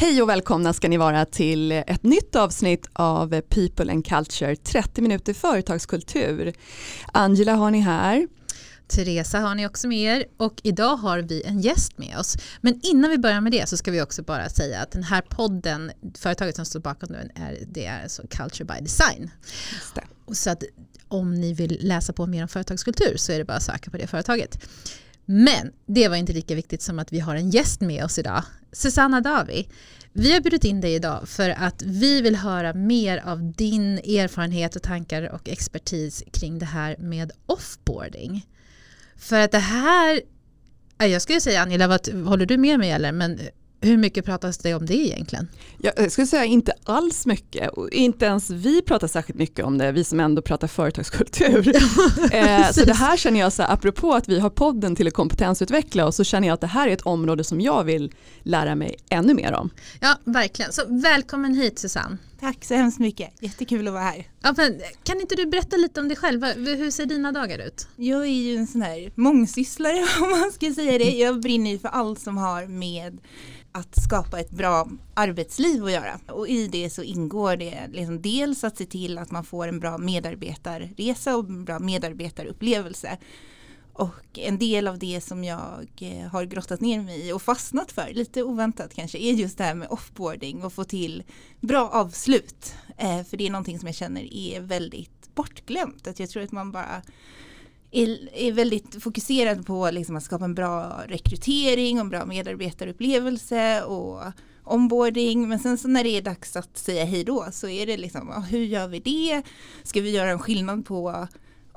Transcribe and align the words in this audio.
Hej 0.00 0.22
och 0.22 0.28
välkomna 0.28 0.72
ska 0.72 0.88
ni 0.88 0.96
vara 0.96 1.24
till 1.24 1.72
ett 1.72 2.02
nytt 2.02 2.36
avsnitt 2.36 2.88
av 2.92 3.40
People 3.40 3.92
and 3.92 4.06
Culture 4.06 4.56
30 4.56 5.02
minuter 5.02 5.34
företagskultur. 5.34 6.52
Angela 7.12 7.54
har 7.54 7.70
ni 7.70 7.80
här. 7.80 8.28
Teresa 8.88 9.38
har 9.38 9.54
ni 9.54 9.66
också 9.66 9.88
med 9.88 9.98
er 9.98 10.24
och 10.36 10.60
idag 10.62 10.96
har 10.96 11.18
vi 11.18 11.42
en 11.42 11.60
gäst 11.60 11.98
med 11.98 12.18
oss. 12.18 12.36
Men 12.60 12.80
innan 12.82 13.10
vi 13.10 13.18
börjar 13.18 13.40
med 13.40 13.52
det 13.52 13.68
så 13.68 13.76
ska 13.76 13.90
vi 13.90 14.02
också 14.02 14.22
bara 14.22 14.48
säga 14.48 14.80
att 14.80 14.90
den 14.90 15.02
här 15.02 15.20
podden, 15.20 15.90
företaget 16.18 16.56
som 16.56 16.64
står 16.64 16.80
bakom 16.80 17.08
den, 17.12 17.30
är, 17.34 17.58
det 17.66 17.86
är 17.86 18.02
alltså 18.02 18.22
Culture 18.30 18.64
by 18.64 18.84
Design. 18.84 19.30
Så 20.32 20.50
att 20.50 20.62
om 21.08 21.34
ni 21.34 21.52
vill 21.54 21.78
läsa 21.80 22.12
på 22.12 22.26
mer 22.26 22.42
om 22.42 22.48
företagskultur 22.48 23.16
så 23.16 23.32
är 23.32 23.38
det 23.38 23.44
bara 23.44 23.56
att 23.56 23.62
söka 23.62 23.90
på 23.90 23.96
det 23.96 24.06
företaget. 24.06 24.58
Men 25.30 25.72
det 25.86 26.08
var 26.08 26.16
inte 26.16 26.32
lika 26.32 26.54
viktigt 26.54 26.82
som 26.82 26.98
att 26.98 27.12
vi 27.12 27.20
har 27.20 27.34
en 27.34 27.50
gäst 27.50 27.80
med 27.80 28.04
oss 28.04 28.18
idag. 28.18 28.42
Susanna 28.72 29.20
Davi. 29.20 29.68
Vi 30.12 30.32
har 30.32 30.40
bjudit 30.40 30.64
in 30.64 30.80
dig 30.80 30.94
idag 30.94 31.28
för 31.28 31.50
att 31.50 31.82
vi 31.82 32.20
vill 32.20 32.36
höra 32.36 32.74
mer 32.74 33.22
av 33.26 33.52
din 33.52 33.98
erfarenhet 33.98 34.76
och 34.76 34.82
tankar 34.82 35.32
och 35.34 35.48
expertis 35.48 36.24
kring 36.32 36.58
det 36.58 36.66
här 36.66 36.96
med 36.98 37.32
offboarding. 37.46 38.46
För 39.16 39.40
att 39.40 39.50
det 39.50 39.58
här, 39.58 40.20
jag 40.98 41.22
skulle 41.22 41.40
säga 41.40 41.62
Angela, 41.62 41.88
vad, 41.88 42.08
håller 42.08 42.46
du 42.46 42.58
med 42.58 42.78
mig 42.78 42.90
eller? 42.90 43.12
Men 43.12 43.40
hur 43.80 43.96
mycket 43.96 44.24
pratas 44.24 44.58
det 44.58 44.74
om 44.74 44.86
det 44.86 44.94
egentligen? 44.94 45.48
Jag 45.78 46.12
skulle 46.12 46.26
säga 46.26 46.44
inte 46.44 46.72
alls 46.84 47.26
mycket. 47.26 47.70
inte 47.92 48.24
ens 48.24 48.50
vi 48.50 48.82
pratar 48.82 49.06
särskilt 49.06 49.38
mycket 49.38 49.64
om 49.64 49.78
det, 49.78 49.92
vi 49.92 50.04
som 50.04 50.20
ändå 50.20 50.42
pratar 50.42 50.68
företagskultur. 50.68 51.68
eh, 52.32 52.70
så 52.70 52.84
det 52.84 52.94
här 52.94 53.16
känner 53.16 53.40
jag, 53.40 53.52
så 53.52 53.62
här, 53.62 53.72
apropå 53.72 54.14
att 54.14 54.28
vi 54.28 54.40
har 54.40 54.50
podden 54.50 54.96
till 54.96 55.06
att 55.06 55.14
kompetensutveckla 55.14 56.06
och 56.06 56.14
så 56.14 56.24
känner 56.24 56.48
jag 56.48 56.54
att 56.54 56.60
det 56.60 56.66
här 56.66 56.88
är 56.88 56.92
ett 56.92 57.02
område 57.02 57.44
som 57.44 57.60
jag 57.60 57.84
vill 57.84 58.12
lära 58.42 58.74
mig 58.74 58.96
ännu 59.10 59.34
mer 59.34 59.52
om. 59.52 59.70
Ja, 60.00 60.16
verkligen. 60.24 60.72
Så 60.72 60.82
välkommen 60.88 61.54
hit 61.54 61.78
Susanne. 61.78 62.18
Tack 62.40 62.64
så 62.64 62.74
hemskt 62.74 62.98
mycket, 62.98 63.42
jättekul 63.42 63.88
att 63.88 63.94
vara 63.94 64.02
här. 64.02 64.28
Ja, 64.40 64.54
men, 64.56 64.80
kan 65.02 65.20
inte 65.20 65.34
du 65.34 65.46
berätta 65.46 65.76
lite 65.76 66.00
om 66.00 66.08
dig 66.08 66.16
själv? 66.16 66.44
Hur 66.44 66.90
ser 66.90 67.06
dina 67.06 67.32
dagar 67.32 67.58
ut? 67.58 67.88
Jag 67.96 68.22
är 68.22 68.26
ju 68.26 68.56
en 68.56 68.66
sån 68.66 68.82
här 68.82 69.12
mångsysslare 69.14 70.06
om 70.20 70.30
man 70.30 70.52
ska 70.52 70.74
säga 70.74 70.98
det. 70.98 71.10
Jag 71.10 71.40
brinner 71.40 71.70
ju 71.70 71.78
för 71.78 71.88
allt 71.88 72.20
som 72.20 72.36
har 72.36 72.66
med 72.66 73.18
att 73.72 74.04
skapa 74.04 74.40
ett 74.40 74.50
bra 74.50 74.88
arbetsliv 75.14 75.84
att 75.84 75.92
göra. 75.92 76.20
Och 76.28 76.48
i 76.48 76.68
det 76.68 76.90
så 76.90 77.02
ingår 77.02 77.56
det 77.56 77.88
liksom 77.92 78.22
dels 78.22 78.64
att 78.64 78.76
se 78.76 78.86
till 78.86 79.18
att 79.18 79.30
man 79.30 79.44
får 79.44 79.68
en 79.68 79.80
bra 79.80 79.98
medarbetarresa 79.98 81.36
och 81.36 81.48
en 81.48 81.64
bra 81.64 81.78
medarbetarupplevelse. 81.78 83.18
Och 83.98 84.38
en 84.38 84.58
del 84.58 84.88
av 84.88 84.98
det 84.98 85.20
som 85.20 85.44
jag 85.44 85.88
eh, 86.00 86.28
har 86.28 86.44
grottat 86.44 86.80
ner 86.80 87.02
mig 87.02 87.28
i 87.28 87.32
och 87.32 87.42
fastnat 87.42 87.92
för, 87.92 88.10
lite 88.12 88.42
oväntat 88.42 88.94
kanske, 88.94 89.18
är 89.18 89.32
just 89.32 89.58
det 89.58 89.64
här 89.64 89.74
med 89.74 89.88
offboarding 89.88 90.64
och 90.64 90.72
få 90.72 90.84
till 90.84 91.22
bra 91.60 91.88
avslut. 91.88 92.74
Eh, 92.96 93.24
för 93.24 93.36
det 93.36 93.46
är 93.46 93.50
någonting 93.50 93.78
som 93.78 93.86
jag 93.86 93.94
känner 93.94 94.34
är 94.34 94.60
väldigt 94.60 95.34
bortglömt. 95.34 96.06
Att 96.06 96.20
jag 96.20 96.30
tror 96.30 96.42
att 96.42 96.52
man 96.52 96.72
bara 96.72 97.02
är, 97.90 98.34
är 98.34 98.52
väldigt 98.52 99.02
fokuserad 99.02 99.66
på 99.66 99.90
liksom 99.90 100.16
att 100.16 100.24
skapa 100.24 100.44
en 100.44 100.54
bra 100.54 101.02
rekrytering 101.08 101.96
och 101.96 102.04
en 102.04 102.10
bra 102.10 102.26
medarbetarupplevelse 102.26 103.82
och 103.82 104.22
onboarding. 104.64 105.48
Men 105.48 105.58
sen 105.58 105.78
så 105.78 105.88
när 105.88 106.04
det 106.04 106.10
är 106.10 106.22
dags 106.22 106.56
att 106.56 106.78
säga 106.78 107.04
hej 107.04 107.24
då 107.24 107.48
så 107.52 107.68
är 107.68 107.86
det 107.86 107.96
liksom, 107.96 108.44
hur 108.50 108.64
gör 108.64 108.88
vi 108.88 109.00
det? 109.00 109.42
Ska 109.82 110.00
vi 110.00 110.10
göra 110.10 110.30
en 110.30 110.38
skillnad 110.38 110.86
på 110.86 111.28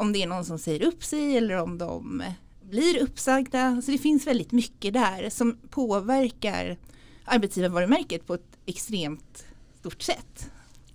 om 0.02 0.14
det 0.14 0.24
är 0.24 0.28
någon 0.28 0.46
som 0.46 0.60
säger 0.60 0.84
upp 0.84 1.04
sig 1.04 1.38
eller 1.38 1.56
om 1.58 1.78
de 1.78 2.24
blir 2.70 3.04
uppsagda. 3.04 3.82
Så 3.82 3.92
det 3.92 3.98
finns 3.98 4.28
väldigt 4.28 4.52
mycket 4.52 4.94
där 4.94 5.30
som 5.30 5.58
påverkar 5.70 6.78
arbetsgivarvarumärket 7.26 8.28
på 8.28 8.34
ett 8.34 8.58
extremt 8.66 9.46
stort 9.80 10.02
sätt. 10.02 10.50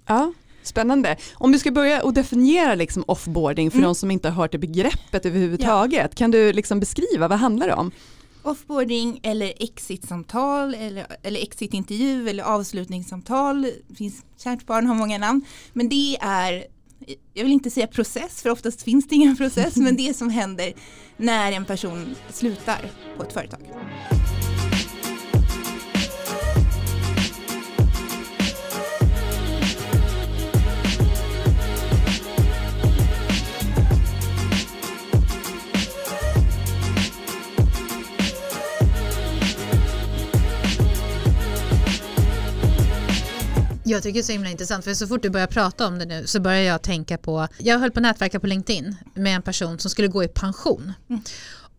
Ja, 0.07 0.33
Spännande. 0.63 1.17
Om 1.35 1.53
du 1.53 1.59
ska 1.59 1.71
börja 1.71 2.03
och 2.03 2.15
definiera 2.15 2.75
liksom 2.75 3.05
offboarding 3.07 3.71
för 3.71 3.79
mm. 3.79 3.89
de 3.89 3.95
som 3.95 4.11
inte 4.11 4.29
har 4.29 4.35
hört 4.35 4.53
det 4.53 4.59
begreppet 4.59 5.27
överhuvudtaget. 5.27 6.11
Ja. 6.11 6.17
Kan 6.17 6.31
du 6.31 6.53
liksom 6.53 6.81
beskriva 6.81 7.29
vad 7.29 7.39
handlar 7.39 7.67
det 7.67 7.75
om? 7.75 7.91
Offboarding 8.43 9.21
eller 9.23 9.53
exit-samtal 9.57 10.75
eller, 10.75 11.07
eller 11.23 11.41
exit-intervju 11.41 12.29
eller 12.29 12.45
avslutningssamtal. 12.45 13.63
Det 13.63 13.95
finns 13.95 14.25
kärt 14.39 14.67
barn 14.67 14.87
har 14.87 14.95
många 14.95 15.19
namn. 15.19 15.45
Men 15.73 15.89
det 15.89 16.17
är, 16.21 16.65
jag 17.35 17.45
vill 17.45 17.53
inte 17.53 17.71
säga 17.71 17.87
process 17.87 18.43
för 18.43 18.51
oftast 18.51 18.83
finns 18.83 19.09
det 19.09 19.15
ingen 19.15 19.37
process, 19.37 19.77
men 19.77 19.97
det 19.97 20.17
som 20.17 20.31
händer 20.31 20.73
när 21.17 21.53
en 21.53 21.65
person 21.65 22.15
slutar 22.31 22.91
på 23.17 23.23
ett 23.23 23.33
företag. 23.33 23.61
Jag 43.89 44.03
tycker 44.03 44.15
det 44.15 44.21
är 44.21 44.23
så 44.23 44.33
himla 44.33 44.51
intressant 44.51 44.85
för 44.85 44.95
så 44.95 45.07
fort 45.07 45.23
du 45.23 45.31
börjar 45.31 45.47
prata 45.47 45.87
om 45.87 45.99
det 45.99 46.05
nu 46.05 46.27
så 46.27 46.41
börjar 46.41 46.61
jag 46.61 46.83
tänka 46.83 47.19
på, 47.19 47.49
jag 47.59 47.79
höll 47.79 47.91
på 47.91 47.99
att 47.99 48.03
nätverka 48.03 48.41
på 48.41 48.47
LinkedIn 48.47 48.97
med 49.15 49.37
en 49.37 49.43
person 49.43 49.79
som 49.79 49.91
skulle 49.91 50.09
gå 50.09 50.25
i 50.25 50.29
pension. 50.29 50.93
Mm. 51.11 51.23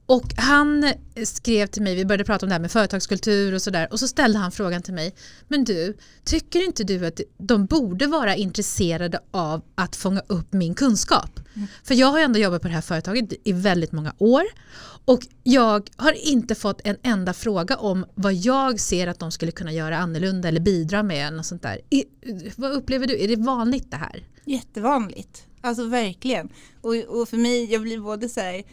Och 0.10 0.34
han 0.38 0.94
skrev 1.24 1.68
till 1.68 1.82
mig, 1.82 1.96
vi 1.96 2.06
började 2.06 2.24
prata 2.24 2.46
om 2.46 2.50
det 2.50 2.54
här 2.54 2.60
med 2.60 2.72
företagskultur 2.72 3.54
och 3.54 3.62
sådär 3.62 3.88
och 3.92 4.00
så 4.00 4.08
ställde 4.08 4.40
han 4.40 4.52
frågan 4.52 4.82
till 4.82 4.94
mig, 4.94 5.16
men 5.48 5.64
du, 5.64 5.98
tycker 6.24 6.66
inte 6.66 6.84
du 6.84 7.06
att 7.06 7.22
de 7.38 7.66
borde 7.66 8.08
vara 8.08 8.36
intresserade 8.36 9.20
av 9.32 9.62
att 9.76 9.96
fånga 9.96 10.22
upp 10.28 10.54
min 10.54 10.76
kunskap? 10.76 11.40
Mm. 11.56 11.68
För 11.84 11.96
jag 11.96 12.08
har 12.08 12.20
ändå 12.20 12.40
jobbat 12.40 12.62
på 12.62 12.68
det 12.68 12.74
här 12.74 12.82
företaget 12.82 13.34
i 13.44 13.52
väldigt 13.52 13.92
många 13.92 14.14
år 14.18 14.44
och 15.08 15.28
jag 15.44 15.90
har 15.96 16.28
inte 16.28 16.56
fått 16.56 16.82
en 16.84 16.98
enda 17.04 17.34
fråga 17.34 17.76
om 17.76 18.06
vad 18.16 18.34
jag 18.34 18.80
ser 18.80 19.08
att 19.08 19.20
de 19.20 19.32
skulle 19.32 19.52
kunna 19.52 19.72
göra 19.72 19.98
annorlunda 19.98 20.48
eller 20.48 20.60
bidra 20.60 21.04
med. 21.04 21.28
Eller 21.28 21.44
sånt 21.44 21.62
där. 21.62 21.82
I, 21.90 22.04
vad 22.56 22.72
upplever 22.72 23.08
du, 23.08 23.24
är 23.24 23.28
det 23.28 23.36
vanligt 23.36 23.92
det 23.92 23.98
här? 23.98 24.24
Jättevanligt, 24.46 25.46
alltså 25.62 25.86
verkligen. 25.86 26.50
Och, 26.82 26.96
och 26.96 27.30
för 27.30 27.38
mig, 27.38 27.74
jag 27.74 27.82
blir 27.82 28.00
både 28.00 28.30
så 28.30 28.40
här 28.40 28.64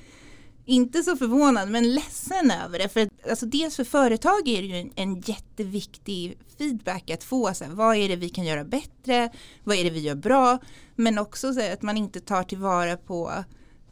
inte 0.65 1.03
så 1.03 1.17
förvånad 1.17 1.71
men 1.71 1.95
ledsen 1.95 2.51
över 2.51 2.79
det. 2.79 2.89
För 2.89 3.09
alltså 3.31 3.47
dels 3.47 3.77
för 3.77 3.85
företag 3.85 4.49
är 4.49 4.63
det 4.63 4.69
ju 4.69 4.77
en, 4.77 4.91
en 4.95 5.21
jätteviktig 5.21 6.39
feedback 6.59 7.11
att 7.11 7.25
få. 7.25 7.55
Så 7.55 7.65
här, 7.65 7.73
vad 7.73 7.97
är 7.97 8.09
det 8.09 8.17
vi 8.17 8.29
kan 8.29 8.45
göra 8.45 8.65
bättre? 8.65 9.31
Vad 9.65 9.77
är 9.77 9.85
det 9.85 9.91
vi 9.91 10.01
gör 10.01 10.15
bra? 10.15 10.59
Men 10.95 11.19
också 11.19 11.55
så 11.55 11.61
här, 11.61 11.73
att 11.73 11.83
man 11.83 11.97
inte 11.97 12.21
tar 12.21 12.43
tillvara 12.43 12.97
på 12.97 13.45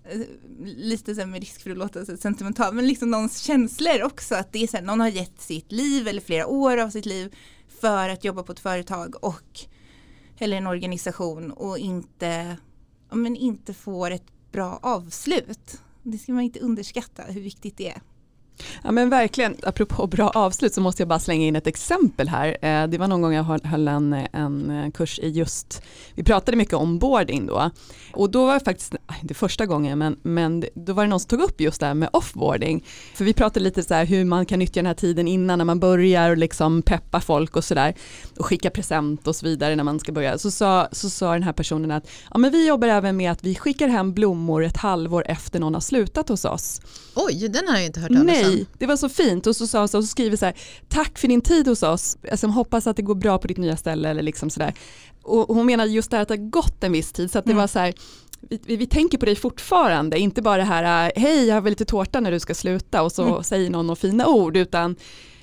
eh, 0.05 0.21
lite 0.65 1.15
så 1.15 1.27
med 1.27 1.41
risk 1.41 1.63
för 1.63 1.71
att 1.71 1.77
låta 1.77 2.05
så 2.05 2.17
sentimental, 2.17 2.75
men 2.75 2.87
liksom 2.87 3.11
någons 3.11 3.39
känslor 3.39 4.03
också. 4.03 4.35
Att 4.35 4.53
det 4.53 4.63
är 4.63 4.67
så 4.67 4.77
här, 4.77 4.85
någon 4.85 5.01
har 5.01 5.09
gett 5.09 5.41
sitt 5.41 5.73
liv 5.73 6.09
eller 6.09 6.21
flera 6.21 6.47
år 6.47 6.77
av 6.77 6.91
sitt 6.91 7.07
liv 7.07 7.35
för 7.81 8.09
att 8.09 8.25
jobba 8.25 8.43
på 8.43 8.53
ett 8.53 8.61
företag 8.61 9.25
och 9.25 9.61
eller 10.39 10.57
en 10.57 10.67
organisation 10.67 11.51
och 11.51 11.79
inte, 11.79 12.57
men 13.11 13.37
inte 13.37 13.75
får 13.75 14.11
ett 14.11 14.53
bra 14.53 14.79
avslut. 14.83 15.81
Det 16.03 16.19
ska 16.19 16.33
man 16.33 16.43
inte 16.43 16.61
underskatta 16.61 17.23
hur 17.23 17.41
viktigt 17.41 17.77
det 17.77 17.89
är. 17.89 18.03
Ja 18.83 18.93
men 18.93 19.11
verkligen, 19.11 19.57
apropå 19.63 20.07
bra 20.07 20.29
avslut 20.29 20.75
så 20.75 20.81
måste 20.81 21.03
jag 21.03 21.09
bara 21.09 21.19
slänga 21.19 21.47
in 21.47 21.57
ett 21.57 21.67
exempel 21.67 22.29
här. 22.29 22.49
Eh, 22.63 22.87
det 22.87 22.99
var 22.99 23.09
någon 23.09 23.23
gång 23.23 23.33
jag 23.33 23.45
höll 23.65 23.89
en, 23.89 24.13
en 24.33 24.93
kurs 24.95 25.19
i 25.19 25.29
just, 25.29 25.83
vi 26.15 26.25
pratade 26.25 26.57
mycket 26.57 26.75
om 26.75 26.99
boarding 26.99 27.47
då. 27.47 27.71
Och 28.13 28.31
då 28.31 28.47
var 28.47 28.55
det 28.55 28.65
faktiskt, 28.65 28.95
inte 29.23 29.35
första 29.35 29.67
gången, 29.67 29.99
men, 29.99 30.17
men 30.23 30.65
då 30.75 30.93
var 30.93 31.03
det 31.03 31.09
någon 31.09 31.21
som 31.21 31.29
tog 31.29 31.41
upp 31.41 31.61
just 31.61 31.81
det 31.81 31.87
här 31.87 31.95
med 31.95 32.09
offboarding. 32.13 32.85
För 33.15 33.25
vi 33.25 33.33
pratade 33.33 33.65
lite 33.65 33.83
så 33.83 33.95
här 33.95 34.05
hur 34.05 34.25
man 34.25 34.47
kan 34.47 34.59
nyttja 34.59 34.79
den 34.79 34.87
här 34.87 34.95
tiden 34.95 35.29
innan 35.29 35.59
när 35.59 35.65
man 35.65 35.81
börjar 35.81 36.31
och 36.31 36.39
liksom 36.39 36.83
peppa 36.83 37.21
folk 37.21 37.57
och 37.57 37.65
sådär. 37.65 37.95
Och 38.39 38.47
skicka 38.47 38.71
present 38.71 39.27
och 39.27 39.37
så 39.37 39.47
vidare 39.47 39.77
när 39.77 39.85
man 39.85 40.01
ska 40.01 40.13
börja. 40.13 40.39
Så 40.39 40.51
sa, 40.51 40.89
så 40.93 41.11
sa 41.11 41.33
den 41.33 41.43
här 41.43 41.53
personen 41.53 41.91
att 41.91 42.09
ja, 42.31 42.39
men 42.39 42.51
vi 42.51 42.69
jobbar 42.69 42.89
även 42.89 43.17
med 43.17 43.33
att 43.33 43.45
vi 43.45 43.55
skickar 43.55 43.89
hem 43.89 44.13
blommor 44.13 44.65
ett 44.65 44.77
halvår 44.77 45.25
efter 45.29 45.61
någon 45.61 45.75
har 45.75 45.81
slutat 45.81 46.29
hos 46.29 46.45
oss. 46.45 46.81
Oj, 47.15 47.49
den 47.49 47.69
har 47.69 47.77
jag 47.77 47.87
inte 47.87 48.01
hört 48.01 48.09
talas 48.09 48.21
om. 48.21 48.27
Nej, 48.27 48.67
det 48.79 48.87
var 48.87 48.97
så 48.97 49.09
fint 49.09 49.47
och 49.47 49.57
så 49.57 49.67
sa 49.67 49.89
så, 49.89 50.03
så 50.03 50.07
skriver 50.07 50.37
så 50.37 50.45
här, 50.45 50.55
tack 50.89 51.19
för 51.19 51.29
din 51.29 51.41
tid 51.41 51.69
hos 51.69 51.83
oss, 51.83 52.17
alltså, 52.31 52.47
hoppas 52.47 52.87
att 52.87 52.97
det 52.97 53.03
går 53.03 53.15
bra 53.15 53.39
på 53.39 53.49
ditt 53.49 53.59
nya 53.59 53.77
ställe 53.77 54.09
eller 54.09 54.23
liksom 54.23 54.51
sådär. 54.51 54.75
Och 55.23 55.55
hon 55.55 55.67
menade 55.67 55.91
just 55.91 56.11
det 56.11 56.17
här 56.17 56.23
att 56.23 56.29
det 56.29 56.35
har 56.35 56.51
gått 56.51 56.85
en 56.85 56.93
viss 56.93 57.13
tid 57.13 57.31
så 57.31 57.39
att 57.39 57.45
det 57.45 57.51
mm. 57.51 57.61
var 57.61 57.67
så 57.67 57.79
här, 57.79 57.95
vi, 58.51 58.77
vi, 58.77 58.87
tänker 58.87 59.19
på 59.19 59.27
dig 59.27 59.37
fortfarande, 59.37 60.19
inte 60.19 60.43
bara 60.43 60.57
det 60.57 60.63
här, 60.63 61.13
hej 61.17 61.47
jag 61.47 61.55
har 61.55 61.61
väl 61.61 61.71
lite 61.71 61.85
tårta 61.85 62.21
när 62.21 62.31
du 62.31 62.41
ska 62.41 62.55
sluta 62.55 63.03
och 63.03 63.13
så 63.13 63.29
mm. 63.29 63.43
säger 63.43 63.71
någon 63.71 63.87
några 63.87 63.97
fina 63.97 64.27
ord, 64.27 64.57
utan 64.57 64.97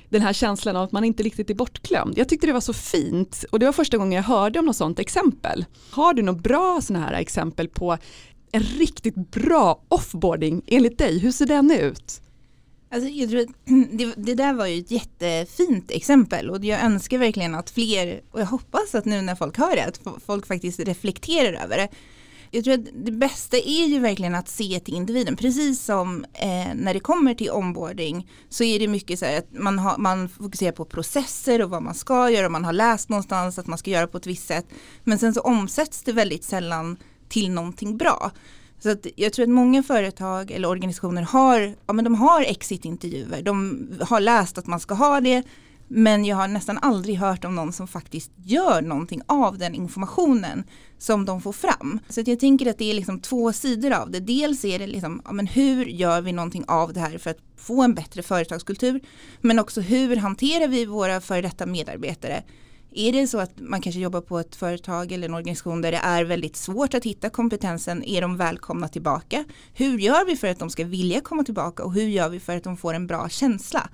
den 0.10 0.22
här 0.22 0.34
känslan 0.34 0.75
av 0.75 0.84
att 0.84 0.92
man 0.92 1.04
inte 1.04 1.24
riktigt 1.24 1.50
är 1.50 1.54
bortglömd. 1.54 2.18
Jag 2.18 2.30
tyckte 2.30 2.48
det 2.48 2.54
var 2.54 2.62
så 2.62 2.74
fint 2.74 3.46
och 3.51 3.60
det 3.60 3.66
var 3.66 3.74
första 3.74 3.98
gången 3.98 4.12
jag 4.12 4.24
hörde 4.24 4.60
om 4.60 4.66
något 4.66 4.75
sånt 4.75 5.00
exempel. 5.00 5.66
Har 5.92 6.13
du 6.13 6.22
några 6.22 6.40
bra 6.40 6.80
sådana 6.81 7.06
här 7.06 7.13
exempel 7.13 7.68
på 7.68 7.98
en 8.51 8.62
riktigt 8.62 9.16
bra 9.16 9.81
offboarding 9.88 10.62
enligt 10.68 10.98
dig? 10.98 11.19
Hur 11.19 11.31
ser 11.31 11.45
den 11.45 11.72
ut? 11.72 12.22
Alltså, 12.92 13.10
jag 13.10 13.30
tror 13.30 13.42
att 13.42 13.48
det, 13.92 14.13
det 14.18 14.36
där 14.36 14.54
var 14.54 14.66
ju 14.66 14.80
ett 14.80 14.92
jättefint 14.92 15.92
exempel 15.92 16.50
och 16.50 16.66
jag 16.66 16.84
önskar 16.84 17.18
verkligen 17.18 17.56
att 17.56 17.69
fler, 17.69 18.22
och 18.31 18.42
jag 18.42 18.45
hoppas 18.45 18.95
att 18.95 19.06
nu 19.06 19.22
när 19.22 19.36
folk 19.36 19.57
hör 19.57 19.75
det, 19.75 19.86
att 19.86 20.00
folk 20.25 20.48
faktiskt 20.48 20.80
reflekterar 20.80 21.63
över 21.63 21.78
det. 21.78 21.88
Jag 22.51 22.63
tror 22.63 22.74
att 22.74 23.06
det 23.06 23.12
bästa 23.12 23.57
är 23.57 23.86
ju 23.86 24.00
verkligen 24.00 24.36
att 24.36 24.50
se 24.50 24.80
till 24.80 24.94
individen. 24.94 25.36
Precis 25.36 25.84
som 25.84 26.25
eh, 26.34 26.75
när 26.75 26.94
det 26.94 27.00
kommer 27.00 27.34
till 27.34 27.51
onboarding 27.51 28.31
så 28.50 28.63
är 28.63 28.80
det 28.80 28.88
mycket 28.88 29.19
så 29.19 29.25
här 29.25 29.38
att 29.38 29.48
man, 29.51 29.80
har, 29.80 29.98
man 29.98 30.30
fokuserar 30.30 30.72
på 30.72 30.86
processer 30.86 31.62
och 31.62 31.69
vad 31.69 31.84
man 31.84 31.96
ska 31.96 32.30
göra. 32.30 32.46
och 32.46 32.51
Man 32.51 32.66
har 32.66 32.74
läst 32.74 33.10
någonstans 33.10 33.60
att 33.60 33.68
man 33.68 33.78
ska 33.78 33.92
göra 33.92 34.07
på 34.07 34.18
ett 34.18 34.28
visst 34.28 34.48
sätt. 34.48 34.66
Men 35.04 35.19
sen 35.19 35.34
så 35.34 35.42
omsätts 35.42 36.04
det 36.04 36.12
väldigt 36.13 36.44
sällan 36.44 36.98
till 37.30 37.51
någonting 37.51 37.98
bra. 37.98 38.31
Så 38.80 38.92
att 38.92 39.07
jag 39.16 39.34
tror 39.34 39.44
att 39.44 39.50
många 39.50 39.84
företag 39.84 40.52
eller 40.52 40.68
organisationer 40.68 41.22
har, 41.22 41.75
ja, 41.88 41.94
men 41.94 42.04
de 42.04 42.16
har 42.16 42.42
exitintervjuer, 42.42 43.42
De 43.42 43.88
har 44.02 44.19
läst 44.19 44.57
att 44.57 44.68
man 44.68 44.80
ska 44.80 44.94
ha 44.94 45.22
det. 45.22 45.44
Men 45.92 46.26
jag 46.26 46.36
har 46.36 46.48
nästan 46.48 46.78
aldrig 46.82 47.18
hört 47.18 47.46
om 47.46 47.56
någon 47.56 47.74
som 47.74 47.88
faktiskt 47.88 48.32
gör 48.36 48.82
någonting 48.82 49.22
av 49.26 49.58
den 49.58 49.76
informationen 49.76 50.64
som 50.98 51.26
de 51.26 51.42
får 51.42 51.54
fram. 51.54 52.00
Så 52.10 52.24
jag 52.26 52.40
tänker 52.40 52.70
att 52.70 52.78
det 52.78 52.92
är 52.92 52.94
liksom 52.94 53.20
två 53.20 53.54
sidor 53.54 53.92
av 53.92 54.12
det. 54.12 54.20
Dels 54.20 54.66
är 54.66 54.80
det 54.80 54.88
liksom, 54.88 55.22
ja, 55.26 55.32
men 55.32 55.48
hur 55.48 55.86
gör 55.86 56.22
vi 56.22 56.32
någonting 56.32 56.66
av 56.68 56.94
det 56.94 57.00
här 57.00 57.18
för 57.18 57.30
att 57.30 57.40
få 57.58 57.82
en 57.82 57.94
bättre 57.94 58.24
företagskultur. 58.24 59.02
Men 59.42 59.60
också 59.60 59.82
hur 59.82 60.16
hanterar 60.16 60.68
vi 60.68 60.86
våra 60.86 61.22
före 61.22 61.42
detta 61.42 61.66
medarbetare 61.66 62.44
är 62.92 63.12
det 63.12 63.28
så 63.28 63.40
att 63.40 63.52
man 63.56 63.82
kanske 63.82 64.02
jobbar 64.02 64.22
på 64.22 64.40
ett 64.40 64.56
företag 64.56 65.12
eller 65.12 65.28
en 65.28 65.34
organisation 65.34 65.82
där 65.82 65.92
det 65.92 65.98
är 65.98 66.24
väldigt 66.24 66.56
svårt 66.56 66.94
att 66.94 67.04
hitta 67.04 67.30
kompetensen, 67.30 68.04
är 68.04 68.22
de 68.22 68.38
välkomna 68.38 68.88
tillbaka? 68.88 69.46
Hur 69.74 70.00
gör 70.00 70.26
vi 70.26 70.36
för 70.36 70.48
att 70.48 70.60
de 70.60 70.70
ska 70.70 70.86
vilja 70.86 71.22
komma 71.22 71.44
tillbaka 71.44 71.84
och 71.84 71.94
hur 71.94 72.08
gör 72.08 72.30
vi 72.30 72.40
för 72.40 72.58
att 72.58 72.64
de 72.64 72.78
får 72.78 72.94
en 72.94 73.08
bra 73.08 73.30
känsla? 73.30 73.90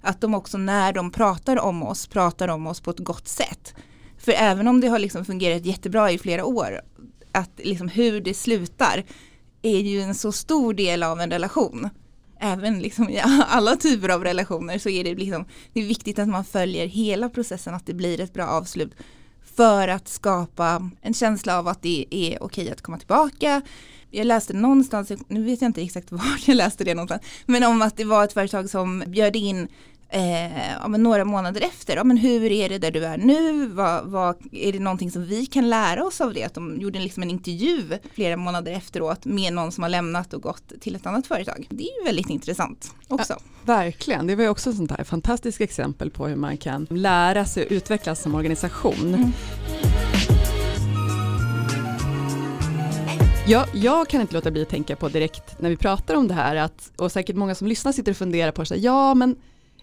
Att 0.00 0.20
de 0.20 0.34
också 0.34 0.58
när 0.58 0.92
de 0.92 1.10
pratar 1.10 1.58
om 1.58 1.82
oss, 1.82 2.06
pratar 2.06 2.48
om 2.48 2.66
oss 2.66 2.80
på 2.80 2.90
ett 2.90 2.98
gott 2.98 3.28
sätt. 3.28 3.74
För 4.18 4.32
även 4.32 4.68
om 4.68 4.80
det 4.80 4.88
har 4.88 4.98
liksom 4.98 5.24
fungerat 5.24 5.64
jättebra 5.64 6.10
i 6.10 6.18
flera 6.18 6.44
år, 6.44 6.80
att 7.32 7.50
liksom 7.56 7.88
hur 7.88 8.20
det 8.20 8.34
slutar 8.34 9.04
är 9.62 9.78
ju 9.80 10.00
en 10.00 10.14
så 10.14 10.32
stor 10.32 10.74
del 10.74 11.02
av 11.02 11.20
en 11.20 11.30
relation 11.30 11.88
även 12.40 12.78
liksom 12.78 13.10
i 13.10 13.20
alla 13.48 13.76
typer 13.76 14.08
av 14.08 14.24
relationer 14.24 14.78
så 14.78 14.88
är 14.88 15.04
det, 15.04 15.14
liksom, 15.14 15.44
det 15.72 15.80
är 15.80 15.84
viktigt 15.84 16.18
att 16.18 16.28
man 16.28 16.44
följer 16.44 16.86
hela 16.86 17.28
processen, 17.28 17.74
att 17.74 17.86
det 17.86 17.94
blir 17.94 18.20
ett 18.20 18.32
bra 18.32 18.46
avslut 18.46 18.94
för 19.56 19.88
att 19.88 20.08
skapa 20.08 20.90
en 21.00 21.14
känsla 21.14 21.58
av 21.58 21.68
att 21.68 21.82
det 21.82 22.06
är 22.10 22.42
okej 22.42 22.70
att 22.70 22.82
komma 22.82 22.98
tillbaka. 22.98 23.62
Jag 24.10 24.26
läste 24.26 24.52
någonstans, 24.52 25.12
nu 25.28 25.44
vet 25.44 25.62
jag 25.62 25.68
inte 25.68 25.82
exakt 25.82 26.12
var 26.12 26.40
jag 26.46 26.54
läste 26.56 26.84
det 26.84 26.94
någonstans, 26.94 27.22
men 27.46 27.64
om 27.64 27.82
att 27.82 27.96
det 27.96 28.04
var 28.04 28.24
ett 28.24 28.32
företag 28.32 28.70
som 28.70 29.04
bjöd 29.06 29.36
in 29.36 29.68
eh, 30.08 30.72
ja, 30.72 30.88
några 30.88 31.24
månader 31.24 31.60
efter, 31.60 31.96
ja, 31.96 32.04
men 32.04 32.16
hur 32.16 32.52
är 32.52 32.68
det 32.68 32.78
där 32.78 32.90
du 32.90 33.04
är 33.04 33.18
nu? 33.18 33.66
Vad, 33.66 34.04
vad, 34.04 34.36
är 34.52 34.72
det 34.72 34.78
någonting 34.78 35.10
som 35.10 35.24
vi 35.24 35.46
kan 35.46 35.70
lära 35.70 36.04
oss 36.04 36.20
av 36.20 36.34
det? 36.34 36.44
Att 36.44 36.54
de 36.54 36.80
gjorde 36.80 36.98
liksom 36.98 37.22
en 37.22 37.30
intervju 37.30 37.98
flera 38.14 38.36
månader 38.36 38.72
efteråt 38.72 39.24
med 39.24 39.52
någon 39.52 39.72
som 39.72 39.82
har 39.82 39.90
lämnat 39.90 40.34
och 40.34 40.42
gått 40.42 40.72
till 40.80 40.96
ett 40.96 41.06
annat 41.06 41.26
företag. 41.26 41.66
Det 41.70 41.82
är 41.82 41.98
ju 42.00 42.04
väldigt 42.04 42.30
intressant 42.30 42.94
också. 43.08 43.32
Ja, 43.32 43.38
verkligen, 43.64 44.26
det 44.26 44.36
var 44.36 44.42
ju 44.42 44.50
också 44.50 44.70
ett 44.70 44.76
sånt 44.76 44.90
här 44.90 45.04
fantastiskt 45.04 45.60
exempel 45.60 46.10
på 46.10 46.26
hur 46.26 46.36
man 46.36 46.56
kan 46.56 46.86
lära 46.90 47.44
sig 47.44 47.66
och 47.66 47.72
utvecklas 47.72 48.22
som 48.22 48.34
organisation. 48.34 49.14
Mm. 49.14 49.32
Jag, 53.48 53.66
jag, 53.74 54.08
kan 54.08 54.20
inte 54.20 54.34
låta 54.34 54.50
bli 54.50 54.62
att 54.62 54.68
tänka 54.68 54.96
på 54.96 55.08
direkt 55.08 55.60
när 55.60 55.70
vi 55.70 55.76
pratar 55.76 56.14
om 56.14 56.28
det 56.28 56.34
här, 56.34 56.56
att, 56.56 56.92
och 56.96 57.12
säkert 57.12 57.36
många 57.36 57.54
som 57.54 57.66
lyssnar 57.66 57.92
sitter 57.92 58.12
och 58.12 58.16
funderar 58.16 58.52
på, 58.52 58.64
så 58.64 58.74
här, 58.74 58.80
ja 58.80 59.14
men 59.14 59.36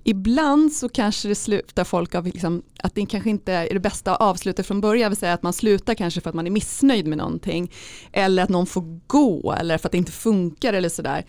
ibland 0.03 0.73
så 0.73 0.89
kanske 0.89 1.27
det 1.27 1.35
slutar 1.35 1.83
folk 1.83 2.15
av 2.15 2.25
liksom, 2.25 2.63
att 2.83 2.95
det 2.95 3.05
kanske 3.05 3.29
inte 3.29 3.53
är 3.53 3.73
det 3.73 3.79
bästa 3.79 4.15
avslutet 4.15 4.67
från 4.67 4.81
början, 4.81 5.11
vill 5.11 5.17
säga 5.17 5.33
att 5.33 5.43
man 5.43 5.53
slutar 5.53 5.93
kanske 5.93 6.21
för 6.21 6.29
att 6.29 6.35
man 6.35 6.47
är 6.47 6.51
missnöjd 6.51 7.07
med 7.07 7.17
någonting, 7.17 7.71
eller 8.11 8.43
att 8.43 8.49
någon 8.49 8.65
får 8.65 8.99
gå, 9.07 9.55
eller 9.59 9.77
för 9.77 9.87
att 9.87 9.91
det 9.91 9.97
inte 9.97 10.11
funkar 10.11 10.73
eller 10.73 10.89
sådär. 10.89 11.25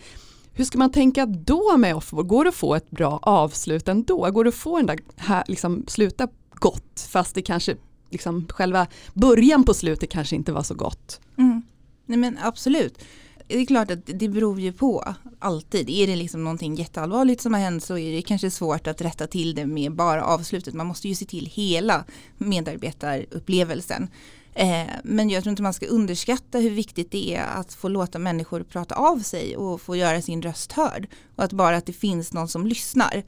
Hur 0.53 0.65
ska 0.65 0.77
man 0.77 0.91
tänka 0.91 1.25
då 1.25 1.77
med 1.77 1.95
offboard? 1.95 2.27
Går 2.27 2.43
det 2.43 2.49
att 2.49 2.55
få 2.55 2.75
ett 2.75 2.89
bra 2.89 3.19
avslut 3.21 3.87
ändå? 3.87 4.31
Går 4.31 4.43
det 4.43 4.47
att 4.47 4.55
få 4.55 4.77
den 4.77 4.85
där, 4.85 4.99
här, 5.15 5.43
liksom, 5.47 5.83
sluta 5.87 6.27
gott, 6.53 7.07
fast 7.09 7.35
det 7.35 7.41
kanske, 7.41 7.75
liksom, 8.09 8.47
själva 8.49 8.87
början 9.13 9.63
på 9.63 9.73
slutet 9.73 10.09
kanske 10.09 10.35
inte 10.35 10.51
var 10.51 10.63
så 10.63 10.73
gott? 10.73 11.21
Mm. 11.37 11.61
Nej 12.07 12.17
men 12.17 12.37
absolut 12.41 13.03
det 13.47 13.57
är 13.57 13.65
klart 13.65 13.91
att 13.91 13.99
det 14.05 14.29
beror 14.29 14.59
ju 14.59 14.73
på 14.73 15.15
alltid. 15.39 15.89
Är 15.89 16.07
det 16.07 16.15
liksom 16.15 16.43
någonting 16.43 16.75
jätteallvarligt 16.75 17.41
som 17.41 17.53
har 17.53 17.61
hänt 17.61 17.83
så 17.83 17.97
är 17.97 18.15
det 18.15 18.21
kanske 18.21 18.51
svårt 18.51 18.87
att 18.87 19.01
rätta 19.01 19.27
till 19.27 19.55
det 19.55 19.65
med 19.65 19.91
bara 19.91 20.23
avslutet. 20.23 20.73
Man 20.73 20.87
måste 20.87 21.07
ju 21.07 21.15
se 21.15 21.25
till 21.25 21.45
hela 21.45 22.05
medarbetarupplevelsen. 22.37 24.09
Eh, 24.53 24.87
men 25.03 25.29
jag 25.29 25.43
tror 25.43 25.51
inte 25.51 25.63
man 25.63 25.73
ska 25.73 25.85
underskatta 25.85 26.59
hur 26.59 26.69
viktigt 26.69 27.11
det 27.11 27.35
är 27.35 27.45
att 27.45 27.73
få 27.73 27.87
låta 27.87 28.19
människor 28.19 28.63
prata 28.63 28.95
av 28.95 29.19
sig 29.19 29.57
och 29.57 29.81
få 29.81 29.95
göra 29.95 30.21
sin 30.21 30.41
röst 30.41 30.71
hörd. 30.71 31.07
Och 31.35 31.43
att 31.43 31.53
bara 31.53 31.77
att 31.77 31.85
det 31.85 31.93
finns 31.93 32.33
någon 32.33 32.47
som 32.47 32.67
lyssnar. 32.67 33.23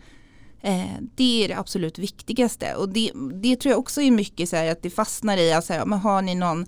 Eh, 0.62 0.96
det 1.16 1.44
är 1.44 1.48
det 1.48 1.58
absolut 1.58 2.00
viktigaste. 2.00 2.76
Och 2.76 2.90
det, 2.90 3.12
det 3.34 3.56
tror 3.56 3.72
jag 3.72 3.80
också 3.80 4.02
är 4.02 4.12
mycket 4.12 4.50
så 4.50 4.56
här 4.56 4.72
att 4.72 4.82
det 4.82 4.90
fastnar 4.90 5.38
i 5.38 5.54
att 5.54 5.70
men 5.70 6.00
har 6.00 6.22
ni 6.22 6.36
någon 6.36 6.66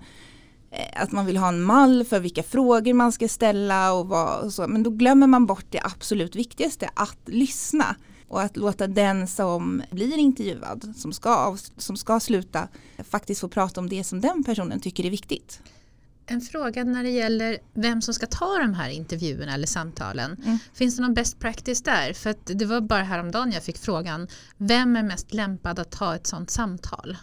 att 0.94 1.12
man 1.12 1.26
vill 1.26 1.36
ha 1.36 1.48
en 1.48 1.62
mall 1.62 2.04
för 2.04 2.20
vilka 2.20 2.42
frågor 2.42 2.94
man 2.94 3.12
ska 3.12 3.28
ställa 3.28 3.92
och, 3.92 4.08
vad, 4.08 4.44
och 4.44 4.52
så. 4.52 4.68
Men 4.68 4.82
då 4.82 4.90
glömmer 4.90 5.26
man 5.26 5.46
bort 5.46 5.66
det 5.70 5.80
absolut 5.84 6.36
viktigaste, 6.36 6.90
att 6.94 7.18
lyssna. 7.26 7.96
Och 8.28 8.42
att 8.42 8.56
låta 8.56 8.86
den 8.86 9.28
som 9.28 9.82
blir 9.90 10.16
intervjuad, 10.18 10.94
som 10.96 11.12
ska, 11.12 11.56
som 11.76 11.96
ska 11.96 12.20
sluta, 12.20 12.68
faktiskt 13.10 13.40
få 13.40 13.48
prata 13.48 13.80
om 13.80 13.88
det 13.88 14.04
som 14.04 14.20
den 14.20 14.44
personen 14.44 14.80
tycker 14.80 15.06
är 15.06 15.10
viktigt. 15.10 15.60
En 16.26 16.40
fråga 16.40 16.84
när 16.84 17.02
det 17.02 17.10
gäller 17.10 17.58
vem 17.74 18.02
som 18.02 18.14
ska 18.14 18.26
ta 18.26 18.58
de 18.58 18.74
här 18.74 18.88
intervjuerna 18.88 19.54
eller 19.54 19.66
samtalen. 19.66 20.42
Mm. 20.44 20.58
Finns 20.74 20.96
det 20.96 21.02
någon 21.02 21.14
best 21.14 21.38
practice 21.38 21.82
där? 21.82 22.12
För 22.12 22.34
det 22.44 22.64
var 22.64 22.80
bara 22.80 23.02
häromdagen 23.02 23.52
jag 23.52 23.62
fick 23.62 23.78
frågan, 23.78 24.28
vem 24.56 24.96
är 24.96 25.02
mest 25.02 25.34
lämpad 25.34 25.78
att 25.78 25.90
ta 25.90 26.14
ett 26.14 26.26
sådant 26.26 26.50
samtal? 26.50 27.16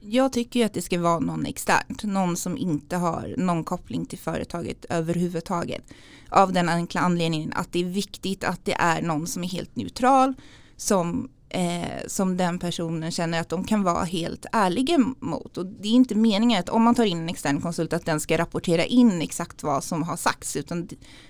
Jag 0.00 0.32
tycker 0.32 0.60
ju 0.60 0.66
att 0.66 0.74
det 0.74 0.82
ska 0.82 1.00
vara 1.00 1.18
någon 1.18 1.46
externt, 1.46 2.04
någon 2.04 2.36
som 2.36 2.58
inte 2.58 2.96
har 2.96 3.34
någon 3.38 3.64
koppling 3.64 4.06
till 4.06 4.18
företaget 4.18 4.84
överhuvudtaget. 4.88 5.84
Av 6.28 6.52
den 6.52 6.68
enkla 6.68 7.00
anledningen 7.00 7.52
att 7.52 7.72
det 7.72 7.80
är 7.80 7.84
viktigt 7.84 8.44
att 8.44 8.64
det 8.64 8.74
är 8.74 9.02
någon 9.02 9.26
som 9.26 9.44
är 9.44 9.48
helt 9.48 9.76
neutral, 9.76 10.34
som 10.76 11.28
eh, 11.50 12.06
som 12.06 12.36
den 12.36 12.58
personen 12.58 13.10
känner 13.10 13.40
att 13.40 13.48
de 13.48 13.64
kan 13.64 13.82
vara 13.82 14.04
helt 14.04 14.46
ärliga 14.52 14.98
mot. 15.20 15.58
Och 15.58 15.66
det 15.66 15.88
är 15.88 15.92
inte 15.92 16.14
meningen 16.14 16.60
att 16.60 16.68
om 16.68 16.82
man 16.82 16.94
tar 16.94 17.04
in 17.04 17.18
en 17.18 17.28
extern 17.28 17.60
konsult 17.60 17.92
att 17.92 18.06
den 18.06 18.20
ska 18.20 18.38
rapportera 18.38 18.84
in 18.84 19.22
exakt 19.22 19.62
vad 19.62 19.84
som 19.84 20.02
har 20.02 20.16
sagts 20.16 20.56
utan 20.56 20.88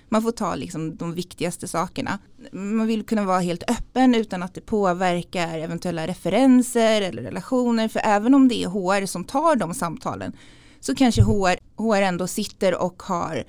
man 0.09 0.21
får 0.21 0.31
ta 0.31 0.55
liksom 0.55 0.95
de 0.95 1.13
viktigaste 1.13 1.67
sakerna. 1.67 2.19
Man 2.51 2.87
vill 2.87 3.03
kunna 3.03 3.25
vara 3.25 3.39
helt 3.39 3.71
öppen 3.71 4.15
utan 4.15 4.43
att 4.43 4.53
det 4.53 4.61
påverkar 4.61 5.59
eventuella 5.59 6.07
referenser 6.07 7.01
eller 7.01 7.21
relationer 7.23 7.87
för 7.87 8.01
även 8.03 8.33
om 8.33 8.47
det 8.47 8.63
är 8.63 8.67
HR 8.67 9.05
som 9.05 9.23
tar 9.23 9.55
de 9.55 9.73
samtalen 9.73 10.33
så 10.79 10.95
kanske 10.95 11.21
HR, 11.21 11.57
HR 11.77 12.01
ändå 12.01 12.27
sitter 12.27 12.81
och 12.81 13.03
har 13.03 13.43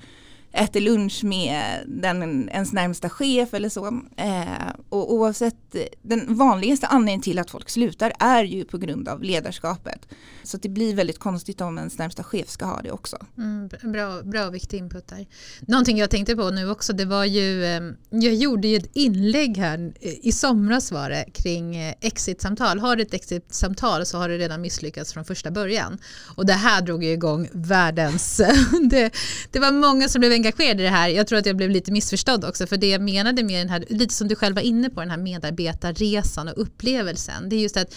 äter 0.53 0.81
lunch 0.81 1.23
med 1.23 1.83
den, 1.87 2.49
ens 2.49 2.73
närmsta 2.73 3.09
chef 3.09 3.53
eller 3.53 3.69
så. 3.69 3.87
Eh, 4.17 4.69
och 4.89 5.13
oavsett, 5.13 5.75
den 6.01 6.35
vanligaste 6.35 6.87
anledningen 6.87 7.21
till 7.21 7.39
att 7.39 7.51
folk 7.51 7.69
slutar 7.69 8.13
är 8.19 8.43
ju 8.43 8.65
på 8.65 8.77
grund 8.77 9.07
av 9.07 9.23
ledarskapet. 9.23 10.07
Så 10.43 10.57
det 10.57 10.69
blir 10.69 10.95
väldigt 10.95 11.19
konstigt 11.19 11.61
om 11.61 11.77
ens 11.77 11.97
närmsta 11.97 12.23
chef 12.23 12.49
ska 12.49 12.65
ha 12.65 12.81
det 12.81 12.91
också. 12.91 13.17
Mm, 13.37 13.69
bra, 13.83 14.21
bra 14.21 14.45
och 14.45 14.55
viktig 14.55 14.77
input 14.77 15.07
där. 15.07 15.27
Någonting 15.59 15.97
jag 15.97 16.09
tänkte 16.09 16.35
på 16.35 16.49
nu 16.49 16.69
också, 16.69 16.93
det 16.93 17.05
var 17.05 17.25
ju, 17.25 17.65
eh, 17.65 17.81
jag 18.09 18.33
gjorde 18.33 18.67
ju 18.67 18.77
ett 18.77 18.89
inlägg 18.93 19.57
här, 19.57 19.93
eh, 20.01 20.13
i 20.21 20.31
somras 20.31 20.91
var 20.91 21.09
det, 21.09 21.25
kring 21.33 21.75
eh, 21.75 21.93
exit-samtal. 22.01 22.79
Har 22.79 22.95
du 22.95 23.03
ett 23.03 23.13
exit-samtal 23.13 24.05
så 24.05 24.17
har 24.17 24.29
du 24.29 24.37
redan 24.37 24.61
misslyckats 24.61 25.13
från 25.13 25.25
första 25.25 25.51
början. 25.51 25.97
Och 26.35 26.45
det 26.45 26.53
här 26.53 26.81
drog 26.81 27.03
ju 27.03 27.11
igång 27.11 27.49
världens, 27.53 28.37
det, 28.89 29.11
det 29.51 29.59
var 29.59 29.71
många 29.71 30.09
som 30.09 30.19
blev 30.19 30.31
engagerad 30.45 30.79
i 30.79 30.83
det 30.83 30.89
här. 30.89 31.09
Jag 31.09 31.27
tror 31.27 31.39
att 31.39 31.45
jag 31.45 31.57
blev 31.57 31.69
lite 31.69 31.91
missförstådd 31.91 32.45
också 32.45 32.67
för 32.67 32.77
det 32.77 32.89
jag 32.89 33.01
menade 33.01 33.43
med 33.43 33.61
den 33.61 33.69
här, 33.69 33.85
lite 33.89 34.13
som 34.13 34.27
du 34.27 34.35
själv 34.35 34.55
var 34.55 34.61
inne 34.61 34.89
på, 34.89 34.99
den 34.99 35.09
här 35.09 35.17
medarbetarresan 35.17 36.47
och 36.47 36.61
upplevelsen. 36.61 37.49
Det 37.49 37.55
är 37.55 37.59
just 37.59 37.77
att 37.77 37.95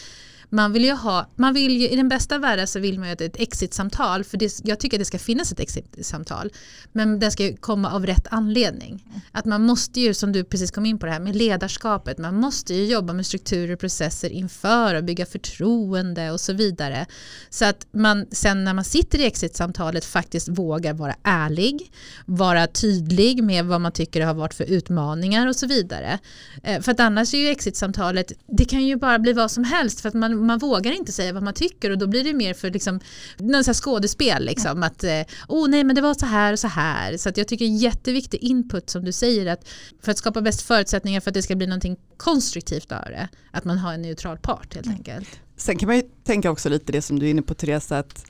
man 0.51 0.73
vill 0.73 0.85
ju 0.85 0.93
ha, 0.93 1.31
man 1.37 1.55
vill 1.55 1.81
ju, 1.81 1.89
i 1.89 1.97
den 1.97 2.09
bästa 2.09 2.39
världen 2.39 2.67
så 2.67 2.81
vill 2.81 2.99
man 2.99 3.09
ju 3.09 3.13
att 3.13 3.21
ett 3.21 3.41
exit-samtal, 3.41 4.25
för 4.25 4.37
det, 4.37 4.61
jag 4.65 4.81
tycker 4.81 4.97
att 4.97 5.01
det 5.01 5.05
ska 5.05 5.19
finnas 5.19 5.53
ett 5.53 5.61
exit-samtal, 5.61 6.53
men 6.93 7.19
det 7.19 7.31
ska 7.31 7.45
ju 7.45 7.57
komma 7.57 7.93
av 7.93 8.07
rätt 8.07 8.27
anledning. 8.31 9.05
Att 9.33 9.45
man 9.45 9.63
måste 9.63 10.01
ju, 10.01 10.15
som 10.15 10.33
du 10.33 10.45
precis 10.45 10.71
kom 10.71 10.87
in 10.87 10.99
på 10.99 11.07
det 11.07 11.13
här 11.13 11.21
med 11.21 11.37
ledarskapet, 11.37 12.19
man 12.19 12.35
måste 12.35 12.75
ju 12.75 12.85
jobba 12.85 13.13
med 13.13 13.27
strukturer 13.27 13.73
och 13.73 13.81
processer 13.81 14.31
inför 14.31 14.95
och 14.95 15.05
bygga 15.05 15.27
förtroende 15.27 16.31
och 16.31 16.41
så 16.41 16.53
vidare. 16.53 17.07
Så 17.51 17.65
att 17.65 17.87
man 17.93 18.27
sen 18.31 18.65
när 18.65 18.75
man 18.75 18.85
sitter 18.85 19.19
i 19.19 19.25
exit-samtalet 19.25 20.05
faktiskt 20.05 20.49
vågar 20.49 20.95
vara 20.95 21.15
ärlig, 21.23 21.93
vara 22.27 22.67
tydlig 22.67 23.45
med 23.45 23.65
vad 23.65 23.81
man 23.81 23.93
tycker 23.93 24.21
det 24.21 24.27
har 24.27 24.35
varit 24.35 24.55
för 24.55 24.65
utmaningar 24.65 25.47
och 25.47 25.57
så 25.57 25.67
vidare. 25.67 26.19
Eh, 26.63 26.81
för 26.81 26.93
att 26.93 27.01
annars 27.01 27.35
är 27.35 27.39
ju 27.39 27.49
exit-samtalet, 27.49 28.33
det 28.59 28.65
kan 28.65 28.87
ju 28.87 28.97
bara 28.97 29.19
bli 29.19 29.33
vad 29.33 29.51
som 29.51 29.65
helst 29.65 30.01
för 30.01 30.09
att 30.09 30.15
man, 30.15 30.36
man 30.37 30.59
vågar 30.59 30.93
inte 30.93 31.13
säga 31.13 31.33
vad 31.33 31.43
man 31.43 31.55
tycker 31.55 31.91
och 31.91 31.99
då 31.99 32.07
blir 32.07 32.25
det 32.25 32.33
mer 32.33 32.55
för 32.55 32.71
liksom, 32.71 33.01
någon 33.39 33.65
så 33.65 33.75
skådespel. 33.75 34.45
Liksom, 34.45 34.83
att, 34.83 35.05
eh, 35.05 35.21
oh 35.49 35.69
nej 35.69 35.85
men 35.85 35.97
det 35.97 36.03
var 36.03 36.15
så 36.15 36.27
här 36.27 36.53
och 36.53 36.59
så 36.59 36.69
här. 36.69 37.17
Så 37.17 37.29
att 37.29 37.37
jag 37.37 37.49
tycker 37.49 37.65
jätteviktig 37.65 38.39
input 38.39 38.91
som 38.91 39.05
du 39.05 39.13
säger 39.13 39.47
att 39.47 39.69
för 40.03 40.11
att 40.11 40.19
skapa 40.19 40.41
bäst 40.41 40.63
förutsättningar 40.63 41.21
för 41.21 41.31
att 41.31 41.35
det 41.35 41.43
ska 41.43 41.57
bli 41.57 41.67
någonting 41.67 41.97
konstruktivt 42.17 42.93
av 42.93 43.05
det. 43.05 43.29
Att 43.51 43.65
man 43.65 43.79
har 43.79 43.93
en 43.93 44.03
neutral 44.03 44.39
part 44.39 44.75
helt 44.75 44.87
mm. 44.87 44.99
enkelt. 44.99 45.41
Sen 45.57 45.79
kan 45.79 45.87
man 45.87 45.97
ju 45.97 46.03
tänka 46.25 46.51
också 46.51 46.69
lite 46.69 46.93
det 46.93 47.03
som 47.03 47.19
du 47.19 47.27
är 47.27 47.31
inne 47.31 47.43
på 47.43 47.55
Therese, 47.55 47.93
att, 47.93 48.25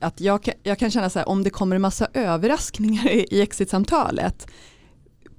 att 0.00 0.20
jag, 0.20 0.48
jag 0.62 0.78
kan 0.78 0.90
känna 0.90 1.10
så 1.10 1.18
här 1.18 1.28
om 1.28 1.42
det 1.42 1.50
kommer 1.50 1.76
en 1.76 1.82
massa 1.82 2.08
överraskningar 2.14 3.10
i, 3.10 3.26
i 3.30 3.40
exit-samtalet, 3.40 4.46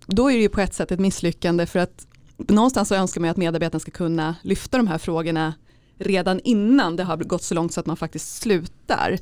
då 0.08 0.32
är 0.32 0.36
det 0.36 0.42
ju 0.42 0.50
på 0.50 0.62
ett 0.62 0.74
sätt 0.74 0.92
ett 0.92 1.00
misslyckande 1.00 1.66
för 1.66 1.80
att 1.80 2.08
någonstans 2.38 2.90
så 2.90 2.96
önskar 2.96 3.22
man 3.22 3.30
att 3.30 3.38
medarbetarna 3.38 3.80
ska 3.80 3.92
kunna 3.92 4.36
lyfta 4.42 4.78
de 4.78 4.88
här 4.88 4.98
frågorna 4.98 5.54
redan 5.98 6.40
innan 6.40 6.96
det 6.96 7.04
har 7.04 7.18
gått 7.18 7.44
så 7.44 7.56
långt 7.56 7.74
så 7.74 7.80
att 7.80 7.86
man 7.86 7.98
faktiskt 7.98 8.42
slutar. 8.42 9.18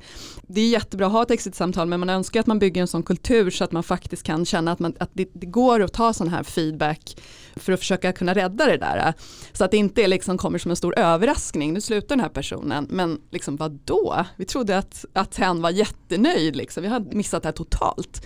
Det 0.48 0.62
är 0.62 0.70
jättebra 0.70 1.06
att 1.06 1.12
ha 1.12 1.24
ett 1.24 1.32
exit-samtal 1.32 1.88
men 1.88 2.00
man 2.00 2.10
önskar 2.10 2.40
att 2.40 2.48
man 2.48 2.60
bygger 2.60 2.82
en 2.82 2.88
sån 2.88 3.04
kultur 3.04 3.50
så 3.50 3.64
att 3.64 3.72
man 3.72 3.84
faktiskt 3.84 4.24
kan 4.24 4.46
känna 4.46 4.72
att, 4.72 4.80
man, 4.80 4.94
att 5.00 5.10
det, 5.14 5.30
det, 5.34 5.46
går 5.46 5.80
att 5.80 5.94
ta 5.94 6.14
sån 6.14 6.28
här 6.28 6.44
feedback 6.44 7.18
för 7.56 7.74
att 7.74 7.80
försöka 7.80 8.14
kunna 8.14 8.34
rädda 8.34 8.66
det 8.66 8.78
där. 8.78 9.14
Så 9.54 9.64
att 9.64 9.72
det 9.72 9.78
inte 9.78 10.08
liksom 10.08 10.38
kommer 10.38 10.60
som 10.60 10.72
en 10.72 10.78
stor 10.78 11.00
överraskning, 11.00 11.74
nu 11.74 11.82
slutar 11.82 12.08
den 12.08 12.20
här 12.20 12.30
personen, 12.30 12.88
men 12.90 13.22
liksom 13.32 13.56
vadå? 13.56 14.26
Vi 14.36 14.46
trodde 14.46 14.78
att, 14.78 15.06
att 15.14 15.36
hen 15.36 15.62
var 15.62 15.70
jättenöjd, 15.70 16.56
liksom. 16.56 16.84
vi 16.84 16.90
har 16.90 17.00
missat 17.00 17.44
det 17.44 17.48
här 17.48 17.54
totalt. 17.54 18.26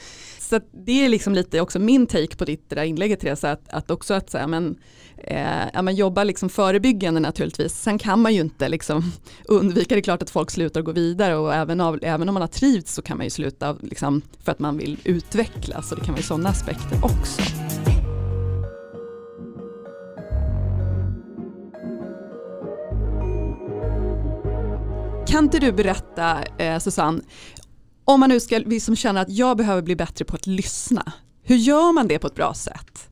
Så 0.50 0.60
det 0.72 1.06
är 1.06 1.10
liksom 1.10 1.34
lite 1.34 1.62
också 1.62 1.80
min 1.80 2.08
take 2.08 2.36
på 2.36 2.46
ditt 2.46 2.70
där 2.70 2.84
inlägget 2.84 3.20
Therese, 3.20 3.44
att, 3.44 3.70
att 3.70 3.92
också 3.92 4.14
att 4.14 4.30
säga, 4.30 4.48
men, 4.48 4.76
eh, 5.18 5.64
ja, 5.74 5.82
men 5.82 5.96
jobba 5.96 6.24
liksom 6.24 6.50
förebyggande 6.50 7.20
naturligtvis. 7.20 7.74
Sen 7.74 8.00
kan 8.00 8.22
man 8.22 8.34
ju 8.34 8.42
inte 8.42 8.70
liksom 8.70 9.12
undvika, 9.46 9.96
det 9.96 10.00
är 10.00 10.04
klart 10.04 10.22
att 10.22 10.30
folk 10.30 10.52
slutar 10.52 10.82
gå 10.82 10.92
vidare 10.92 11.36
och 11.36 11.54
även, 11.54 11.82
av, 11.82 12.00
även 12.02 12.30
om 12.30 12.34
man 12.34 12.42
har 12.42 12.48
trivts 12.48 12.94
så 12.94 13.02
kan 13.02 13.18
man 13.18 13.26
ju 13.26 13.30
sluta 13.30 13.76
liksom, 13.82 14.22
för 14.44 14.52
att 14.52 14.60
man 14.60 14.78
vill 14.78 14.98
utvecklas 15.04 15.92
och 15.92 16.00
det 16.00 16.06
kan 16.06 16.14
vara 16.14 16.24
sådana 16.24 16.50
aspekter 16.50 16.98
också. 17.04 17.42
Kan 25.28 25.44
inte 25.44 25.60
du 25.60 25.72
berätta, 25.72 26.44
eh, 26.58 26.80
Susanne, 26.80 27.22
om 28.08 28.20
man 28.20 28.30
nu 28.30 28.40
ska 28.40 28.60
vi 28.66 28.80
som 28.80 28.96
känner 28.96 29.22
att 29.22 29.30
jag 29.30 29.58
behöver 29.58 29.82
bli 29.82 29.96
bättre 29.96 30.26
på 30.26 30.36
att 30.36 30.48
lyssna, 30.48 31.14
hur 31.44 31.56
gör 31.56 31.92
man 31.92 32.08
det 32.08 32.20
på 32.20 32.28
ett 32.28 32.36
bra 32.36 32.54
sätt? 32.54 33.10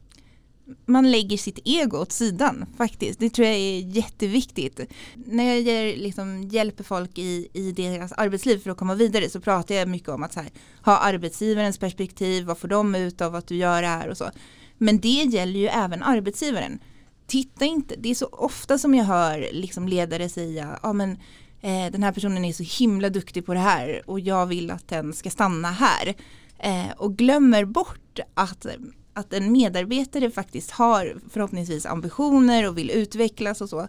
Man 0.85 1.11
lägger 1.11 1.37
sitt 1.37 1.59
ego 1.65 1.97
åt 1.97 2.11
sidan 2.11 2.65
faktiskt. 2.77 3.19
Det 3.19 3.29
tror 3.29 3.47
jag 3.47 3.57
är 3.57 3.79
jätteviktigt. 3.79 4.79
När 5.15 5.43
jag 5.43 5.61
ger, 5.61 5.97
liksom, 5.97 6.43
hjälper 6.43 6.83
folk 6.83 7.17
i, 7.17 7.47
i 7.53 7.71
deras 7.71 8.11
arbetsliv 8.11 8.59
för 8.59 8.71
att 8.71 8.77
komma 8.77 8.95
vidare 8.95 9.29
så 9.29 9.41
pratar 9.41 9.75
jag 9.75 9.87
mycket 9.87 10.09
om 10.09 10.23
att 10.23 10.35
här, 10.35 10.49
ha 10.81 10.97
arbetsgivarens 10.97 11.77
perspektiv, 11.77 12.45
vad 12.45 12.57
får 12.57 12.67
de 12.67 12.95
ut 12.95 13.21
av 13.21 13.35
att 13.35 13.47
du 13.47 13.55
gör 13.55 13.81
det 13.81 13.87
här 13.87 14.09
och 14.09 14.17
så. 14.17 14.29
Men 14.77 14.99
det 14.99 15.23
gäller 15.23 15.59
ju 15.59 15.67
även 15.67 16.03
arbetsgivaren. 16.03 16.79
Titta 17.27 17.65
inte, 17.65 17.95
det 17.97 18.09
är 18.09 18.15
så 18.15 18.27
ofta 18.31 18.77
som 18.77 18.95
jag 18.95 19.05
hör 19.05 19.49
liksom 19.51 19.87
ledare 19.87 20.29
säga, 20.29 20.79
ja 20.83 20.93
men 20.93 21.17
eh, 21.65 21.91
den 21.91 22.03
här 22.03 22.11
personen 22.11 22.45
är 22.45 22.53
så 22.53 22.63
himla 22.63 23.09
duktig 23.09 23.45
på 23.45 23.53
det 23.53 23.59
här 23.59 24.01
och 24.09 24.19
jag 24.19 24.45
vill 24.45 24.71
att 24.71 24.87
den 24.87 25.13
ska 25.13 25.29
stanna 25.29 25.71
här. 25.71 26.15
Eh, 26.59 26.91
och 26.97 27.17
glömmer 27.17 27.65
bort 27.65 28.19
att, 28.33 28.65
att 29.13 29.33
en 29.33 29.51
medarbetare 29.51 30.31
faktiskt 30.31 30.71
har 30.71 31.17
förhoppningsvis 31.29 31.85
ambitioner 31.85 32.69
och 32.69 32.77
vill 32.77 32.91
utvecklas 32.91 33.61
och 33.61 33.69
så. 33.69 33.87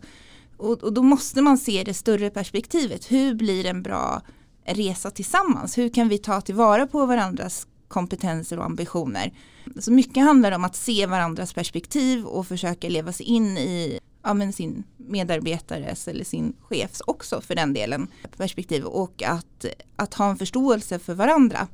Och, 0.56 0.82
och 0.82 0.92
då 0.92 1.02
måste 1.02 1.42
man 1.42 1.58
se 1.58 1.82
det 1.84 1.94
större 1.94 2.30
perspektivet. 2.30 3.12
Hur 3.12 3.34
blir 3.34 3.66
en 3.66 3.82
bra 3.82 4.22
resa 4.64 5.10
tillsammans? 5.10 5.78
Hur 5.78 5.88
kan 5.88 6.08
vi 6.08 6.18
ta 6.18 6.40
tillvara 6.40 6.86
på 6.86 7.06
varandras 7.06 7.66
kompetenser 7.88 8.58
och 8.58 8.64
ambitioner? 8.64 9.32
Så 9.80 9.92
mycket 9.92 10.24
handlar 10.24 10.52
om 10.52 10.64
att 10.64 10.76
se 10.76 11.06
varandras 11.06 11.52
perspektiv 11.52 12.24
och 12.24 12.46
försöka 12.46 12.88
leva 12.88 13.12
sig 13.12 13.26
in 13.26 13.58
i 13.58 13.98
ja, 14.26 14.34
men 14.34 14.52
sin 14.52 14.84
medarbetares 14.96 16.08
eller 16.08 16.24
sin 16.24 16.52
chefs 16.60 17.00
också 17.06 17.40
för 17.40 17.54
den 17.54 17.72
delen 17.72 18.08
perspektiv 18.36 18.84
och 18.84 19.22
att, 19.22 19.64
att 19.96 20.14
ha 20.14 20.30
en 20.30 20.36
förståelse 20.36 20.98
för 20.98 21.14
varandra 21.14 21.68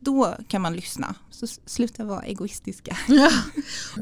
då 0.00 0.34
kan 0.48 0.62
man 0.62 0.76
lyssna. 0.76 1.14
Så 1.40 1.46
sluta 1.46 2.04
vara 2.04 2.22
egoistiska. 2.22 2.96
Ja, 3.08 3.30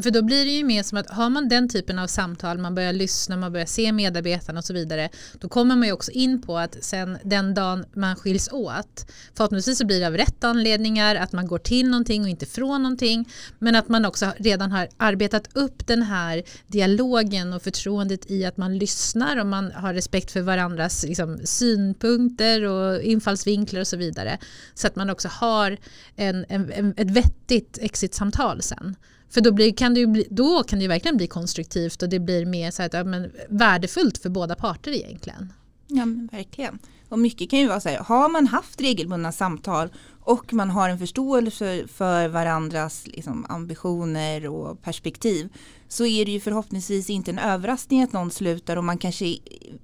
för 0.03 0.11
då 0.11 0.23
blir 0.23 0.45
det 0.45 0.51
ju 0.51 0.65
mer 0.65 0.83
som 0.83 0.99
att 0.99 1.11
har 1.11 1.31
man 1.31 1.49
den 1.49 1.69
typen 1.69 1.99
av 1.99 2.07
samtal, 2.07 2.59
man 2.59 2.75
börjar 2.75 2.93
lyssna, 2.93 3.37
man 3.37 3.53
börjar 3.53 3.67
se 3.67 3.93
medarbetarna 3.93 4.59
och 4.59 4.65
så 4.65 4.73
vidare, 4.73 5.09
då 5.41 5.49
kommer 5.49 5.77
man 5.77 5.87
ju 5.87 5.93
också 5.93 6.11
in 6.11 6.43
på 6.43 6.59
att 6.59 6.85
sen 6.85 7.19
den 7.25 7.55
dagen 7.55 7.85
man 7.95 8.17
skiljs 8.17 8.49
åt, 8.53 9.13
förhoppningsvis 9.35 9.79
så 9.79 9.87
blir 9.87 10.01
det 10.01 10.07
av 10.07 10.17
rätt 10.17 10.45
anledningar, 10.45 11.17
att 11.17 11.33
man 11.33 11.47
går 11.47 11.59
till 11.59 11.91
någonting 11.91 12.23
och 12.23 12.29
inte 12.29 12.47
från 12.47 12.83
någonting, 12.83 13.29
men 13.59 13.77
att 13.77 13.89
man 13.89 14.05
också 14.05 14.33
redan 14.37 14.73
har 14.73 14.89
arbetat 14.97 15.49
upp 15.53 15.87
den 15.87 16.03
här 16.03 16.43
dialogen 16.67 17.53
och 17.53 17.63
förtroendet 17.63 18.31
i 18.31 18.45
att 18.45 18.57
man 18.57 18.79
lyssnar 18.79 19.37
och 19.37 19.47
man 19.47 19.73
har 19.73 19.95
respekt 19.95 20.31
för 20.31 20.41
varandras 20.41 21.05
liksom, 21.05 21.39
synpunkter 21.45 22.63
och 22.63 23.03
infallsvinklar 23.03 23.81
och 23.81 23.87
så 23.87 23.97
vidare. 23.97 24.39
Så 24.75 24.87
att 24.87 24.97
man 24.97 25.11
också 25.11 25.29
har 25.29 25.77
en, 26.17 26.45
en, 26.49 26.95
ett 26.97 27.11
vettigt 27.27 27.79
exit-samtal 27.79 28.63
sen. 28.63 28.97
För 29.31 29.41
då, 29.41 29.53
blir, 29.53 29.73
kan 29.73 29.95
det 29.95 30.01
ju 30.01 30.07
bli, 30.07 30.27
då 30.31 30.63
kan 30.63 30.79
det 30.79 30.83
ju 30.83 30.89
verkligen 30.89 31.17
bli 31.17 31.27
konstruktivt 31.27 32.03
och 32.03 32.09
det 32.09 32.21
blir 32.21 32.47
mer 32.47 32.71
så 32.71 32.83
här, 32.83 32.91
ja, 32.93 33.05
men, 33.05 33.33
värdefullt 33.49 34.19
för 34.19 34.29
båda 34.29 34.55
parter 34.55 34.91
egentligen. 34.91 35.53
Ja 35.89 36.07
men 36.07 36.29
verkligen. 36.33 36.79
Och 37.09 37.19
mycket 37.19 37.51
kan 37.51 37.59
ju 37.59 37.67
vara 37.67 37.81
så 37.81 37.89
här, 37.89 37.99
har 37.99 38.29
man 38.29 38.47
haft 38.47 38.81
regelbundna 38.81 39.33
samtal 39.33 39.89
och 40.21 40.53
man 40.53 40.71
har 40.71 40.89
en 40.89 40.99
förståelse 40.99 41.85
för 41.89 42.29
varandras 42.29 43.07
liksom, 43.07 43.47
ambitioner 43.49 44.47
och 44.47 44.83
perspektiv 44.83 45.49
så 45.89 46.07
är 46.07 46.25
det 46.25 46.31
ju 46.31 46.41
förhoppningsvis 46.41 47.11
inte 47.11 47.31
en 47.31 47.39
överraskning 47.39 48.03
att 48.03 48.13
någon 48.13 48.31
slutar 48.31 48.77
och 48.77 48.85
man 48.85 48.99
kanske 48.99 49.39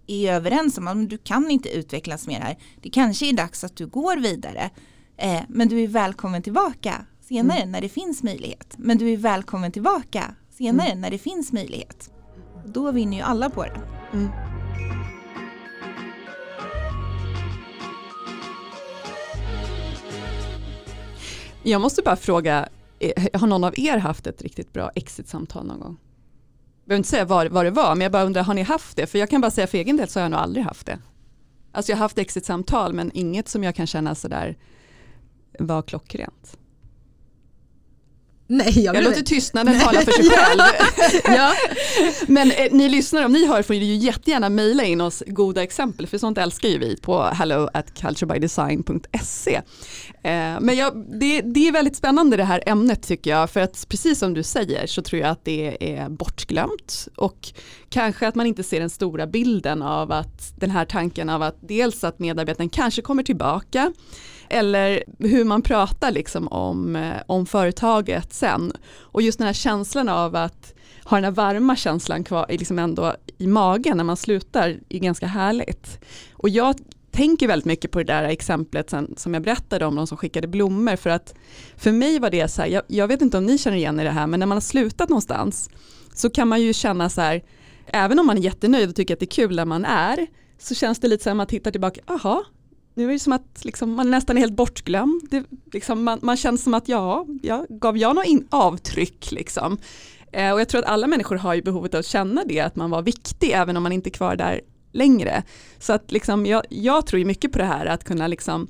är 0.07 0.33
överens 0.33 0.79
om 0.79 0.89
att 0.89 1.11
du 1.11 1.19
kan 1.19 1.51
inte 1.51 1.69
utvecklas 1.69 2.27
mer 2.27 2.41
här. 2.41 2.59
Det 2.83 2.91
kanske 2.91 3.29
är 3.29 3.33
dags 3.33 3.65
att 3.65 3.77
du 3.77 3.87
går 3.87 4.17
vidare. 4.17 4.71
Eh, 5.17 5.43
men 5.49 5.69
du 5.69 5.81
är 5.81 5.89
välkommen 5.89 6.43
tillbaka 6.43 7.07
senare 7.23 7.59
mm. 7.59 7.71
när 7.73 7.81
det 7.81 7.88
finns 7.88 8.23
möjlighet. 8.23 8.75
Men 8.79 8.99
du 8.99 9.12
är 9.12 9.17
välkommen 9.17 9.73
tillbaka 9.73 10.35
senare 10.50 10.88
mm. 10.88 11.00
när 11.00 11.11
det 11.11 11.19
finns 11.19 11.52
möjlighet. 11.52 12.11
Då 12.67 12.93
vinner 12.93 13.17
ju 13.17 13.23
alla 13.23 13.50
på 13.50 13.62
det. 13.62 13.81
Mm. 14.12 14.29
Jag 21.62 21.81
måste 21.81 22.02
bara 22.02 22.17
fråga, 22.17 22.69
eh, 22.99 23.41
har 23.41 23.47
någon 23.47 23.64
av 23.64 23.75
er 23.76 23.99
haft 23.99 24.26
ett 24.26 24.43
riktigt 24.43 24.73
bra 24.73 24.91
exit-samtal 24.95 25.67
någon 25.67 25.81
gång? 25.81 25.97
Jag 26.83 26.88
behöver 26.88 26.99
inte 26.99 27.09
säga 27.09 27.25
vad, 27.25 27.49
vad 27.49 27.64
det 27.64 27.71
var, 27.71 27.95
men 27.95 28.02
jag 28.02 28.12
bara 28.12 28.23
undrar, 28.23 28.43
har 28.43 28.55
ni 28.55 28.62
haft 28.62 28.97
det? 28.97 29.07
För 29.07 29.19
jag 29.19 29.31
kan 29.31 29.41
bara 29.41 29.50
säga 29.50 29.67
för 29.67 29.79
egen 29.79 29.97
del 29.97 30.09
så 30.09 30.19
har 30.19 30.25
jag 30.25 30.31
nog 30.31 30.41
aldrig 30.41 30.64
haft 30.64 30.87
det. 30.87 30.99
Alltså 31.73 31.93
jag 31.93 31.97
har 31.97 32.05
haft 32.05 32.19
exit-samtal 32.19 32.93
men 32.93 33.11
inget 33.14 33.49
som 33.49 33.64
jag 33.64 33.75
kan 33.75 33.87
känna 33.87 34.14
sådär 34.14 34.57
var 35.59 35.83
klockrent. 35.83 36.59
Nej, 38.53 38.81
jag, 38.81 38.97
jag 38.97 39.05
låter 39.05 39.23
tystnaden 39.23 39.81
tala 39.81 40.01
för 40.01 40.13
sig 40.13 40.25
själv. 40.31 40.61
ja. 41.37 41.53
Men 42.27 42.51
eh, 42.51 42.73
ni 42.73 42.89
lyssnar, 42.89 43.25
om 43.25 43.33
ni 43.33 43.47
hör 43.47 43.63
får 43.63 43.75
ni 43.75 43.85
ju 43.85 43.95
jättegärna 43.95 44.49
mejla 44.49 44.85
in 44.85 45.01
oss 45.01 45.23
goda 45.27 45.63
exempel, 45.63 46.07
för 46.07 46.19
sånt 46.19 46.39
älskar 46.39 46.69
ju 46.69 46.79
vi 46.79 46.97
på 46.97 47.23
hello 47.23 47.69
at 47.75 47.95
culturebydesign.se. 47.95 49.55
Eh, 50.25 50.61
men 50.61 50.77
jag, 50.77 51.05
det, 51.21 51.41
det, 51.41 51.69
är 51.69 51.73
väldigt 51.73 51.97
spännande 51.97 52.37
det 52.37 52.45
här 52.45 52.63
ämnet 52.67 53.03
tycker 53.03 53.31
jag, 53.31 53.51
för 53.51 53.61
att 53.61 53.89
precis 53.89 54.19
som 54.19 54.35
du 54.35 54.43
säger 54.43 54.87
så 54.87 55.03
tror 55.03 55.23
jag 55.23 55.31
att 55.31 55.45
det 55.45 55.95
är 55.97 56.09
bortglömt 56.09 57.09
och 57.17 57.53
kanske 57.89 58.29
att 58.29 58.35
man 58.35 58.47
inte 58.47 58.63
ser 58.63 58.81
den 58.81 58.91
stora 58.91 59.27
bilden 59.27 59.83
av 59.83 60.13
att 60.13 60.53
den 60.57 60.71
här 60.71 60.85
tanken 60.85 61.31
av 61.31 61.43
att 61.43 61.57
dels 61.61 62.05
att 62.05 62.19
medarbetaren 62.19 62.69
kanske 62.69 63.03
kommer 63.03 63.23
tillbaka 63.23 63.93
eller 64.53 65.05
hur 65.19 65.45
man 65.45 65.63
pratar 65.63 66.11
liksom 66.11 66.49
om, 66.49 66.97
eh, 66.97 67.17
om 67.27 67.47
företaget 67.47 68.33
sen. 68.33 68.73
Och 68.99 69.23
just 69.23 69.39
den 69.39 69.47
här 69.47 69.55
känslan 69.55 70.09
av 70.09 70.37
att 70.37 70.75
ha 71.05 71.17
den 71.17 71.25
här 71.25 71.31
varma 71.31 71.77
känslan 71.77 72.25
kvar 72.25 72.47
liksom 72.49 72.79
ändå 72.79 73.15
i 73.39 73.47
magen 73.47 73.97
när 73.97 74.05
man 74.05 74.17
slutar 74.17 74.79
är 74.89 74.99
ganska 74.99 75.27
härligt. 75.27 75.99
Och 76.33 76.49
jag 76.49 76.77
tänker 77.11 77.49
väldigt 77.49 77.65
mycket 77.67 77.91
på 77.91 77.99
det 77.99 78.05
där 78.05 78.23
exemplet 78.23 78.91
sen, 78.91 79.15
som 79.17 79.35
jag 79.35 79.43
berättade 79.43 79.87
om, 79.87 79.95
de 79.95 80.07
som 80.07 80.17
skickade 80.17 80.47
blommor, 80.47 80.97
för 80.97 81.11
att 81.11 81.35
för 81.77 81.93
mig 81.93 82.19
var 82.19 82.31
det 82.31 82.49
så 82.49 82.63
här, 82.63 82.69
jag, 82.69 82.83
jag 82.87 83.09
vet 83.09 83.23
inte 83.23 83.39
om 83.39 83.47
ni 83.47 83.59
känner 83.59 83.77
igen 83.77 84.01
i 84.01 84.05
det 84.05 84.11
här, 84.11 84.27
men 84.27 84.41
när 84.41 84.47
man 84.47 84.57
har 84.57 84.61
slutat 84.61 85.09
någonstans 85.09 85.71
så 86.15 86.31
kan 86.31 86.49
man 86.49 86.63
ju 86.63 86.73
känna 86.73 87.09
så 87.09 87.21
här, 87.21 87.43
även 87.87 88.19
om 88.19 88.27
man 88.27 88.39
är 88.39 88.43
jättenöjd 88.43 88.89
och 88.89 88.97
tycker 88.97 89.15
att 89.15 89.21
det 89.21 89.25
är 89.25 89.37
kul 89.47 89.57
där 89.57 89.65
man 89.65 89.85
är, 89.85 90.27
så 90.59 90.75
känns 90.75 90.99
det 90.99 91.09
lite 91.09 91.25
så 91.25 91.31
här, 91.31 91.35
man 91.35 91.47
tittar 91.47 91.71
tillbaka, 91.71 92.01
aha, 92.07 92.45
nu 92.95 93.09
är 93.09 93.13
det 93.13 93.19
som 93.19 93.33
att 93.33 93.65
liksom, 93.65 93.93
man 93.95 94.11
nästan 94.11 94.37
är 94.37 94.41
helt 94.41 94.57
bortglömd. 94.57 95.23
Det, 95.31 95.45
liksom, 95.73 96.05
man, 96.05 96.19
man 96.23 96.37
känner 96.37 96.59
som 96.59 96.75
att 96.75 96.89
ja, 96.89 97.27
ja 97.43 97.67
gav 97.69 97.99
jag 97.99 98.17
något 98.17 98.27
in, 98.27 98.47
avtryck 98.51 99.33
liksom? 99.33 99.79
Eh, 100.33 100.53
och 100.53 100.61
jag 100.61 100.69
tror 100.69 100.81
att 100.81 100.89
alla 100.89 101.07
människor 101.07 101.37
har 101.37 101.55
ju 101.55 101.63
behovet 101.63 101.95
av 101.95 102.01
att 102.01 102.07
känna 102.07 102.45
det, 102.45 102.61
att 102.61 102.77
man 102.77 102.91
var 102.91 103.03
viktig 103.03 103.51
även 103.51 103.77
om 103.77 103.83
man 103.83 103.93
inte 103.93 104.09
är 104.09 104.13
kvar 104.13 104.37
där 104.37 104.61
längre. 104.93 105.43
Så 105.79 105.93
att 105.93 106.13
liksom, 106.13 106.47
jag, 106.47 106.63
jag 106.69 107.07
tror 107.07 107.19
ju 107.19 107.25
mycket 107.25 107.53
på 107.53 107.59
det 107.59 107.65
här 107.65 107.87
att 107.87 108.05
kunna 108.05 108.27
liksom 108.27 108.69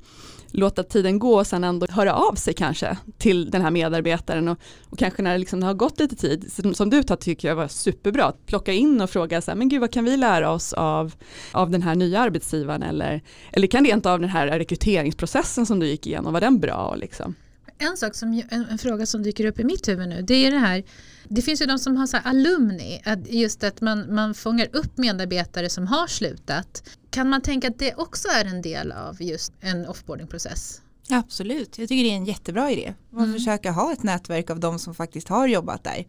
låta 0.53 0.83
tiden 0.83 1.19
gå 1.19 1.39
och 1.39 1.47
sen 1.47 1.63
ändå 1.63 1.87
höra 1.89 2.13
av 2.13 2.35
sig 2.35 2.53
kanske 2.53 2.97
till 3.17 3.51
den 3.51 3.61
här 3.61 3.71
medarbetaren 3.71 4.47
och, 4.47 4.57
och 4.89 4.99
kanske 4.99 5.21
när 5.21 5.31
det 5.31 5.37
liksom 5.37 5.63
har 5.63 5.73
gått 5.73 5.99
lite 5.99 6.15
tid, 6.15 6.51
som, 6.51 6.73
som 6.73 6.89
du 6.89 7.03
tar 7.03 7.15
tycker 7.15 7.47
jag 7.47 7.55
var 7.55 7.67
superbra, 7.67 8.25
att 8.25 8.45
plocka 8.45 8.73
in 8.73 9.01
och 9.01 9.09
fråga 9.09 9.41
så 9.41 9.51
här, 9.51 9.55
men 9.55 9.69
gud 9.69 9.81
vad 9.81 9.91
kan 9.91 10.05
vi 10.05 10.17
lära 10.17 10.51
oss 10.51 10.73
av, 10.73 11.13
av 11.51 11.69
den 11.69 11.81
här 11.81 11.95
nya 11.95 12.19
arbetsgivaren 12.19 12.83
eller, 12.83 13.21
eller 13.51 13.67
kan 13.67 13.83
det 13.83 13.89
inte 13.89 14.11
av 14.11 14.19
den 14.19 14.29
här 14.29 14.47
rekryteringsprocessen 14.47 15.65
som 15.65 15.79
du 15.79 15.87
gick 15.87 16.07
igenom, 16.07 16.33
var 16.33 16.41
den 16.41 16.59
bra? 16.59 16.95
Liksom? 16.95 17.35
En 17.77 17.97
sak 17.97 18.15
som, 18.15 18.43
en, 18.49 18.65
en, 18.65 18.77
fråga 18.77 19.05
som 19.05 19.23
dyker 19.23 19.45
upp 19.45 19.59
i 19.59 19.63
mitt 19.63 19.87
huvud 19.87 20.09
nu, 20.09 20.21
det 20.21 20.33
är 20.33 20.51
det 20.51 20.57
här, 20.57 20.83
det 21.27 21.41
finns 21.41 21.61
ju 21.61 21.65
de 21.65 21.79
som 21.79 21.97
har 21.97 22.07
så 22.07 22.17
alumni, 22.17 23.01
att 23.05 23.27
just 23.27 23.63
att 23.63 23.81
man, 23.81 24.15
man 24.15 24.33
fångar 24.33 24.67
upp 24.73 24.97
medarbetare 24.97 25.69
som 25.69 25.87
har 25.87 26.07
slutat. 26.07 26.89
Kan 27.09 27.29
man 27.29 27.41
tänka 27.41 27.67
att 27.67 27.79
det 27.79 27.95
också 27.95 28.27
är 28.27 28.45
en 28.45 28.61
del 28.61 28.91
av 28.91 29.21
just 29.21 29.53
en 29.61 29.87
offboardingprocess? 29.87 30.81
Absolut, 31.09 31.77
jag 31.77 31.89
tycker 31.89 32.03
det 32.03 32.09
är 32.09 32.15
en 32.15 32.25
jättebra 32.25 32.71
idé. 32.71 32.93
Man 33.09 33.23
mm. 33.23 33.33
försöker 33.33 33.71
ha 33.71 33.93
ett 33.93 34.03
nätverk 34.03 34.49
av 34.49 34.59
de 34.59 34.79
som 34.79 34.95
faktiskt 34.95 35.27
har 35.27 35.47
jobbat 35.47 35.83
där. 35.83 36.05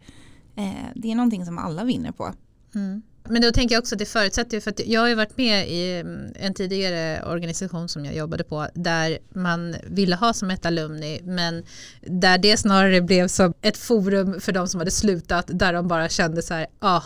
Eh, 0.55 0.73
det 0.95 1.11
är 1.11 1.15
någonting 1.15 1.45
som 1.45 1.57
alla 1.57 1.83
vinner 1.83 2.11
på. 2.11 2.33
Mm. 2.75 3.01
Men 3.29 3.41
då 3.41 3.51
tänker 3.51 3.75
jag 3.75 3.81
också 3.81 3.95
att 3.95 3.99
det 3.99 4.05
förutsätter, 4.05 4.59
för 4.59 4.71
att 4.71 4.87
jag 4.87 5.01
har 5.01 5.07
ju 5.07 5.15
varit 5.15 5.37
med 5.37 5.69
i 5.69 5.99
mm, 5.99 6.33
en 6.35 6.53
tidigare 6.53 7.23
organisation 7.25 7.89
som 7.89 8.05
jag 8.05 8.15
jobbade 8.15 8.43
på 8.43 8.67
där 8.73 9.17
man 9.29 9.75
ville 9.83 10.15
ha 10.15 10.33
som 10.33 10.51
ett 10.51 10.65
alumni 10.65 11.21
men 11.23 11.63
där 12.01 12.37
det 12.37 12.57
snarare 12.57 13.01
blev 13.01 13.27
som 13.27 13.53
ett 13.61 13.77
forum 13.77 14.41
för 14.41 14.51
de 14.51 14.67
som 14.67 14.79
hade 14.79 14.91
slutat 14.91 15.49
där 15.53 15.73
de 15.73 15.87
bara 15.87 16.09
kände 16.09 16.41
så 16.41 16.53
här, 16.53 16.67
ah, 16.79 17.01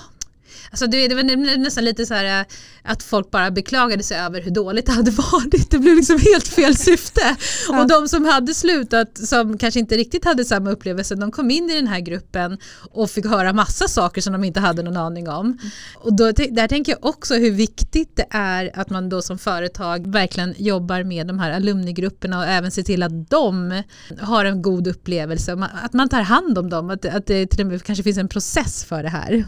Alltså 0.72 0.88
det, 0.88 1.08
det 1.08 1.15
var 1.15 1.58
nästan 1.58 1.86
lite 1.86 2.06
så 2.06 2.13
här 2.13 2.39
äh, 2.39 2.46
att 2.84 3.03
folk 3.03 3.32
bara 3.32 3.51
beklagade 3.51 4.03
sig 4.03 4.18
över 4.18 4.41
hur 4.41 4.51
dåligt 4.51 4.86
det 4.86 4.91
hade 4.91 5.12
varit. 5.32 5.72
Det 5.72 5.79
blev 5.79 5.96
liksom 5.96 6.20
helt 6.20 6.48
fel 6.48 6.75
syfte. 6.75 7.36
Ja. 7.68 7.82
Och 7.82 7.88
de 7.88 8.08
som 8.08 8.25
hade 8.25 8.53
slutat, 8.53 9.18
som 9.18 9.58
kanske 9.58 9.79
inte 9.79 9.98
riktigt 9.98 10.25
hade 10.25 10.46
samma 10.46 10.72
upplevelse, 10.72 11.15
de 11.15 11.32
kom 11.32 11.51
in 11.51 11.70
i 11.70 11.75
den 11.75 11.88
här 11.88 12.00
gruppen 12.00 12.58
och 12.91 13.10
fick 13.10 13.25
höra 13.25 13.53
massa 13.53 13.88
saker 13.88 14.22
som 14.22 14.34
de 14.34 14.44
inte 14.44 14.60
hade 14.60 14.84
någon 14.84 14.98
aning 14.98 15.29
om. 15.29 15.58
Och 15.96 16.13
då, 16.13 16.32
där 16.32 16.68
tänker 16.68 16.91
jag 16.91 17.06
också 17.06 17.36
hur 17.36 17.51
viktigt 17.51 18.15
det 18.15 18.25
är 18.29 18.72
att 18.74 18.89
man 18.89 19.10
då 19.10 19.22
som 19.22 19.38
företag 19.38 20.12
verkligen 20.12 20.56
jobbar 20.58 21.03
med 21.03 21.27
de 21.27 21.39
här 21.39 21.51
alumnigrupperna 21.51 22.39
och 22.39 22.46
även 22.46 22.72
ser 22.72 22.84
till 22.84 23.03
att 23.03 23.29
de 23.29 23.84
har 24.20 24.46
en 24.46 24.62
god 24.62 24.88
upplevelse. 24.88 25.70
Att 25.84 25.94
man 25.94 26.10
tar 26.10 26.22
hand 26.22 26.58
om 26.58 26.70
dem, 26.70 26.89
att, 26.89 27.06
att 27.06 27.25
det 27.25 27.48
till 27.48 27.62
och 27.62 27.68
med 27.68 27.84
kanske 27.84 28.03
finns 28.03 28.18
en 28.18 28.27
process 28.27 28.86
för 28.86 29.03
det 29.03 29.10
här. 29.10 29.46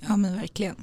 Ja 0.00 0.16
men 0.16 0.36
verkligen. 0.36 0.76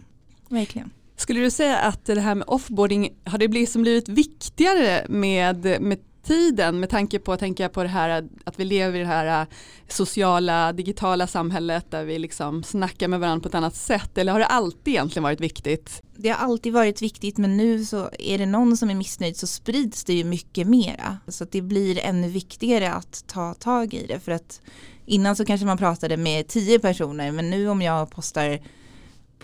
verkligen. 0.50 0.92
Skulle 1.18 1.40
du 1.40 1.52
säga 1.52 1.78
att 1.78 2.06
det 2.06 2.22
här 2.22 2.36
med 2.36 2.48
offboarding, 2.48 3.10
har 3.24 3.38
det 3.38 3.48
blivit, 3.48 3.70
som 3.70 3.82
blivit 3.82 4.10
viktigare 4.10 5.06
med, 5.10 5.82
med 5.82 6.00
tiden 6.26 6.80
med 6.80 6.90
tanke 6.90 7.20
på, 7.20 7.38
tänka 7.38 7.70
på 7.70 7.84
det 7.84 7.90
här 7.90 8.28
att 8.44 8.60
vi 8.60 8.66
lever 8.66 9.00
i 9.00 9.02
det 9.02 9.08
här 9.08 9.48
sociala 9.88 10.74
digitala 10.74 11.28
samhället 11.28 11.92
där 11.92 12.04
vi 12.04 12.20
liksom 12.20 12.64
snackar 12.64 13.08
med 13.08 13.20
varandra 13.20 13.44
på 13.44 13.48
ett 13.48 13.56
annat 13.56 13.76
sätt 13.76 14.18
eller 14.18 14.32
har 14.32 14.40
det 14.40 14.46
alltid 14.46 14.94
egentligen 14.94 15.24
varit 15.24 15.42
viktigt? 15.42 16.02
Det 16.16 16.30
har 16.30 16.36
alltid 16.36 16.74
varit 16.74 17.02
viktigt 17.02 17.38
men 17.38 17.58
nu 17.58 17.86
så 17.86 18.10
är 18.20 18.38
det 18.38 18.46
någon 18.46 18.78
som 18.78 18.90
är 18.90 18.96
missnöjd 18.96 19.38
så 19.38 19.48
sprids 19.48 20.04
det 20.04 20.14
ju 20.14 20.24
mycket 20.24 20.68
mera 20.68 21.18
så 21.28 21.44
att 21.44 21.52
det 21.52 21.62
blir 21.62 22.00
ännu 22.00 22.30
viktigare 22.30 22.92
att 22.94 23.24
ta 23.28 23.54
tag 23.54 23.94
i 23.94 24.06
det 24.08 24.20
för 24.20 24.32
att 24.32 24.62
innan 25.06 25.36
så 25.36 25.46
kanske 25.46 25.66
man 25.66 25.78
pratade 25.78 26.18
med 26.18 26.48
tio 26.48 26.80
personer 26.80 27.32
men 27.32 27.50
nu 27.50 27.68
om 27.70 27.82
jag 27.82 28.12
postar 28.12 28.60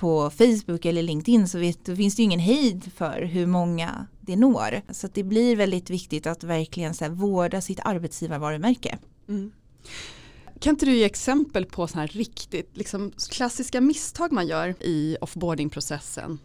på 0.01 0.29
Facebook 0.29 0.86
eller 0.86 1.01
LinkedIn 1.01 1.48
så 1.48 1.60
vet, 1.60 1.86
då 1.86 1.96
finns 1.96 2.15
det 2.15 2.22
ju 2.22 2.24
ingen 2.24 2.39
hejd 2.39 2.91
för 2.96 3.22
hur 3.22 3.46
många 3.46 4.08
det 4.22 4.36
når. 4.36 4.81
Så 4.93 5.08
det 5.13 5.24
blir 5.24 5.55
väldigt 5.55 5.89
viktigt 5.89 6.27
att 6.27 6.43
verkligen 6.43 6.93
så 6.93 7.05
här, 7.05 7.12
vårda 7.12 7.62
sitt 7.62 7.80
arbetsgivarvarumärke. 7.80 8.99
Mm. 9.30 9.52
Kan 10.60 10.73
inte 10.73 10.86
du 10.86 10.95
ge 10.95 11.04
exempel 11.04 11.65
på 11.65 11.88
sådana 11.88 12.02
här 12.02 12.08
riktigt 12.08 12.78
liksom, 12.78 13.12
klassiska 13.30 13.82
misstag 13.82 14.32
man 14.32 14.47
gör 14.47 14.84
i 14.84 15.17
offboardingprocessen? 15.21 16.39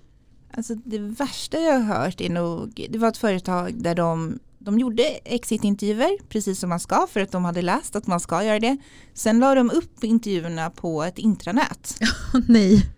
Alltså 0.50 0.74
det 0.74 0.98
värsta 0.98 1.60
jag 1.60 1.80
har 1.80 2.04
hört 2.04 2.20
är 2.20 2.30
nog, 2.30 2.86
det 2.90 2.98
var 2.98 3.08
ett 3.08 3.16
företag 3.16 3.82
där 3.82 3.94
de, 3.94 4.38
de 4.58 4.78
gjorde 4.78 5.02
exitintervjuer 5.02 6.18
precis 6.28 6.60
som 6.60 6.68
man 6.68 6.80
ska 6.80 7.06
för 7.10 7.20
att 7.20 7.32
de 7.32 7.44
hade 7.44 7.62
läst 7.62 7.96
att 7.96 8.06
man 8.06 8.20
ska 8.20 8.44
göra 8.44 8.58
det. 8.58 8.76
Sen 9.14 9.38
la 9.38 9.54
de 9.54 9.70
upp 9.70 10.04
intervjuerna 10.04 10.70
på 10.70 11.02
ett 11.02 11.18
intranät. 11.18 11.98
Nej. 12.48 12.95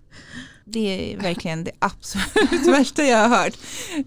Det 0.72 1.12
är 1.12 1.18
verkligen 1.18 1.64
det 1.64 1.72
absolut 1.78 2.66
värsta 2.66 3.02
jag 3.02 3.28
har 3.28 3.38
hört. 3.38 3.54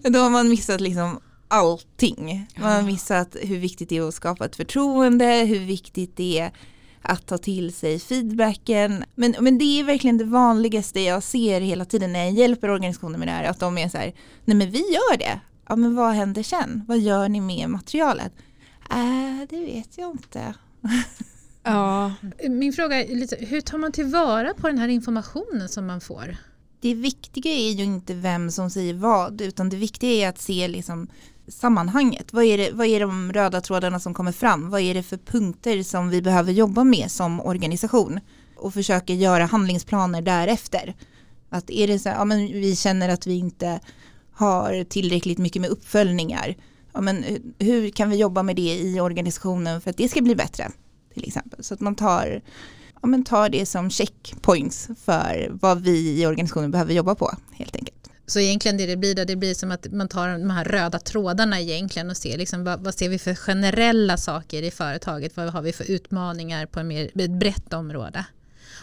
Då 0.02 0.18
har 0.18 0.30
man 0.30 0.48
missat 0.48 0.80
liksom 0.80 1.20
allting. 1.48 2.46
Man 2.56 2.72
har 2.72 2.82
missat 2.82 3.36
hur 3.40 3.58
viktigt 3.58 3.88
det 3.88 3.96
är 3.96 4.08
att 4.08 4.14
skapa 4.14 4.44
ett 4.44 4.56
förtroende, 4.56 5.26
hur 5.26 5.58
viktigt 5.58 6.16
det 6.16 6.38
är 6.38 6.52
att 7.02 7.26
ta 7.26 7.38
till 7.38 7.72
sig 7.72 7.98
feedbacken. 7.98 9.04
Men, 9.14 9.34
men 9.40 9.58
det 9.58 9.80
är 9.80 9.84
verkligen 9.84 10.18
det 10.18 10.24
vanligaste 10.24 11.00
jag 11.00 11.22
ser 11.22 11.60
hela 11.60 11.84
tiden 11.84 12.12
när 12.12 12.24
jag 12.24 12.32
hjälper 12.32 12.70
organisationer 12.70 13.18
med 13.18 13.28
det 13.28 13.32
här. 13.32 13.44
Att 13.44 13.60
de 13.60 13.78
är 13.78 13.88
så 13.88 13.98
här, 13.98 14.12
nej 14.44 14.56
men 14.56 14.70
vi 14.70 14.78
gör 14.78 15.18
det. 15.18 15.40
Ja 15.68 15.76
men 15.76 15.94
vad 15.94 16.12
händer 16.12 16.42
sen? 16.42 16.84
Vad 16.88 16.98
gör 16.98 17.28
ni 17.28 17.40
med 17.40 17.70
materialet? 17.70 18.32
Äh, 18.90 19.48
det 19.48 19.60
vet 19.60 19.98
jag 19.98 20.10
inte. 20.10 20.54
Ja. 21.62 22.12
Min 22.48 22.72
fråga 22.72 23.04
är 23.04 23.16
lite, 23.16 23.36
hur 23.36 23.60
tar 23.60 23.78
man 23.78 23.92
tillvara 23.92 24.54
på 24.54 24.68
den 24.68 24.78
här 24.78 24.88
informationen 24.88 25.68
som 25.68 25.86
man 25.86 26.00
får? 26.00 26.36
Det 26.82 26.94
viktiga 26.94 27.52
är 27.52 27.70
ju 27.70 27.84
inte 27.84 28.14
vem 28.14 28.50
som 28.50 28.70
säger 28.70 28.94
vad 28.94 29.40
utan 29.40 29.68
det 29.68 29.76
viktiga 29.76 30.10
är 30.10 30.28
att 30.28 30.40
se 30.40 30.68
liksom 30.68 31.08
sammanhanget. 31.48 32.32
Vad 32.32 32.44
är, 32.44 32.58
det, 32.58 32.70
vad 32.72 32.86
är 32.86 33.00
de 33.00 33.32
röda 33.32 33.60
trådarna 33.60 34.00
som 34.00 34.14
kommer 34.14 34.32
fram? 34.32 34.70
Vad 34.70 34.80
är 34.80 34.94
det 34.94 35.02
för 35.02 35.16
punkter 35.16 35.82
som 35.82 36.08
vi 36.08 36.22
behöver 36.22 36.52
jobba 36.52 36.84
med 36.84 37.10
som 37.10 37.40
organisation? 37.40 38.20
Och 38.56 38.74
försöka 38.74 39.14
göra 39.14 39.44
handlingsplaner 39.44 40.22
därefter. 40.22 40.94
Att 41.50 41.70
är 41.70 41.86
det 41.86 41.98
så 41.98 42.08
här, 42.08 42.16
ja 42.16 42.24
men 42.24 42.46
vi 42.46 42.76
känner 42.76 43.08
att 43.08 43.26
vi 43.26 43.34
inte 43.34 43.80
har 44.32 44.84
tillräckligt 44.84 45.38
mycket 45.38 45.62
med 45.62 45.70
uppföljningar. 45.70 46.56
Ja 46.92 47.00
men 47.00 47.24
eh, 47.24 47.38
hur 47.58 47.90
kan 47.90 48.10
vi 48.10 48.16
jobba 48.16 48.42
med 48.42 48.56
det 48.56 48.78
i 48.78 49.00
organisationen 49.00 49.80
för 49.80 49.90
att 49.90 49.96
det 49.96 50.08
ska 50.08 50.22
bli 50.22 50.34
bättre? 50.34 50.70
Till 51.14 51.24
exempel. 51.26 51.64
Så 51.64 51.74
att 51.74 51.80
man 51.80 51.94
tar 51.94 52.42
ja, 53.02 53.08
men 53.08 53.24
ta 53.24 53.48
det 53.48 53.66
som 53.66 53.90
checkpoints 53.90 54.88
för 55.04 55.50
vad 55.52 55.82
vi 55.82 56.20
i 56.20 56.26
organisationen 56.26 56.70
behöver 56.70 56.94
jobba 56.94 57.14
på 57.14 57.36
helt 57.52 57.76
enkelt. 57.76 58.02
Så 58.26 58.40
egentligen 58.40 58.76
det 58.76 58.86
det 58.86 58.96
blir 58.96 59.14
då, 59.14 59.24
det 59.24 59.36
blir 59.36 59.54
som 59.54 59.70
att 59.70 59.92
man 59.92 60.08
tar 60.08 60.28
de 60.28 60.50
här 60.50 60.64
röda 60.64 60.98
trådarna 60.98 61.60
egentligen 61.60 62.10
och 62.10 62.16
ser 62.16 62.38
liksom, 62.38 62.64
vad, 62.64 62.84
vad 62.84 62.94
ser 62.94 63.08
vi 63.08 63.18
för 63.18 63.34
generella 63.34 64.16
saker 64.16 64.62
i 64.62 64.70
företaget, 64.70 65.36
vad 65.36 65.48
har 65.48 65.62
vi 65.62 65.72
för 65.72 65.90
utmaningar 65.90 66.66
på 66.66 66.80
ett 66.80 66.86
mer, 66.86 67.10
ett 67.14 67.30
brett 67.30 67.72
område. 67.72 68.24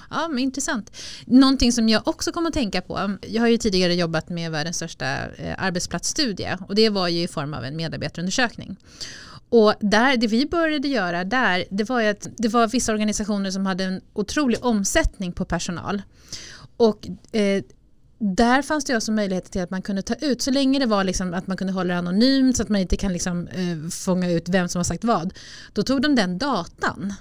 Ja, 0.09 0.27
men 0.27 0.39
intressant. 0.39 0.97
Någonting 1.25 1.71
som 1.71 1.89
jag 1.89 2.07
också 2.07 2.31
kom 2.31 2.45
att 2.45 2.53
tänka 2.53 2.81
på, 2.81 3.17
jag 3.21 3.41
har 3.41 3.47
ju 3.47 3.57
tidigare 3.57 3.95
jobbat 3.95 4.29
med 4.29 4.51
världens 4.51 4.75
största 4.75 5.05
eh, 5.37 5.55
arbetsplatsstudie 5.57 6.57
och 6.67 6.75
det 6.75 6.89
var 6.89 7.07
ju 7.07 7.21
i 7.21 7.27
form 7.27 7.53
av 7.53 7.63
en 7.63 7.75
medarbetarundersökning. 7.75 8.77
Och 9.49 9.73
där, 9.79 10.17
det 10.17 10.27
vi 10.27 10.45
började 10.45 10.87
göra 10.87 11.23
där, 11.23 11.65
det 11.69 11.89
var 11.89 12.03
att 12.03 12.27
det 12.37 12.47
var 12.47 12.67
vissa 12.67 12.91
organisationer 12.91 13.51
som 13.51 13.65
hade 13.65 13.83
en 13.83 14.01
otrolig 14.13 14.65
omsättning 14.65 15.31
på 15.31 15.45
personal. 15.45 16.01
Och 16.77 17.07
eh, 17.31 17.63
där 18.19 18.61
fanns 18.61 18.85
det 18.85 18.97
också 18.97 19.11
möjligheter 19.11 19.51
till 19.51 19.61
att 19.61 19.69
man 19.69 19.81
kunde 19.81 20.01
ta 20.01 20.13
ut, 20.13 20.41
så 20.41 20.51
länge 20.51 20.79
det 20.79 20.85
var 20.85 21.03
liksom 21.03 21.33
att 21.33 21.47
man 21.47 21.57
kunde 21.57 21.73
hålla 21.73 21.93
det 21.93 21.99
anonymt 21.99 22.57
så 22.57 22.63
att 22.63 22.69
man 22.69 22.81
inte 22.81 22.97
kan 22.97 23.13
liksom, 23.13 23.47
eh, 23.47 23.89
fånga 23.89 24.31
ut 24.31 24.49
vem 24.49 24.69
som 24.69 24.79
har 24.79 24.83
sagt 24.83 25.03
vad, 25.03 25.33
då 25.73 25.83
tog 25.83 26.01
de 26.01 26.15
den 26.15 26.37
datan 26.37 27.13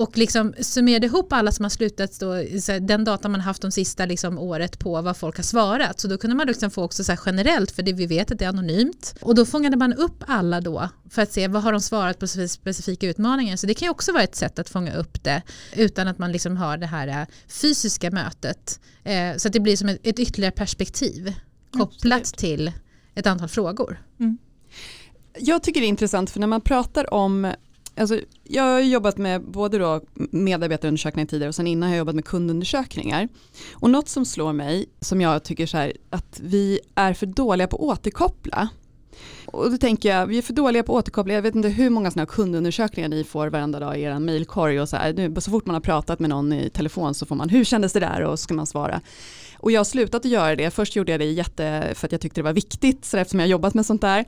och 0.00 0.18
liksom 0.18 0.54
summerade 0.60 1.06
ihop 1.06 1.32
alla 1.32 1.52
som 1.52 1.64
har 1.64 1.70
slutat 1.70 2.20
då, 2.20 2.34
den 2.80 3.04
data 3.04 3.28
man 3.28 3.40
haft 3.40 3.62
de 3.62 3.70
sista 3.70 4.06
liksom 4.06 4.38
året 4.38 4.78
på 4.78 5.02
vad 5.02 5.16
folk 5.16 5.36
har 5.36 5.42
svarat. 5.42 6.00
Så 6.00 6.08
då 6.08 6.18
kunde 6.18 6.36
man 6.36 6.46
liksom 6.46 6.70
få 6.70 6.82
också 6.82 7.04
så 7.04 7.16
generellt, 7.26 7.70
för 7.70 7.82
det 7.82 7.92
vi 7.92 8.06
vet 8.06 8.30
att 8.30 8.38
det 8.38 8.44
är 8.44 8.48
anonymt. 8.48 9.14
Och 9.20 9.34
då 9.34 9.46
fångade 9.46 9.76
man 9.76 9.92
upp 9.92 10.24
alla 10.26 10.60
då 10.60 10.88
för 11.10 11.22
att 11.22 11.32
se 11.32 11.48
vad 11.48 11.62
har 11.62 11.72
de 11.72 11.80
svarat 11.80 12.18
på 12.18 12.26
specifika 12.26 13.06
utmaningar. 13.06 13.56
Så 13.56 13.66
det 13.66 13.74
kan 13.74 13.86
ju 13.86 13.90
också 13.90 14.12
vara 14.12 14.22
ett 14.22 14.34
sätt 14.34 14.58
att 14.58 14.68
fånga 14.68 14.94
upp 14.94 15.24
det 15.24 15.42
utan 15.76 16.08
att 16.08 16.18
man 16.18 16.32
liksom 16.32 16.56
har 16.56 16.76
det 16.76 16.86
här 16.86 17.08
äh, 17.08 17.26
fysiska 17.48 18.10
mötet. 18.10 18.80
Eh, 19.04 19.36
så 19.36 19.48
att 19.48 19.52
det 19.52 19.60
blir 19.60 19.76
som 19.76 19.88
ett, 19.88 20.00
ett 20.02 20.18
ytterligare 20.18 20.52
perspektiv 20.52 21.34
kopplat 21.72 22.20
Absolut. 22.20 22.38
till 22.38 22.72
ett 23.14 23.26
antal 23.26 23.48
frågor. 23.48 24.02
Mm. 24.20 24.38
Jag 25.38 25.62
tycker 25.62 25.80
det 25.80 25.86
är 25.86 25.88
intressant 25.88 26.30
för 26.30 26.40
när 26.40 26.46
man 26.46 26.60
pratar 26.60 27.14
om 27.14 27.52
Alltså, 28.00 28.20
jag 28.44 28.62
har 28.62 28.80
jobbat 28.80 29.18
med 29.18 29.42
både 29.42 29.78
då 29.78 30.00
medarbetarundersökningar 30.14 31.26
tidigare 31.26 31.48
och 31.48 31.54
sen 31.54 31.66
innan 31.66 31.88
har 31.88 31.96
jag 31.96 31.98
jobbat 31.98 32.14
med 32.14 32.24
kundundersökningar. 32.24 33.28
Och 33.74 33.90
något 33.90 34.08
som 34.08 34.24
slår 34.24 34.52
mig, 34.52 34.86
som 35.00 35.20
jag 35.20 35.42
tycker 35.42 35.66
så 35.66 35.76
här, 35.76 35.92
att 36.10 36.40
vi 36.42 36.80
är 36.94 37.14
för 37.14 37.26
dåliga 37.26 37.66
på 37.66 37.76
att 37.76 37.82
återkoppla. 37.98 38.68
Och 39.46 39.70
då 39.70 39.76
tänker 39.76 40.08
jag, 40.08 40.26
vi 40.26 40.38
är 40.38 40.42
för 40.42 40.52
dåliga 40.52 40.82
på 40.82 40.98
att 40.98 41.04
återkoppla, 41.04 41.34
jag 41.34 41.42
vet 41.42 41.54
inte 41.54 41.68
hur 41.68 41.90
många 41.90 42.10
sådana 42.10 42.26
kundundersökningar 42.26 43.08
ni 43.08 43.24
får 43.24 43.48
varenda 43.48 43.78
dag 43.80 43.98
i 43.98 44.02
er 44.02 44.18
mailkorg 44.18 44.80
och 44.80 44.88
så 44.88 44.96
här, 44.96 45.12
nu, 45.12 45.40
så 45.40 45.50
fort 45.50 45.66
man 45.66 45.74
har 45.74 45.80
pratat 45.80 46.20
med 46.20 46.30
någon 46.30 46.52
i 46.52 46.70
telefon 46.70 47.14
så 47.14 47.26
får 47.26 47.36
man, 47.36 47.48
hur 47.48 47.64
kändes 47.64 47.92
det 47.92 48.00
där 48.00 48.22
och 48.22 48.38
så 48.38 48.42
ska 48.42 48.54
man 48.54 48.66
svara. 48.66 49.00
Och 49.58 49.72
jag 49.72 49.80
har 49.80 49.84
slutat 49.84 50.24
att 50.24 50.30
göra 50.30 50.56
det, 50.56 50.70
först 50.70 50.96
gjorde 50.96 51.12
jag 51.12 51.20
det 51.20 51.24
jätte, 51.24 51.92
för 51.94 52.06
att 52.06 52.12
jag 52.12 52.20
tyckte 52.20 52.40
det 52.40 52.44
var 52.44 52.52
viktigt, 52.52 53.04
så 53.04 53.16
eftersom 53.16 53.40
jag 53.40 53.46
har 53.46 53.50
jobbat 53.50 53.74
med 53.74 53.86
sånt 53.86 54.00
där. 54.00 54.24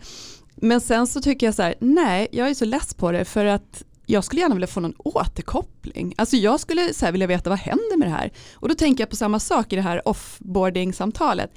Men 0.57 0.81
sen 0.81 1.07
så 1.07 1.21
tycker 1.21 1.47
jag 1.47 1.55
så 1.55 1.63
här, 1.63 1.75
nej, 1.81 2.29
jag 2.33 2.51
är 2.51 2.55
så 2.55 2.65
less 2.65 2.95
på 2.95 3.13
det 3.13 3.25
för 3.25 3.45
att 3.45 3.83
jag 4.07 4.25
skulle 4.25 4.41
gärna 4.41 4.55
vilja 4.55 4.67
få 4.67 4.81
någon 4.81 4.95
återkoppling. 4.99 6.15
Alltså 6.17 6.37
jag 6.37 6.61
skulle 6.61 6.95
så 6.95 7.11
vilja 7.11 7.27
veta 7.27 7.51
vad 7.51 7.59
händer 7.59 7.97
med 7.99 8.09
det 8.09 8.13
här. 8.13 8.33
Och 8.55 8.69
då 8.69 8.75
tänker 8.75 9.03
jag 9.03 9.11
på 9.11 9.17
samma 9.17 9.41
sak 9.41 9.73
i 9.73 9.77
det 9.77 9.83
här 9.83 10.09
offboarding-samtalet. 10.09 11.51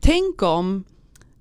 Tänk 0.00 0.42
om 0.42 0.84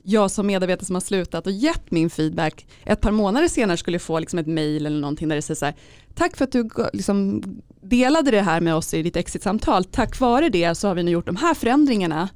jag 0.04 0.32
som 0.32 0.48
medarbetare 0.48 0.86
som 0.86 0.96
har 0.96 1.02
slutat 1.02 1.48
och 1.48 1.54
gett 1.54 1.92
min 1.92 2.10
feedback 2.10 2.68
ett 2.84 3.02
par 3.02 3.12
månader 3.12 3.48
senare 3.48 3.78
skulle 3.78 4.00
få 4.00 4.20
liksom 4.20 4.40
ett 4.40 4.48
mail 4.48 4.86
eller 4.86 5.00
någonting 5.00 5.30
där 5.30 5.36
det 5.36 5.42
säger 5.42 5.56
så 5.56 5.66
här, 5.66 5.76
tack 6.16 6.38
för 6.38 6.44
att 6.44 6.52
du 6.52 6.70
liksom 6.94 7.44
delade 7.82 8.32
det 8.32 8.42
här 8.42 8.62
med 8.62 8.76
oss 8.76 8.94
i 8.94 9.04
ditt 9.04 9.16
exit-samtal, 9.16 9.84
tack 9.84 10.20
vare 10.20 10.50
det 10.50 10.76
så 10.76 10.88
har 10.88 10.96
vi 10.96 11.04
nu 11.04 11.12
gjort 11.12 11.26
de 11.26 11.36
här 11.36 11.54
förändringarna 11.54 12.30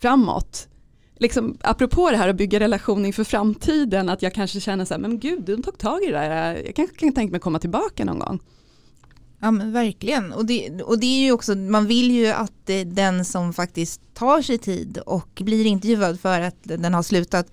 framåt 0.00 0.68
liksom, 1.18 1.58
apropå 1.60 2.10
det 2.10 2.16
här 2.16 2.28
att 2.28 2.36
bygga 2.36 2.60
relation 2.60 3.06
inför 3.06 3.24
framtiden, 3.24 4.08
att 4.08 4.22
jag 4.22 4.34
kanske 4.34 4.60
känner 4.60 4.84
så 4.84 4.94
här, 4.94 5.00
men 5.00 5.18
gud, 5.18 5.42
de 5.42 5.62
tog 5.62 5.78
tag 5.78 6.02
i 6.02 6.06
det 6.06 6.12
där, 6.12 6.62
jag 6.66 6.74
kanske 6.74 6.96
kan 6.96 7.12
tänka 7.12 7.30
mig 7.30 7.40
komma 7.40 7.58
tillbaka 7.58 8.04
någon 8.04 8.18
gång. 8.18 8.40
Ja 9.40 9.50
men 9.50 9.72
verkligen, 9.72 10.32
och 10.32 10.46
det, 10.46 10.82
och 10.82 10.98
det 10.98 11.06
är 11.06 11.24
ju 11.24 11.32
också, 11.32 11.54
man 11.54 11.86
vill 11.86 12.10
ju 12.10 12.26
att 12.26 12.70
eh, 12.70 12.80
den 12.80 13.24
som 13.24 13.52
faktiskt 13.52 14.00
tar 14.14 14.42
sig 14.42 14.58
tid 14.58 14.98
och 15.06 15.42
blir 15.44 15.66
intervjuad 15.66 16.20
för 16.20 16.40
att 16.40 16.56
den 16.62 16.94
har 16.94 17.02
slutat, 17.02 17.46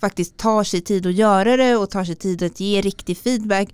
faktiskt 0.00 0.36
tar 0.36 0.64
sig 0.64 0.80
tid 0.80 1.06
att 1.06 1.14
göra 1.14 1.56
det 1.56 1.76
och 1.76 1.90
tar 1.90 2.04
sig 2.04 2.14
tid 2.14 2.42
att 2.42 2.60
ge 2.60 2.80
riktig 2.80 3.18
feedback. 3.18 3.68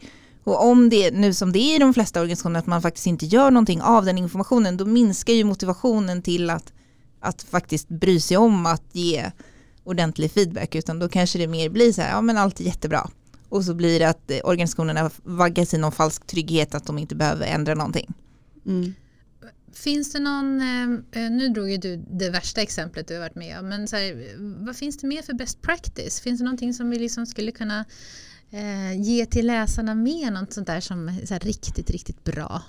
Och 0.44 0.64
om 0.64 0.88
det 0.88 1.10
nu 1.10 1.34
som 1.34 1.52
det 1.52 1.58
är 1.58 1.76
i 1.76 1.78
de 1.78 1.94
flesta 1.94 2.20
organisationer 2.20 2.58
att 2.58 2.66
man 2.66 2.82
faktiskt 2.82 3.06
inte 3.06 3.26
gör 3.26 3.50
någonting 3.50 3.82
av 3.82 4.04
den 4.04 4.18
informationen, 4.18 4.76
då 4.76 4.84
minskar 4.84 5.32
ju 5.32 5.44
motivationen 5.44 6.22
till 6.22 6.50
att 6.50 6.72
att 7.28 7.42
faktiskt 7.42 7.88
bry 7.88 8.20
sig 8.20 8.36
om 8.36 8.66
att 8.66 8.84
ge 8.92 9.30
ordentlig 9.84 10.30
feedback 10.30 10.74
utan 10.74 10.98
då 10.98 11.08
kanske 11.08 11.38
det 11.38 11.46
mer 11.46 11.68
blir 11.68 11.92
så 11.92 12.02
här, 12.02 12.10
ja 12.10 12.20
men 12.20 12.38
allt 12.38 12.60
är 12.60 12.64
jättebra. 12.64 13.10
Och 13.48 13.64
så 13.64 13.74
blir 13.74 13.98
det 13.98 14.08
att 14.08 14.30
eh, 14.30 14.38
organisationerna 14.44 15.10
vaggas 15.22 15.74
i 15.74 15.78
någon 15.78 15.92
falsk 15.92 16.26
trygghet 16.26 16.74
att 16.74 16.86
de 16.86 16.98
inte 16.98 17.14
behöver 17.14 17.46
ändra 17.46 17.74
någonting. 17.74 18.14
Mm. 18.66 18.94
Finns 19.72 20.12
det 20.12 20.18
någon, 20.18 20.60
eh, 20.60 21.22
eh, 21.22 21.30
nu 21.30 21.48
drog 21.48 21.70
ju 21.70 21.76
du 21.76 21.96
det 21.96 22.30
värsta 22.30 22.60
exemplet 22.60 23.08
du 23.08 23.14
har 23.14 23.20
varit 23.20 23.34
med 23.34 23.58
om, 23.58 23.68
men 23.68 23.88
så 23.88 23.96
här, 23.96 24.36
vad 24.64 24.76
finns 24.76 24.98
det 24.98 25.06
mer 25.06 25.22
för 25.22 25.32
best 25.32 25.62
practice? 25.62 26.20
Finns 26.20 26.38
det 26.38 26.44
någonting 26.44 26.74
som 26.74 26.90
vi 26.90 26.98
liksom 26.98 27.26
skulle 27.26 27.52
kunna 27.52 27.84
eh, 28.50 29.00
ge 29.00 29.26
till 29.26 29.46
läsarna 29.46 29.94
med, 29.94 30.32
något 30.32 30.52
sånt 30.52 30.66
där 30.66 30.80
som 30.80 31.08
är 31.08 31.26
så 31.26 31.34
här, 31.34 31.40
riktigt, 31.40 31.90
riktigt 31.90 32.24
bra? 32.24 32.62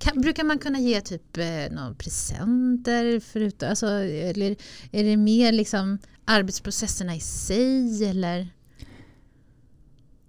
Kan, 0.00 0.20
brukar 0.20 0.44
man 0.44 0.58
kunna 0.58 0.78
ge 0.78 1.00
typ 1.00 1.36
eh, 1.36 1.44
några 1.70 1.94
presenter? 1.94 3.20
Förut, 3.20 3.62
alltså, 3.62 3.86
eller 3.86 4.56
är 4.92 5.04
det 5.04 5.16
mer 5.16 5.52
liksom 5.52 5.98
arbetsprocesserna 6.24 7.16
i 7.16 7.20
sig? 7.20 8.04
Eller? 8.10 8.48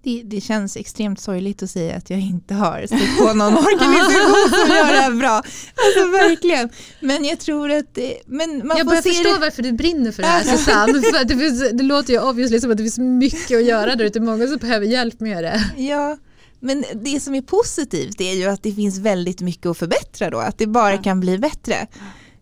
Det, 0.04 0.22
det, 0.26 0.42
känns 0.42 0.78
extremt 0.78 1.20
sorgligt 1.20 1.64
att 1.64 1.70
säga 1.70 1.96
att 1.96 2.10
jag 2.10 2.20
inte 2.20 2.54
har 2.54 2.86
stött 2.86 3.18
på 3.18 3.34
någon 3.34 3.58
organisation 3.58 4.50
som 4.50 4.76
gör 4.76 4.92
det 4.92 5.02
här 5.02 5.12
bra. 5.12 5.36
Alltså 5.36 6.12
verkligen. 6.12 6.70
Men 7.00 7.26
jag 7.26 7.40
tror 7.40 7.72
att 7.72 7.96
det, 7.96 8.22
men 8.26 8.68
man 8.68 8.78
Jag 8.78 8.88
börjar 8.88 9.02
förstå 9.02 9.34
det. 9.34 9.40
varför 9.40 9.64
du 9.64 9.72
brinner 9.72 10.12
för 10.12 10.22
det 10.22 10.28
här 10.28 10.44
Susanne. 10.44 10.94
För 11.02 11.26
det, 11.26 11.38
finns, 11.38 11.72
det 11.72 11.84
låter 11.84 12.14
ju 12.14 12.20
obviously 12.20 12.60
som 12.60 12.72
att 12.72 12.78
det 12.78 12.84
finns 12.84 13.00
mycket 13.00 13.58
att 13.58 13.66
göra 13.66 13.96
där 13.96 14.06
ute. 14.06 14.20
Många 14.20 14.48
som 14.48 14.58
behöver 14.58 14.86
hjälp 14.86 15.20
med 15.20 15.44
det. 15.44 15.64
Ja, 15.78 16.18
men 16.62 16.86
det 16.96 17.20
som 17.20 17.36
är 17.36 17.42
positivt 17.42 18.22
är 18.22 18.34
ju 18.34 18.46
att 18.46 18.64
det 18.64 18.72
finns 18.72 18.98
väldigt 18.98 19.42
mycket 19.42 19.66
att 19.66 19.78
förbättra 19.78 20.30
då, 20.30 20.38
att 20.38 20.58
det 20.58 20.68
bara 20.68 20.98
kan 20.98 21.20
bli 21.20 21.38
bättre. 21.38 21.88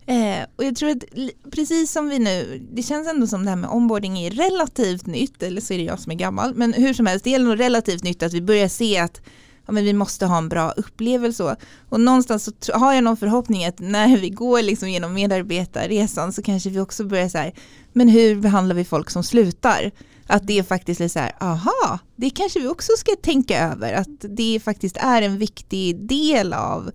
Eh, 0.05 0.45
och 0.55 0.63
jag 0.63 0.75
tror 0.75 0.89
att 0.89 1.03
precis 1.51 1.91
som 1.91 2.09
vi 2.09 2.19
nu, 2.19 2.67
det 2.71 2.83
känns 2.83 3.07
ändå 3.07 3.27
som 3.27 3.43
det 3.43 3.49
här 3.49 3.57
med 3.57 3.69
onboarding 3.69 4.19
är 4.19 4.31
relativt 4.31 5.05
nytt, 5.05 5.43
eller 5.43 5.61
så 5.61 5.73
är 5.73 5.77
det 5.77 5.83
jag 5.83 5.99
som 5.99 6.11
är 6.11 6.15
gammal, 6.15 6.55
men 6.55 6.73
hur 6.73 6.93
som 6.93 7.05
helst, 7.05 7.23
det 7.23 7.35
är 7.35 7.39
nog 7.39 7.59
relativt 7.59 8.03
nytt 8.03 8.23
att 8.23 8.33
vi 8.33 8.41
börjar 8.41 8.67
se 8.67 8.97
att 8.97 9.21
ja, 9.65 9.73
men 9.73 9.83
vi 9.83 9.93
måste 9.93 10.25
ha 10.25 10.37
en 10.37 10.49
bra 10.49 10.71
upplevelse. 10.71 11.55
Och 11.89 11.99
någonstans 11.99 12.49
så 12.59 12.73
har 12.73 12.93
jag 12.93 13.03
någon 13.03 13.17
förhoppning 13.17 13.65
att 13.65 13.79
när 13.79 14.17
vi 14.17 14.29
går 14.29 14.61
liksom 14.61 14.89
genom 14.89 15.13
medarbetarresan 15.13 16.33
så 16.33 16.41
kanske 16.41 16.69
vi 16.69 16.79
också 16.79 17.03
börjar 17.03 17.29
så 17.29 17.37
här, 17.37 17.53
men 17.93 18.09
hur 18.09 18.35
behandlar 18.35 18.75
vi 18.75 18.85
folk 18.85 19.09
som 19.09 19.23
slutar? 19.23 19.91
Att 20.29 20.47
det 20.47 20.63
faktiskt 20.63 21.01
är 21.01 21.07
så 21.07 21.19
här, 21.19 21.35
aha, 21.39 21.99
det 22.15 22.29
kanske 22.29 22.59
vi 22.59 22.67
också 22.67 22.91
ska 22.97 23.11
tänka 23.21 23.69
över, 23.71 23.93
att 23.93 24.37
det 24.37 24.59
faktiskt 24.63 24.97
är 24.97 25.21
en 25.21 25.37
viktig 25.37 26.07
del 26.07 26.53
av 26.53 26.91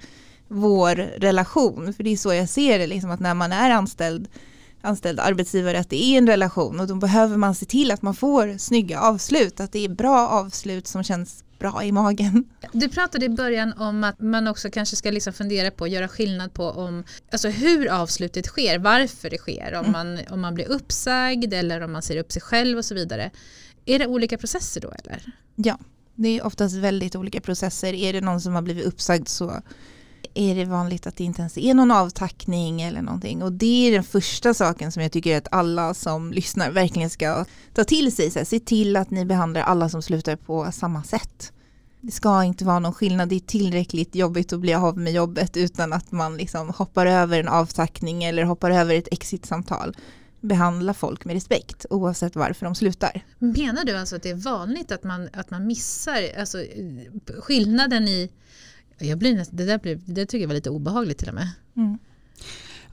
vår 0.49 0.95
relation. 0.97 1.95
För 1.95 2.05
det 2.05 2.11
är 2.11 2.17
så 2.17 2.35
jag 2.35 2.49
ser 2.49 2.79
det, 2.79 2.87
liksom, 2.87 3.11
att 3.11 3.21
när 3.21 3.35
man 3.35 3.53
är 3.53 3.71
anställd, 3.71 4.29
anställd 4.83 5.21
arbetsgivare, 5.21 5.79
att 5.79 5.91
det 5.91 6.05
är 6.05 6.19
en 6.19 6.27
relation 6.27 6.81
och 6.81 6.87
då 6.87 6.95
behöver 6.95 7.37
man 7.37 7.55
se 7.55 7.67
till 7.67 7.91
att 7.91 8.03
man 8.03 8.15
får 8.15 8.59
snygga 8.59 9.01
avslut, 9.01 9.61
att 9.61 9.73
det 9.73 9.85
är 9.85 9.89
bra 9.89 10.29
avslut 10.29 10.87
som 10.87 11.03
känns 11.03 11.45
bra 11.65 11.85
i 11.85 11.93
magen. 11.93 12.45
Du 12.73 12.89
pratade 12.89 13.27
i 13.27 13.29
början 13.29 13.73
om 13.73 14.05
att 14.05 14.21
man 14.21 14.49
också 14.49 14.71
kanske 14.71 14.97
ska 14.97 15.11
liksom 15.11 15.33
fundera 15.33 15.71
på 15.71 15.85
att 15.85 15.91
göra 15.91 16.09
skillnad 16.09 16.55
på 16.55 16.65
om, 16.65 17.05
alltså 17.33 17.49
hur 17.49 17.89
avslutet 17.89 18.47
sker, 18.47 18.79
varför 18.79 19.31
det 19.31 19.39
sker, 19.39 19.75
om, 19.75 19.87
mm. 19.87 19.93
man, 19.93 20.19
om 20.31 20.41
man 20.41 20.55
blir 20.55 20.69
uppsagd 20.71 21.53
eller 21.53 21.81
om 21.81 21.93
man 21.93 22.03
ser 22.03 22.17
upp 22.17 22.33
sig 22.33 22.43
själv 22.43 22.79
och 22.79 22.85
så 22.85 22.95
vidare. 22.95 23.31
Är 23.87 23.99
det 23.99 24.07
olika 24.07 24.39
processer 24.39 24.81
då 24.81 24.91
eller? 24.91 25.25
Ja, 25.55 25.79
det 26.15 26.29
är 26.29 26.47
oftast 26.47 26.77
väldigt 26.77 27.17
olika 27.17 27.41
processer. 27.41 27.95
Är 27.95 28.13
det 28.13 28.21
någon 28.21 28.41
som 28.41 28.55
har 28.55 28.63
blivit 28.63 28.85
uppsagd 28.85 29.29
så 29.29 29.63
är 30.35 30.55
det 30.55 30.65
vanligt 30.65 31.07
att 31.07 31.17
det 31.17 31.25
inte 31.25 31.41
ens 31.41 31.59
är 31.59 31.75
någon 31.75 31.91
avtackning 31.91 32.83
eller 32.83 33.03
någonting. 33.03 33.43
Och 33.43 33.53
det 33.53 33.89
är 33.89 33.93
den 33.93 34.05
första 34.05 34.55
saken 34.55 34.93
som 34.93 35.03
jag 35.03 35.13
tycker 35.13 35.39
att 35.39 35.49
alla 35.51 35.95
som 35.95 36.33
lyssnar 36.33 36.71
verkligen 36.71 37.11
ska 37.11 37.45
ta 37.75 37.85
till 37.85 38.17
sig. 38.17 38.31
Så 38.31 38.39
här, 38.39 38.47
se 38.47 38.61
till 38.61 38.97
att 38.97 39.11
ni 39.11 39.25
behandlar 39.25 39.63
alla 39.63 39.89
som 39.89 40.03
slutar 40.03 40.37
på 40.37 40.73
samma 40.73 41.03
sätt. 41.03 41.53
Det 42.01 42.13
ska 42.13 42.45
inte 42.45 42.65
vara 42.65 42.79
någon 42.79 42.95
skillnad, 42.95 43.29
det 43.29 43.35
är 43.35 43.41
tillräckligt 43.41 44.15
jobbigt 44.15 44.53
att 44.53 44.61
bli 44.61 44.75
av 44.75 44.99
med 44.99 45.13
jobbet 45.13 45.57
utan 45.57 45.93
att 45.93 46.13
man 46.13 46.37
liksom 46.37 46.71
hoppar 46.71 47.07
över 47.07 47.41
en 47.41 47.49
avtackning 47.49 48.25
eller 48.25 48.43
hoppar 48.43 48.71
över 48.71 48.95
ett 48.95 49.09
exitsamtal. 49.13 49.97
behandla 50.41 50.95
folk 50.95 51.25
med 51.25 51.35
respekt 51.35 51.87
oavsett 51.91 52.37
varför 52.37 52.67
de 52.67 52.75
slutar. 52.75 53.23
Mm. 53.41 53.55
Menar 53.59 53.85
du 53.85 53.97
alltså 53.97 54.17
att 54.17 54.23
det 54.23 54.31
är 54.31 54.35
vanligt 54.35 54.93
att 54.93 55.05
man, 55.05 55.29
att 55.33 55.51
man 55.51 55.67
missar 55.67 56.39
alltså, 56.39 56.59
skillnaden 57.41 58.09
i 58.09 58.31
jag 58.99 59.19
blir, 59.19 59.45
det, 59.51 59.65
där 59.65 59.79
blir, 59.79 60.01
det 60.05 60.27
tycker 60.27 60.43
jag 60.43 60.49
var 60.49 60.55
lite 60.55 60.71
obehagligt 60.71 61.19
till 61.19 61.29
och 61.29 61.35
med. 61.35 61.49
Mm. 61.77 61.99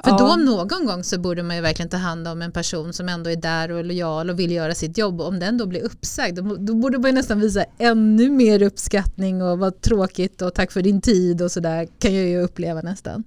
För 0.03 0.11
ja. 0.11 0.17
då 0.17 0.35
någon 0.35 0.85
gång 0.85 1.03
så 1.03 1.19
borde 1.19 1.43
man 1.43 1.55
ju 1.55 1.61
verkligen 1.61 1.89
ta 1.89 1.97
hand 1.97 2.27
om 2.27 2.41
en 2.41 2.51
person 2.51 2.93
som 2.93 3.09
ändå 3.09 3.29
är 3.29 3.35
där 3.35 3.71
och 3.71 3.79
är 3.79 3.83
lojal 3.83 4.29
och 4.29 4.39
vill 4.39 4.51
göra 4.51 4.75
sitt 4.75 4.97
jobb. 4.97 5.21
Om 5.21 5.39
den 5.39 5.57
då 5.57 5.65
blir 5.65 5.81
uppsagd, 5.81 6.35
då, 6.35 6.55
då 6.55 6.75
borde 6.75 6.97
man 6.97 7.09
ju 7.09 7.15
nästan 7.15 7.39
visa 7.39 7.65
ännu 7.77 8.29
mer 8.29 8.61
uppskattning 8.61 9.41
och 9.41 9.59
vad 9.59 9.81
tråkigt 9.81 10.41
och 10.41 10.53
tack 10.53 10.71
för 10.71 10.81
din 10.81 11.01
tid 11.01 11.41
och 11.41 11.51
sådär 11.51 11.87
kan 11.99 12.15
jag 12.15 12.25
ju 12.25 12.41
uppleva 12.41 12.81
nästan. 12.81 13.23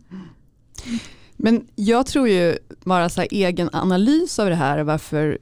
Men 1.36 1.66
jag 1.74 2.06
tror 2.06 2.28
ju 2.28 2.58
bara 2.84 3.08
så 3.08 3.20
egen 3.20 3.70
analys 3.72 4.38
av 4.38 4.48
det 4.48 4.54
här 4.54 4.82
varför 4.82 5.38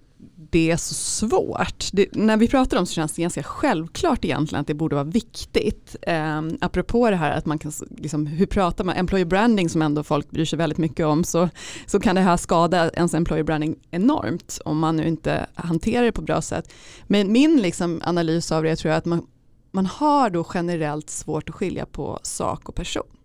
det 0.53 0.71
är 0.71 0.77
så 0.77 0.95
svårt. 0.95 1.85
Det, 1.93 2.09
när 2.13 2.37
vi 2.37 2.49
pratar 2.49 2.79
om 2.79 2.87
så 2.87 2.93
känns 2.93 3.13
det 3.13 3.23
ganska 3.23 3.43
självklart 3.43 4.25
egentligen 4.25 4.61
att 4.61 4.67
det 4.67 4.75
borde 4.75 4.95
vara 4.95 5.05
viktigt. 5.05 5.97
Eh, 6.03 6.43
apropå 6.61 7.11
det 7.11 7.17
här 7.17 7.31
att 7.31 7.47
man 7.47 7.59
kan, 7.59 7.73
liksom, 7.99 8.27
hur 8.27 8.47
pratar 8.47 8.85
man, 8.85 8.97
employer 8.97 9.25
branding 9.25 9.69
som 9.69 9.83
ändå 9.83 10.03
folk 10.03 10.31
bryr 10.31 10.45
sig 10.45 10.59
väldigt 10.59 10.79
mycket 10.79 11.07
om, 11.07 11.25
så, 11.25 11.49
så 11.87 12.01
kan 12.01 12.15
det 12.15 12.21
här 12.21 12.37
skada 12.37 12.91
ens 12.91 13.15
employer 13.15 13.43
branding 13.43 13.77
enormt 13.91 14.61
om 14.65 14.79
man 14.79 14.97
nu 14.97 15.07
inte 15.09 15.47
hanterar 15.55 16.05
det 16.05 16.13
på 16.13 16.23
bra 16.23 16.43
sätt. 16.43 16.73
Men 17.07 17.33
min 17.33 17.63
liksom, 17.63 18.01
analys 18.05 18.53
av 18.53 18.63
det 18.63 18.77
tror 18.77 18.91
jag 18.91 18.99
att 18.99 19.05
man 19.05 19.27
man 19.75 19.87
har 19.87 20.31
då 20.31 20.47
generellt 20.55 21.11
svårt 21.11 21.49
att 21.49 21.55
skilja 21.55 21.87
på 21.87 22.19
sak 22.23 22.69
och 22.69 22.75
person 22.75 23.22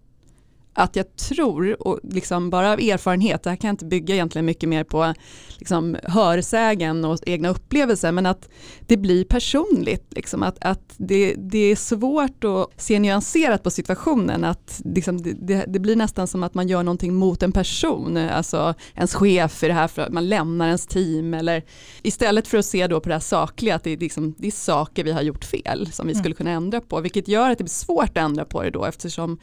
att 0.78 0.96
jag 0.96 1.16
tror, 1.16 1.88
och 1.88 2.00
liksom 2.04 2.50
bara 2.50 2.74
av 2.74 2.80
erfarenhet, 2.80 3.44
det 3.44 3.50
här 3.50 3.58
kan 3.58 3.68
jag 3.68 3.74
inte 3.74 3.86
bygga 3.86 4.16
egentligen 4.16 4.46
mycket 4.46 4.70
mer 4.70 4.84
på 4.84 5.13
liksom 5.58 5.98
hörsägen 6.04 7.06
och 7.06 7.20
egna 7.26 7.50
upplevelser, 7.50 8.12
men 8.12 8.26
att 8.26 8.50
det 8.88 8.98
blir 8.98 9.24
personligt. 9.24 10.06
Liksom, 10.10 10.44
att, 10.44 10.58
att 10.62 10.94
det, 10.98 11.34
det 11.38 11.58
är 11.58 11.76
svårt 11.76 12.44
att 12.44 12.82
se 12.82 13.00
nyanserat 13.00 13.63
på 13.63 13.70
situationen, 13.70 14.44
att 14.44 14.82
liksom, 14.86 15.22
det, 15.22 15.66
det, 15.68 15.80
blir 15.80 15.96
nästan 15.96 16.28
som 16.28 16.44
att 16.44 16.54
man 16.54 16.68
gör 16.68 16.84
någonting 16.84 17.13
mot 17.13 17.44
en 17.44 17.52
person, 17.52 18.18
alltså 18.18 18.74
ens 18.96 19.16
chef 19.16 19.63
i 19.63 19.68
det 19.68 19.74
här, 19.74 19.88
för 19.88 20.02
att 20.02 20.13
man 20.13 20.30
lämnar 20.30 20.66
ens 20.66 20.88
team, 20.88 21.34
eller 21.34 21.63
istället 22.02 22.48
för 22.48 22.58
att 22.58 22.66
se 22.66 22.88
då 22.88 23.00
på 23.00 23.10
det 23.10 23.16
här 23.16 23.20
sakliga, 23.20 23.76
att 23.76 23.84
det 23.84 23.92
är, 23.92 23.98
liksom, 23.98 24.36
det 24.38 24.48
är 24.48 24.52
saker 24.52 25.04
vi 25.04 25.12
har 25.12 25.22
gjort 25.22 25.46
fel 25.46 25.90
som 25.92 26.08
vi 26.08 26.13
mm. 26.13 26.24
skulle 26.24 26.36
kunna 26.36 26.52
ändra 26.52 26.82
på, 26.82 27.02
vilket 27.02 27.28
gör 27.28 27.50
att 27.50 27.58
det 27.58 27.63
blir 27.63 27.70
svårt 27.70 28.10
att 28.10 28.18
ändra 28.18 28.46
på 28.46 28.63
det 28.63 28.70
då, 28.70 28.86
eftersom 28.86 29.40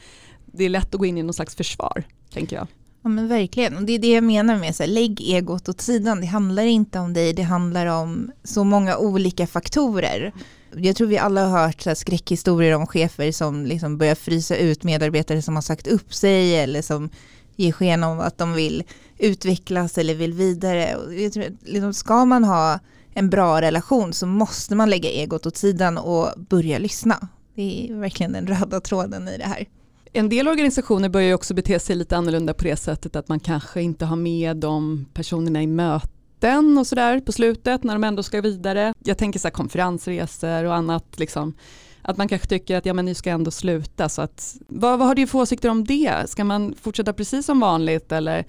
det 0.57 0.63
är 0.63 0.69
lätt 0.69 0.95
att 0.95 0.99
gå 0.99 1.05
in 1.05 1.17
i 1.17 1.23
någon 1.23 1.33
slags 1.33 1.55
försvar, 1.55 2.03
tänker 2.33 2.55
jag. 2.55 2.67
Ja 3.05 3.09
men 3.09 3.27
verkligen, 3.27 3.77
och 3.77 3.83
det 3.83 3.93
är 3.93 3.99
det 3.99 4.11
jag 4.11 4.23
menar 4.23 4.59
med 4.59 4.75
så 4.75 4.83
här, 4.83 4.87
lägg 4.87 5.21
egot 5.21 5.69
åt 5.69 5.81
sidan. 5.81 6.21
Det 6.21 6.27
handlar 6.27 6.63
inte 6.63 6.99
om 6.99 7.13
dig, 7.13 7.33
det 7.33 7.41
handlar 7.41 7.85
om 7.85 8.31
så 8.43 8.63
många 8.63 8.97
olika 8.97 9.47
faktorer. 9.47 10.33
Jag 10.75 10.95
tror 10.95 11.07
vi 11.07 11.17
alla 11.17 11.45
har 11.45 11.65
hört 11.65 11.81
så 11.81 11.89
här, 11.89 11.95
skräckhistorier 11.95 12.75
om 12.75 12.87
chefer 12.87 13.31
som 13.31 13.65
liksom 13.65 13.97
börjar 13.97 14.15
frysa 14.15 14.55
ut 14.55 14.83
medarbetare 14.83 15.41
som 15.41 15.55
har 15.55 15.61
sagt 15.61 15.87
upp 15.87 16.13
sig 16.13 16.59
eller 16.59 16.81
som 16.81 17.09
ger 17.55 17.71
sken 17.71 18.03
av 18.03 18.21
att 18.21 18.37
de 18.37 18.53
vill 18.53 18.83
utvecklas 19.17 19.97
eller 19.97 20.15
vill 20.15 20.33
vidare. 20.33 20.95
Och 20.95 21.13
jag 21.13 21.33
tror, 21.33 21.45
liksom, 21.61 21.93
ska 21.93 22.25
man 22.25 22.43
ha 22.43 22.79
en 23.13 23.29
bra 23.29 23.61
relation 23.61 24.13
så 24.13 24.25
måste 24.25 24.75
man 24.75 24.89
lägga 24.89 25.09
egot 25.09 25.45
åt 25.45 25.57
sidan 25.57 25.97
och 25.97 26.29
börja 26.37 26.77
lyssna. 26.77 27.27
Det 27.55 27.89
är 27.89 27.95
verkligen 27.95 28.31
den 28.31 28.47
röda 28.47 28.79
tråden 28.79 29.27
i 29.27 29.37
det 29.37 29.47
här 29.47 29.67
en 30.15 30.29
del 30.29 30.47
organisationer 30.47 31.09
börjar 31.09 31.35
också 31.35 31.53
bete 31.53 31.79
sig 31.79 31.95
lite 31.95 32.17
annorlunda 32.17 32.53
på 32.53 32.63
det 32.63 32.75
sättet 32.75 33.15
att 33.15 33.27
man 33.27 33.39
kanske 33.39 33.81
inte 33.81 34.05
har 34.05 34.15
med 34.15 34.57
de 34.57 35.05
personerna 35.13 35.63
i 35.63 35.67
möten 35.67 36.77
och 36.77 36.87
sådär 36.87 37.19
på 37.19 37.31
slutet 37.31 37.83
när 37.83 37.93
de 37.93 38.03
ändå 38.03 38.23
ska 38.23 38.41
vidare. 38.41 38.93
Jag 39.03 39.17
tänker 39.17 39.39
så 39.39 39.47
här 39.47 39.53
konferensresor 39.53 40.63
och 40.63 40.75
annat 40.75 41.19
liksom. 41.19 41.53
Att 42.01 42.17
man 42.17 42.27
kanske 42.27 42.47
tycker 42.47 42.77
att 42.77 42.85
ja, 42.85 42.93
men 42.93 43.05
ni 43.05 43.15
ska 43.15 43.29
ändå 43.29 43.51
sluta. 43.51 44.09
Så 44.09 44.21
att, 44.21 44.55
vad, 44.67 44.99
vad 44.99 45.07
har 45.07 45.15
du 45.15 45.27
för 45.27 45.39
åsikter 45.39 45.69
om 45.69 45.83
det? 45.83 46.29
Ska 46.29 46.43
man 46.43 46.75
fortsätta 46.81 47.13
precis 47.13 47.45
som 47.45 47.59
vanligt 47.59 48.11
eller 48.11 48.45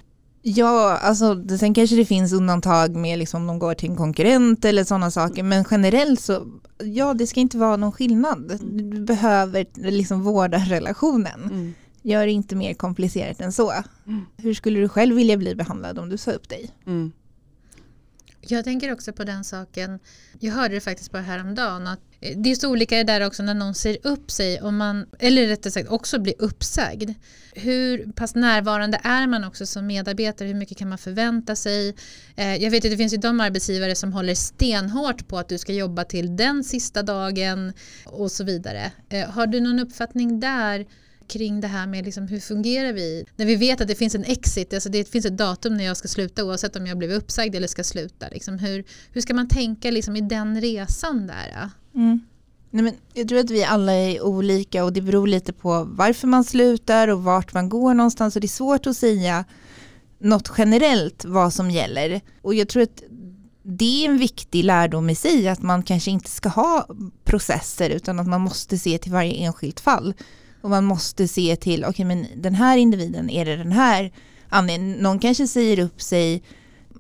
Ja, 0.48 0.98
alltså 0.98 1.44
sen 1.59 1.74
kanske 1.74 1.96
det 1.96 2.04
finns 2.04 2.32
undantag 2.32 2.96
med 2.96 3.18
liksom 3.18 3.46
de 3.46 3.59
går 3.59 3.74
till 3.74 3.90
en 3.90 3.96
konkurrent 3.96 4.64
eller 4.64 4.85
sådana 4.85 5.11
saker, 5.11 5.42
men 5.42 5.64
generellt 5.70 6.20
så, 6.20 6.46
ja 6.78 7.14
det 7.14 7.26
ska 7.26 7.40
inte 7.40 7.59
vara 7.59 7.76
någon 7.76 7.92
skillnad. 7.92 8.59
Du 8.61 9.04
behöver 9.04 9.66
liksom 9.74 10.22
vårda 10.22 10.59
relationen. 10.59 11.42
Mm. 11.44 11.74
Gör 12.02 12.26
det 12.26 12.32
inte 12.32 12.56
mer 12.56 12.74
komplicerat 12.74 13.40
än 13.40 13.52
så. 13.52 13.72
Mm. 14.06 14.24
Hur 14.37 14.54
skulle 14.54 14.80
du 14.80 14.88
själv 14.88 15.16
vilja 15.16 15.37
bli 15.37 15.54
behandlad 15.54 15.98
om 15.98 16.09
du 16.09 16.18
sa 16.18 16.30
upp 16.30 16.48
dig? 16.48 16.70
Mm. 16.87 17.12
Jag 18.48 18.64
tänker 18.64 18.92
också 18.92 19.12
på 19.12 19.24
den 19.24 19.44
saken, 19.44 19.98
jag 20.40 20.52
hörde 20.52 20.74
det 20.74 20.80
faktiskt 20.80 21.12
bara 21.12 21.22
häromdagen, 21.22 21.87
att 21.87 22.00
eh, 22.20 22.38
det 22.38 22.50
är 22.50 22.54
så 22.54 22.70
olika 22.70 22.96
det 22.96 23.04
där 23.04 23.20
också 23.20 23.42
när 23.42 23.54
någon 23.54 23.74
säger 23.74 24.06
upp 24.06 24.30
sig, 24.30 24.61
om 24.61 24.76
man, 24.76 25.06
eller 25.18 25.46
rättare 25.46 25.70
sagt 25.70 25.88
också 25.88 26.18
blir 26.18 26.35
uppsagd. 26.38 27.11
Hur 27.54 28.12
pass 28.12 28.35
närvarande 28.35 29.00
är 29.04 29.26
man 29.26 29.44
också 29.44 29.66
som 29.66 29.87
medarbetare? 29.87 30.48
Hur 30.48 30.54
mycket 30.54 30.78
kan 30.78 30.88
man 30.88 30.98
förvänta 30.98 31.56
sig? 31.56 31.96
Eh, 32.37 32.56
jag 32.56 32.70
vet 32.70 32.85
att 32.85 32.90
det 32.90 32.96
finns 32.96 33.12
ju 33.12 33.16
de 33.16 33.40
arbetsgivare 33.40 33.94
som 33.94 34.12
håller 34.12 34.35
stenhårt 34.35 35.28
på 35.28 35.38
att 35.38 35.48
du 35.48 35.59
ska 35.59 35.72
jobba 35.72 36.04
till 36.04 36.37
den 36.37 36.64
sista 36.64 37.02
dagen 37.02 37.72
och 38.04 38.32
så 38.32 38.44
vidare. 38.44 38.92
Eh, 39.09 39.30
har 39.30 39.46
du 39.46 39.61
någon 39.61 39.80
uppfattning 39.80 40.40
där? 40.40 40.87
Kring 41.29 41.61
det 41.61 41.69
här 41.69 41.87
med 41.87 42.05
liksom 42.05 42.29
hur 42.29 42.41
fungerar 42.41 42.93
vi? 42.93 43.25
När 43.37 43.47
vi 43.47 43.57
vet 43.57 43.81
att 43.81 43.89
det 43.89 43.95
finns 43.95 44.15
en 44.15 44.25
exit, 44.25 44.75
alltså 44.75 44.89
det 44.89 45.09
finns 45.09 45.27
ett 45.27 45.39
datum 45.39 45.77
när 45.77 45.85
jag 45.85 45.97
ska 45.97 46.09
sluta 46.09 46.45
oavsett 46.45 46.77
om 46.77 46.87
jag 46.87 46.99
blivit 46.99 47.23
uppsagd 47.23 47.55
eller 47.55 47.69
ska 47.69 47.85
sluta. 47.85 48.29
Liksom 48.29 48.59
hur, 48.59 48.85
hur 49.12 49.21
ska 49.21 49.35
man 49.35 49.49
tänka 49.49 49.91
liksom 49.91 50.17
i 50.17 50.21
den 50.21 50.61
resan 50.61 51.27
där? 51.27 51.71
Mm. 51.95 52.21
Nej, 52.71 52.83
men 52.85 52.95
jag 53.15 53.29
tror 53.29 53.39
att 53.39 53.51
vi 53.51 53.65
alla 53.65 53.93
är 53.93 54.23
olika 54.23 54.85
och 54.85 54.93
det 54.93 55.03
beror 55.03 55.27
lite 55.27 55.53
på 55.53 55.85
varför 55.85 56.29
man 56.29 56.45
slutar 56.45 57.09
och 57.09 57.25
vart 57.25 57.55
man 57.55 57.69
går 57.69 57.95
någonstans 57.95 58.37
och 58.37 58.41
det 58.41 58.47
är 58.47 58.49
svårt 58.49 58.87
att 58.87 58.97
säga 58.97 59.45
något 60.19 60.53
generellt 60.59 61.25
vad 61.25 61.53
som 61.53 61.71
gäller. 61.71 62.21
Och 62.43 62.55
jag 62.55 62.69
tror 62.69 62.83
att 62.83 63.03
det 63.62 64.05
är 64.05 64.09
en 64.09 64.19
viktig 64.19 64.65
lärdom 64.65 65.11
i 65.11 65.15
sig 65.15 65.49
att 65.49 65.62
man 65.62 65.83
kanske 65.83 66.11
inte 66.11 66.31
ska 66.31 66.49
ha 66.49 66.87
processer 67.25 67.91
utan 67.91 68.21
att 68.21 68.27
man 68.27 68.41
måste 68.41 68.79
se 68.79 68.99
till 68.99 69.12
varje 69.12 69.33
enskilt 69.33 69.81
fall. 69.81 70.15
Och 70.61 70.71
man 70.71 70.85
måste 70.85 71.29
se 71.29 71.57
till, 71.57 71.85
okej 71.85 71.90
okay, 71.90 72.05
men 72.05 72.27
den 72.37 72.55
här 72.55 72.77
individen, 72.77 73.31
är 73.31 73.45
det 73.45 73.57
den 73.57 73.73
här 73.73 74.12
anledningen? 74.49 74.99
Någon 74.99 75.19
kanske 75.19 75.47
säger 75.47 75.79
upp 75.79 76.03
sig 76.03 76.42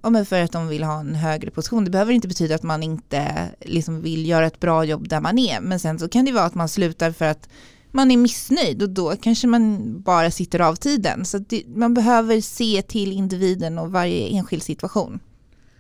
ja, 0.02 0.24
för 0.24 0.42
att 0.42 0.52
de 0.52 0.68
vill 0.68 0.84
ha 0.84 1.00
en 1.00 1.14
högre 1.14 1.50
position. 1.50 1.84
Det 1.84 1.90
behöver 1.90 2.12
inte 2.12 2.28
betyda 2.28 2.54
att 2.54 2.62
man 2.62 2.82
inte 2.82 3.48
liksom 3.60 4.02
vill 4.02 4.26
göra 4.26 4.46
ett 4.46 4.60
bra 4.60 4.84
jobb 4.84 5.08
där 5.08 5.20
man 5.20 5.38
är. 5.38 5.60
Men 5.60 5.80
sen 5.80 5.98
så 5.98 6.08
kan 6.08 6.24
det 6.24 6.32
vara 6.32 6.44
att 6.44 6.54
man 6.54 6.68
slutar 6.68 7.12
för 7.12 7.24
att 7.24 7.48
man 7.90 8.10
är 8.10 8.16
missnöjd 8.16 8.82
och 8.82 8.90
då 8.90 9.16
kanske 9.16 9.46
man 9.46 9.94
bara 10.00 10.30
sitter 10.30 10.60
av 10.60 10.74
tiden. 10.74 11.24
Så 11.24 11.38
det, 11.38 11.62
man 11.66 11.94
behöver 11.94 12.40
se 12.40 12.82
till 12.82 13.12
individen 13.12 13.78
och 13.78 13.92
varje 13.92 14.28
enskild 14.28 14.62
situation. 14.62 15.20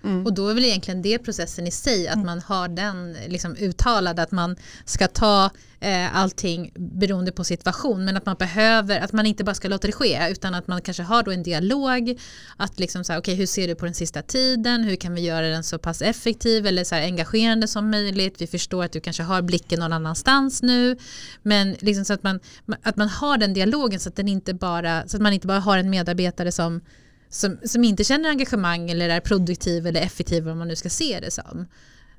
Mm. 0.06 0.26
Och 0.26 0.34
då 0.34 0.48
är 0.48 0.54
väl 0.54 0.64
egentligen 0.64 1.02
det 1.02 1.18
processen 1.18 1.66
i 1.66 1.70
sig, 1.70 2.08
att 2.08 2.14
mm. 2.14 2.26
man 2.26 2.40
har 2.40 2.68
den 2.68 3.16
liksom 3.26 3.56
uttalad, 3.56 4.20
att 4.20 4.30
man 4.30 4.56
ska 4.84 5.08
ta 5.08 5.50
eh, 5.80 6.16
allting 6.16 6.72
beroende 6.74 7.32
på 7.32 7.44
situation, 7.44 8.04
men 8.04 8.16
att 8.16 8.26
man 8.26 8.36
behöver, 8.38 9.00
att 9.00 9.12
man 9.12 9.26
inte 9.26 9.44
bara 9.44 9.54
ska 9.54 9.68
låta 9.68 9.86
det 9.86 9.92
ske, 9.92 10.28
utan 10.30 10.54
att 10.54 10.68
man 10.68 10.82
kanske 10.82 11.02
har 11.02 11.22
då 11.22 11.30
en 11.30 11.42
dialog, 11.42 12.18
att 12.56 12.80
liksom 12.80 13.04
så 13.04 13.12
här, 13.12 13.20
okej 13.20 13.32
okay, 13.32 13.40
hur 13.40 13.46
ser 13.46 13.68
du 13.68 13.74
på 13.74 13.84
den 13.84 13.94
sista 13.94 14.22
tiden, 14.22 14.84
hur 14.84 14.96
kan 14.96 15.14
vi 15.14 15.20
göra 15.20 15.48
den 15.48 15.64
så 15.64 15.78
pass 15.78 16.02
effektiv 16.02 16.66
eller 16.66 16.84
så 16.84 16.94
här 16.94 17.02
engagerande 17.02 17.68
som 17.68 17.90
möjligt, 17.90 18.40
vi 18.42 18.46
förstår 18.46 18.84
att 18.84 18.92
du 18.92 19.00
kanske 19.00 19.22
har 19.22 19.42
blicken 19.42 19.80
någon 19.80 19.92
annanstans 19.92 20.62
nu, 20.62 20.96
men 21.42 21.76
liksom 21.80 22.04
så 22.04 22.12
att 22.12 22.22
man, 22.22 22.40
att 22.82 22.96
man 22.96 23.08
har 23.08 23.38
den 23.38 23.54
dialogen 23.54 24.00
så 24.00 24.08
att, 24.08 24.16
den 24.16 24.28
inte 24.28 24.54
bara, 24.54 25.08
så 25.08 25.16
att 25.16 25.22
man 25.22 25.32
inte 25.32 25.46
bara 25.46 25.60
har 25.60 25.78
en 25.78 25.90
medarbetare 25.90 26.52
som 26.52 26.80
som, 27.28 27.58
som 27.64 27.84
inte 27.84 28.04
känner 28.04 28.28
engagemang 28.28 28.90
eller 28.90 29.08
är 29.08 29.20
produktiv 29.20 29.86
eller 29.86 30.00
effektiv 30.00 30.44
vad 30.44 30.56
man 30.56 30.68
nu 30.68 30.76
ska 30.76 30.88
se 30.90 31.20
det 31.20 31.30
som. 31.30 31.66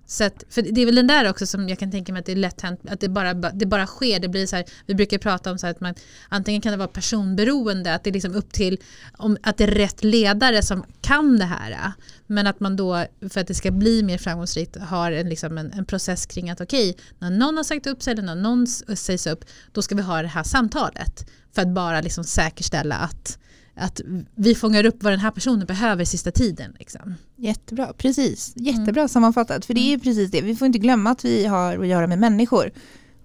Så 0.10 0.24
att, 0.24 0.43
för 0.50 0.62
det 0.62 0.82
är 0.82 0.86
väl 0.86 0.96
den 0.96 1.08
där 1.08 1.30
också 1.30 1.46
som 1.46 1.70
jag 1.70 1.80
kan 1.80 1.91
tänka 1.91 2.13
mig 2.13 2.20
att 2.20 2.26
det 2.26 2.32
är 2.32 2.36
lätt 2.36 2.62
hänt, 2.62 2.82
att 2.89 3.00
det 3.00 3.10
bara, 3.10 3.34
det 3.34 3.65
bara 3.65 3.88
sker. 3.88 4.20
Det 4.20 4.28
blir 4.28 4.48
så 4.48 4.56
här, 4.56 4.65
vi 4.86 4.96
brukar 4.96 5.17
prata 5.17 5.52
om 5.52 5.58
så 5.58 5.67
att 5.67 5.80
man, 5.80 5.93
antingen 6.30 6.62
kan 6.62 6.72
det 6.72 6.78
vara 6.78 6.88
personberoende, 6.88 7.93
att 7.93 8.04
det 8.04 8.10
är 8.10 8.13
liksom 8.13 8.36
upp 8.36 8.54
till 8.54 8.78
om, 9.17 9.38
att 9.43 9.58
det 9.58 9.63
är 9.63 9.72
rätt 9.72 10.04
ledare 10.04 10.63
som 10.63 10.86
kan 11.02 11.38
det 11.38 11.46
här. 11.46 11.91
Men 12.28 12.48
att 12.48 12.60
man 12.60 12.76
då, 12.76 13.06
för 13.30 13.41
att 13.41 13.48
det 13.48 13.54
ska 13.54 13.72
bli 13.72 14.04
mer 14.04 14.17
framgångsrikt, 14.17 14.78
har 14.78 15.12
en, 15.12 15.30
liksom 15.30 15.58
en, 15.58 15.72
en 15.72 15.86
process 15.86 16.26
kring 16.26 16.50
att 16.50 16.62
okej, 16.62 16.89
okay, 16.89 17.04
när 17.20 17.30
någon 17.30 17.58
har 17.58 17.63
sagt 17.63 17.88
upp 17.88 18.04
sig 18.04 18.13
eller 18.13 18.24
när 18.24 18.36
någon 18.36 18.67
sägs 18.67 19.28
upp, 19.28 19.46
då 19.72 19.82
ska 19.82 19.96
vi 19.96 20.02
ha 20.02 20.22
det 20.22 20.28
här 20.28 20.43
samtalet. 20.43 21.30
För 21.56 21.62
att 21.62 21.70
bara 21.70 22.02
liksom 22.02 22.24
säkerställa 22.24 22.96
att 22.96 23.39
att 23.78 24.02
vi 24.36 24.56
fångar 24.56 24.86
upp 24.86 25.04
vad 25.04 25.13
den 25.13 25.20
här 25.20 25.32
personen 25.32 25.66
behöver 25.68 26.06
sista 26.06 26.32
tiden. 26.32 26.76
Liksom. 26.80 27.16
Jättebra, 27.36 27.94
precis. 27.98 28.54
Jättebra 28.56 29.02
mm. 29.02 29.10
sammanfattat. 29.10 29.66
För 29.66 29.74
det 29.74 29.82
är 29.82 29.94
mm. 29.94 30.00
precis 30.00 30.32
det, 30.32 30.42
vi 30.42 30.56
får 30.56 30.66
inte 30.66 30.80
glömma 30.80 31.10
att 31.10 31.26
vi 31.26 31.46
har 31.46 31.78
att 31.78 31.88
göra 31.88 32.08
med 32.08 32.20
människor. 32.20 32.72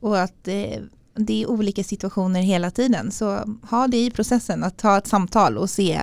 Och 0.00 0.20
att 0.20 0.44
det, 0.44 0.80
det 1.14 1.42
är 1.42 1.50
olika 1.50 1.84
situationer 1.84 2.42
hela 2.42 2.70
tiden. 2.70 3.10
Så 3.10 3.58
ha 3.70 3.86
det 3.88 4.04
i 4.04 4.10
processen, 4.10 4.64
att 4.64 4.78
ta 4.78 4.98
ett 4.98 5.06
samtal 5.06 5.58
och 5.58 5.70
se 5.70 6.00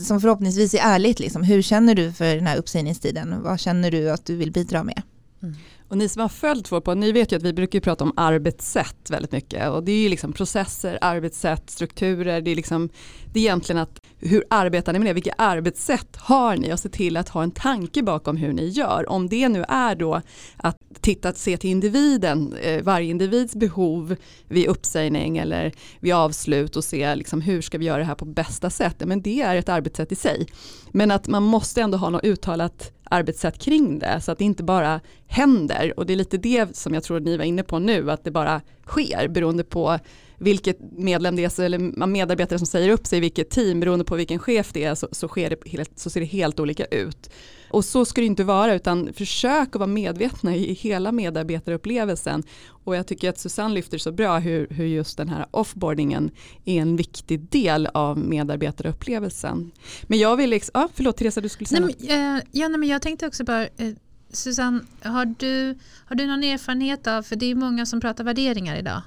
som 0.00 0.20
förhoppningsvis 0.20 0.74
är 0.74 0.78
ärligt. 0.78 1.20
Liksom. 1.20 1.42
Hur 1.42 1.62
känner 1.62 1.94
du 1.94 2.12
för 2.12 2.36
den 2.36 2.46
här 2.46 2.56
uppsägningstiden? 2.56 3.42
Vad 3.42 3.60
känner 3.60 3.90
du 3.90 4.10
att 4.10 4.24
du 4.24 4.36
vill 4.36 4.52
bidra 4.52 4.84
med? 4.84 5.02
Mm. 5.42 5.54
Och 5.88 5.98
ni 5.98 6.08
som 6.08 6.22
har 6.22 6.28
följt 6.28 6.72
vår 6.72 6.80
podd, 6.80 6.98
ni 6.98 7.12
vet 7.12 7.32
ju 7.32 7.36
att 7.36 7.42
vi 7.42 7.52
brukar 7.52 7.80
prata 7.80 8.04
om 8.04 8.12
arbetssätt 8.16 9.10
väldigt 9.10 9.32
mycket. 9.32 9.70
Och 9.70 9.82
det 9.82 9.92
är 9.92 10.02
ju 10.02 10.08
liksom 10.08 10.32
processer, 10.32 10.98
arbetssätt, 11.00 11.70
strukturer. 11.70 12.40
Det 12.40 12.50
är, 12.50 12.56
liksom, 12.56 12.88
det 13.32 13.40
är 13.40 13.42
egentligen 13.42 13.82
att 13.82 14.00
hur 14.18 14.44
arbetar 14.50 14.92
ni 14.92 14.98
med 14.98 15.08
det? 15.08 15.12
Vilka 15.12 15.34
arbetssätt 15.38 16.16
har 16.16 16.56
ni? 16.56 16.72
Och 16.72 16.80
se 16.80 16.88
till 16.88 17.16
att 17.16 17.28
ha 17.28 17.42
en 17.42 17.50
tanke 17.50 18.02
bakom 18.02 18.36
hur 18.36 18.52
ni 18.52 18.68
gör. 18.68 19.10
Om 19.10 19.28
det 19.28 19.48
nu 19.48 19.64
är 19.68 19.94
då 19.94 20.20
att 20.56 20.76
titta, 21.00 21.28
att 21.28 21.38
se 21.38 21.56
till 21.56 21.70
individen, 21.70 22.54
eh, 22.62 22.82
varje 22.82 23.10
individs 23.10 23.54
behov 23.54 24.16
vid 24.48 24.66
uppsägning 24.66 25.38
eller 25.38 25.72
vid 26.00 26.14
avslut 26.14 26.76
och 26.76 26.84
se 26.84 27.14
liksom, 27.14 27.40
hur 27.40 27.62
ska 27.62 27.78
vi 27.78 27.84
göra 27.84 27.98
det 27.98 28.04
här 28.04 28.14
på 28.14 28.24
bästa 28.24 28.70
sätt. 28.70 29.02
Men 29.06 29.22
det 29.22 29.42
är 29.42 29.56
ett 29.56 29.68
arbetssätt 29.68 30.12
i 30.12 30.16
sig. 30.16 30.46
Men 30.92 31.10
att 31.10 31.28
man 31.28 31.42
måste 31.42 31.82
ändå 31.82 31.98
ha 31.98 32.10
något 32.10 32.24
uttalat 32.24 32.92
arbetssätt 33.10 33.58
kring 33.58 33.98
det 33.98 34.20
så 34.20 34.32
att 34.32 34.38
det 34.38 34.44
inte 34.44 34.62
bara 34.62 35.00
händer 35.26 35.92
och 35.96 36.06
det 36.06 36.12
är 36.12 36.16
lite 36.16 36.36
det 36.36 36.76
som 36.76 36.94
jag 36.94 37.02
tror 37.02 37.20
ni 37.20 37.36
var 37.36 37.44
inne 37.44 37.62
på 37.62 37.78
nu 37.78 38.10
att 38.10 38.24
det 38.24 38.30
bara 38.30 38.60
sker 38.86 39.28
beroende 39.28 39.64
på 39.64 39.98
vilket 40.38 40.78
medlem 40.92 41.36
det 41.36 41.58
är 41.58 41.64
eller 41.64 42.06
medarbetare 42.06 42.58
som 42.58 42.66
säger 42.66 42.90
upp 42.90 43.06
sig 43.06 43.16
i 43.16 43.20
vilket 43.20 43.50
team 43.50 43.80
beroende 43.80 44.04
på 44.04 44.16
vilken 44.16 44.38
chef 44.38 44.72
det 44.72 44.84
är 44.84 44.94
så, 44.94 45.08
så, 45.12 45.28
sker 45.28 45.50
det 45.50 45.68
helt, 45.68 45.98
så 45.98 46.10
ser 46.10 46.20
det 46.20 46.26
helt 46.26 46.60
olika 46.60 46.84
ut. 46.84 47.30
Och 47.76 47.84
så 47.84 48.04
ska 48.04 48.20
det 48.20 48.26
inte 48.26 48.44
vara 48.44 48.74
utan 48.74 49.12
försök 49.12 49.68
att 49.68 49.74
vara 49.74 49.86
medvetna 49.86 50.56
i 50.56 50.72
hela 50.72 51.12
medarbetarupplevelsen. 51.12 52.42
Och 52.84 52.96
jag 52.96 53.06
tycker 53.06 53.30
att 53.30 53.38
Susanne 53.38 53.74
lyfter 53.74 53.98
så 53.98 54.12
bra 54.12 54.38
hur, 54.38 54.66
hur 54.70 54.86
just 54.86 55.16
den 55.16 55.28
här 55.28 55.46
offboardingen 55.50 56.30
är 56.64 56.82
en 56.82 56.96
viktig 56.96 57.40
del 57.40 57.86
av 57.86 58.18
medarbetarupplevelsen. 58.18 59.70
Men 60.02 60.18
jag 60.18 60.36
vill, 60.36 60.60
ja, 60.74 60.88
förlåt 60.94 61.16
Teresa 61.16 61.40
du 61.40 61.48
skulle 61.48 61.68
säga 61.68 61.80
nej, 61.80 61.96
men, 61.98 62.36
eh, 62.36 62.42
ja, 62.52 62.68
nej, 62.68 62.78
men 62.78 62.88
Jag 62.88 63.02
tänkte 63.02 63.26
också 63.26 63.44
bara, 63.44 63.62
eh, 63.62 63.92
Susanne, 64.30 64.80
har 65.02 65.34
du, 65.38 65.78
har 66.06 66.16
du 66.16 66.26
någon 66.26 66.44
erfarenhet 66.44 67.06
av, 67.06 67.22
för 67.22 67.36
det 67.36 67.50
är 67.50 67.54
många 67.54 67.86
som 67.86 68.00
pratar 68.00 68.24
värderingar 68.24 68.76
idag 68.76 69.02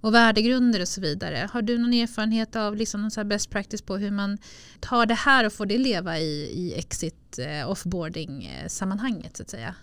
och 0.00 0.14
värdegrunder 0.14 0.80
och 0.80 0.88
så 0.88 1.00
vidare. 1.00 1.48
Har 1.52 1.62
du 1.62 1.78
någon 1.78 1.92
erfarenhet 1.92 2.56
av 2.56 2.76
liksom 2.76 3.00
någon 3.02 3.10
så 3.10 3.24
best 3.24 3.50
practice 3.50 3.82
på 3.82 3.96
hur 3.96 4.10
man 4.10 4.38
tar 4.80 5.06
det 5.06 5.14
här 5.14 5.46
och 5.46 5.52
får 5.52 5.66
det 5.66 5.78
leva 5.78 6.18
i, 6.18 6.50
i 6.54 6.74
exit 6.78 7.38
eh, 7.38 7.70
offboarding 7.70 8.44
eh, 8.46 8.68
sammanhanget 8.68 9.36
så 9.36 9.42
att 9.42 9.50
säga? 9.50 9.74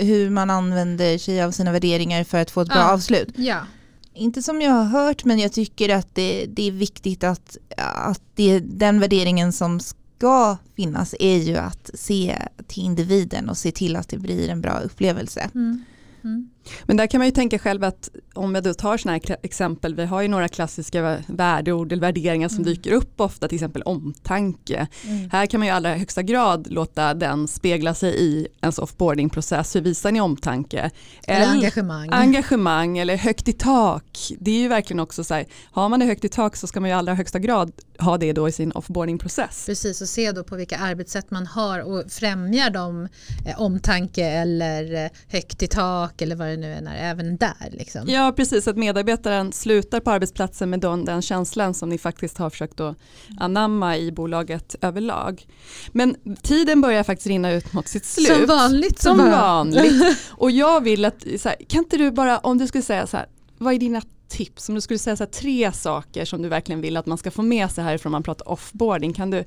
Hur 0.00 0.30
man 0.30 0.50
använder 0.50 1.18
sig 1.18 1.42
av 1.42 1.50
sina 1.50 1.72
värderingar 1.72 2.24
för 2.24 2.38
att 2.38 2.50
få 2.50 2.60
ett 2.60 2.68
bra 2.68 2.76
Ja. 2.78 2.92
avslut. 2.92 3.28
Ja, 3.36 3.66
Inte 4.14 4.42
som 4.42 4.60
jag 4.62 4.70
har 4.72 4.84
hört 4.84 5.24
men 5.24 5.38
jag 5.38 5.52
tycker 5.52 5.88
att 5.88 6.14
det, 6.14 6.46
det 6.48 6.66
är 6.68 6.72
viktigt 6.72 7.24
att, 7.24 7.56
att 7.76 8.22
det, 8.34 8.58
den 8.60 9.00
värderingen 9.00 9.52
som 9.52 9.80
ska 9.80 10.56
finnas 10.76 11.14
är 11.20 11.36
ju 11.36 11.56
att 11.56 11.90
se 11.94 12.38
till 12.66 12.82
individen 12.82 13.48
och 13.48 13.56
se 13.56 13.72
till 13.72 13.96
att 13.96 14.08
det 14.08 14.18
blir 14.18 14.48
en 14.48 14.60
bra 14.60 14.78
upplevelse. 14.80 15.50
mm. 15.54 15.84
Mm. 16.24 16.50
Men 16.84 16.96
där 16.96 17.06
kan 17.06 17.18
man 17.18 17.26
ju 17.26 17.30
tänka 17.32 17.58
själv 17.58 17.84
att 17.84 18.08
om 18.34 18.54
jag 18.54 18.64
då 18.64 18.74
tar 18.74 18.96
sådana 18.96 19.20
här 19.28 19.36
exempel, 19.42 19.94
vi 19.94 20.04
har 20.04 20.22
ju 20.22 20.28
några 20.28 20.48
klassiska 20.48 21.02
vä- 21.02 21.22
värdeord 21.28 21.92
eller 21.92 22.00
värderingar 22.02 22.48
som 22.48 22.56
Mm. 22.58 22.64
dyker 22.66 22.92
upp 22.92 23.20
ofta, 23.20 23.48
till 23.48 23.56
exempel 23.56 23.82
omtanke. 23.82 24.88
Mm. 25.06 25.30
Här 25.30 25.46
kan 25.46 25.60
man 25.60 25.66
ju 25.66 25.70
i 25.72 25.74
allra 25.74 25.94
högsta 25.94 26.22
grad 26.22 26.66
låta 26.70 27.14
den 27.14 27.48
spegla 27.48 27.94
sig 27.94 28.14
i 28.22 28.46
ens 28.62 28.78
offboardingprocess. 28.78 29.76
Hur 29.76 29.80
visar 29.80 30.12
ni 30.12 30.20
omtanke? 30.20 30.90
Eller 31.26 31.46
engagemang. 31.46 32.08
engagemang 32.12 32.98
eller 32.98 33.16
högt 33.16 33.48
i 33.48 33.52
tak. 33.52 34.18
Det 34.38 34.50
är 34.50 34.58
ju 34.60 34.68
verkligen 34.68 35.00
också 35.00 35.24
så 35.24 35.34
här, 35.34 35.46
har 35.72 35.88
man 35.88 36.00
det 36.00 36.06
högt 36.06 36.24
i 36.24 36.28
tak 36.28 36.56
så 36.56 36.66
ska 36.66 36.80
man 36.80 36.90
ju 36.90 36.94
i 36.94 36.98
allra 36.98 37.14
högsta 37.14 37.38
grad 37.38 37.72
ha 37.98 38.18
det 38.18 38.32
då 38.32 38.48
i 38.48 38.52
sin 38.52 38.72
offboardingprocess. 38.72 39.66
Precis, 39.66 40.00
och 40.00 40.08
se 40.08 40.32
då 40.32 40.44
på 40.44 40.56
vilka 40.56 40.78
arbetssätt 40.78 41.30
man 41.30 41.46
har 41.46 41.80
och 41.80 42.04
främjar 42.08 42.70
de 42.70 43.08
eh, 43.46 43.60
omtanke 43.60 44.24
eller 44.26 45.04
eh, 45.04 45.10
högt 45.28 45.62
i 45.62 45.66
tak 45.66 46.09
eller 46.18 46.36
vad 46.36 46.48
det 46.48 46.56
nu 46.56 46.72
än 46.74 46.86
är, 46.86 47.10
även 47.10 47.36
där. 47.36 47.68
Liksom. 47.70 48.08
Ja 48.08 48.32
precis, 48.36 48.68
att 48.68 48.76
medarbetaren 48.76 49.52
slutar 49.52 50.00
på 50.00 50.10
arbetsplatsen 50.10 50.70
med 50.70 50.80
den, 50.80 51.04
den 51.04 51.22
känslan 51.22 51.74
som 51.74 51.88
ni 51.88 51.98
faktiskt 51.98 52.38
har 52.38 52.50
försökt 52.50 52.80
att 52.80 52.96
anamma 53.38 53.96
i 53.96 54.12
bolaget 54.12 54.76
överlag. 54.80 55.46
Men 55.92 56.16
tiden 56.42 56.80
börjar 56.80 57.02
faktiskt 57.02 57.26
rinna 57.26 57.52
ut 57.52 57.72
mot 57.72 57.88
sitt 57.88 58.04
slut. 58.04 58.26
Som 58.26 58.46
vanligt. 58.46 58.98
Som 59.02 59.16
bara- 59.18 59.30
vanligt. 59.30 60.18
Och 60.30 60.50
jag 60.50 60.80
vill 60.80 61.04
att, 61.04 61.24
här, 61.44 61.56
kan 61.68 61.78
inte 61.78 61.96
du 61.96 62.10
bara, 62.10 62.38
om 62.38 62.58
du 62.58 62.66
skulle 62.66 62.82
säga 62.82 63.06
så 63.06 63.16
här, 63.16 63.26
vad 63.58 63.74
är 63.74 63.78
dina 63.78 64.02
tips? 64.28 64.68
Om 64.68 64.74
du 64.74 64.80
skulle 64.80 64.98
säga 64.98 65.16
så 65.16 65.24
här, 65.24 65.30
tre 65.30 65.72
saker 65.72 66.24
som 66.24 66.42
du 66.42 66.48
verkligen 66.48 66.80
vill 66.80 66.96
att 66.96 67.06
man 67.06 67.18
ska 67.18 67.30
få 67.30 67.42
med 67.42 67.70
sig 67.70 67.84
härifrån 67.84 68.12
man 68.12 68.22
pratar 68.22 68.48
offboarding, 68.48 69.12
kan 69.12 69.30
du, 69.30 69.44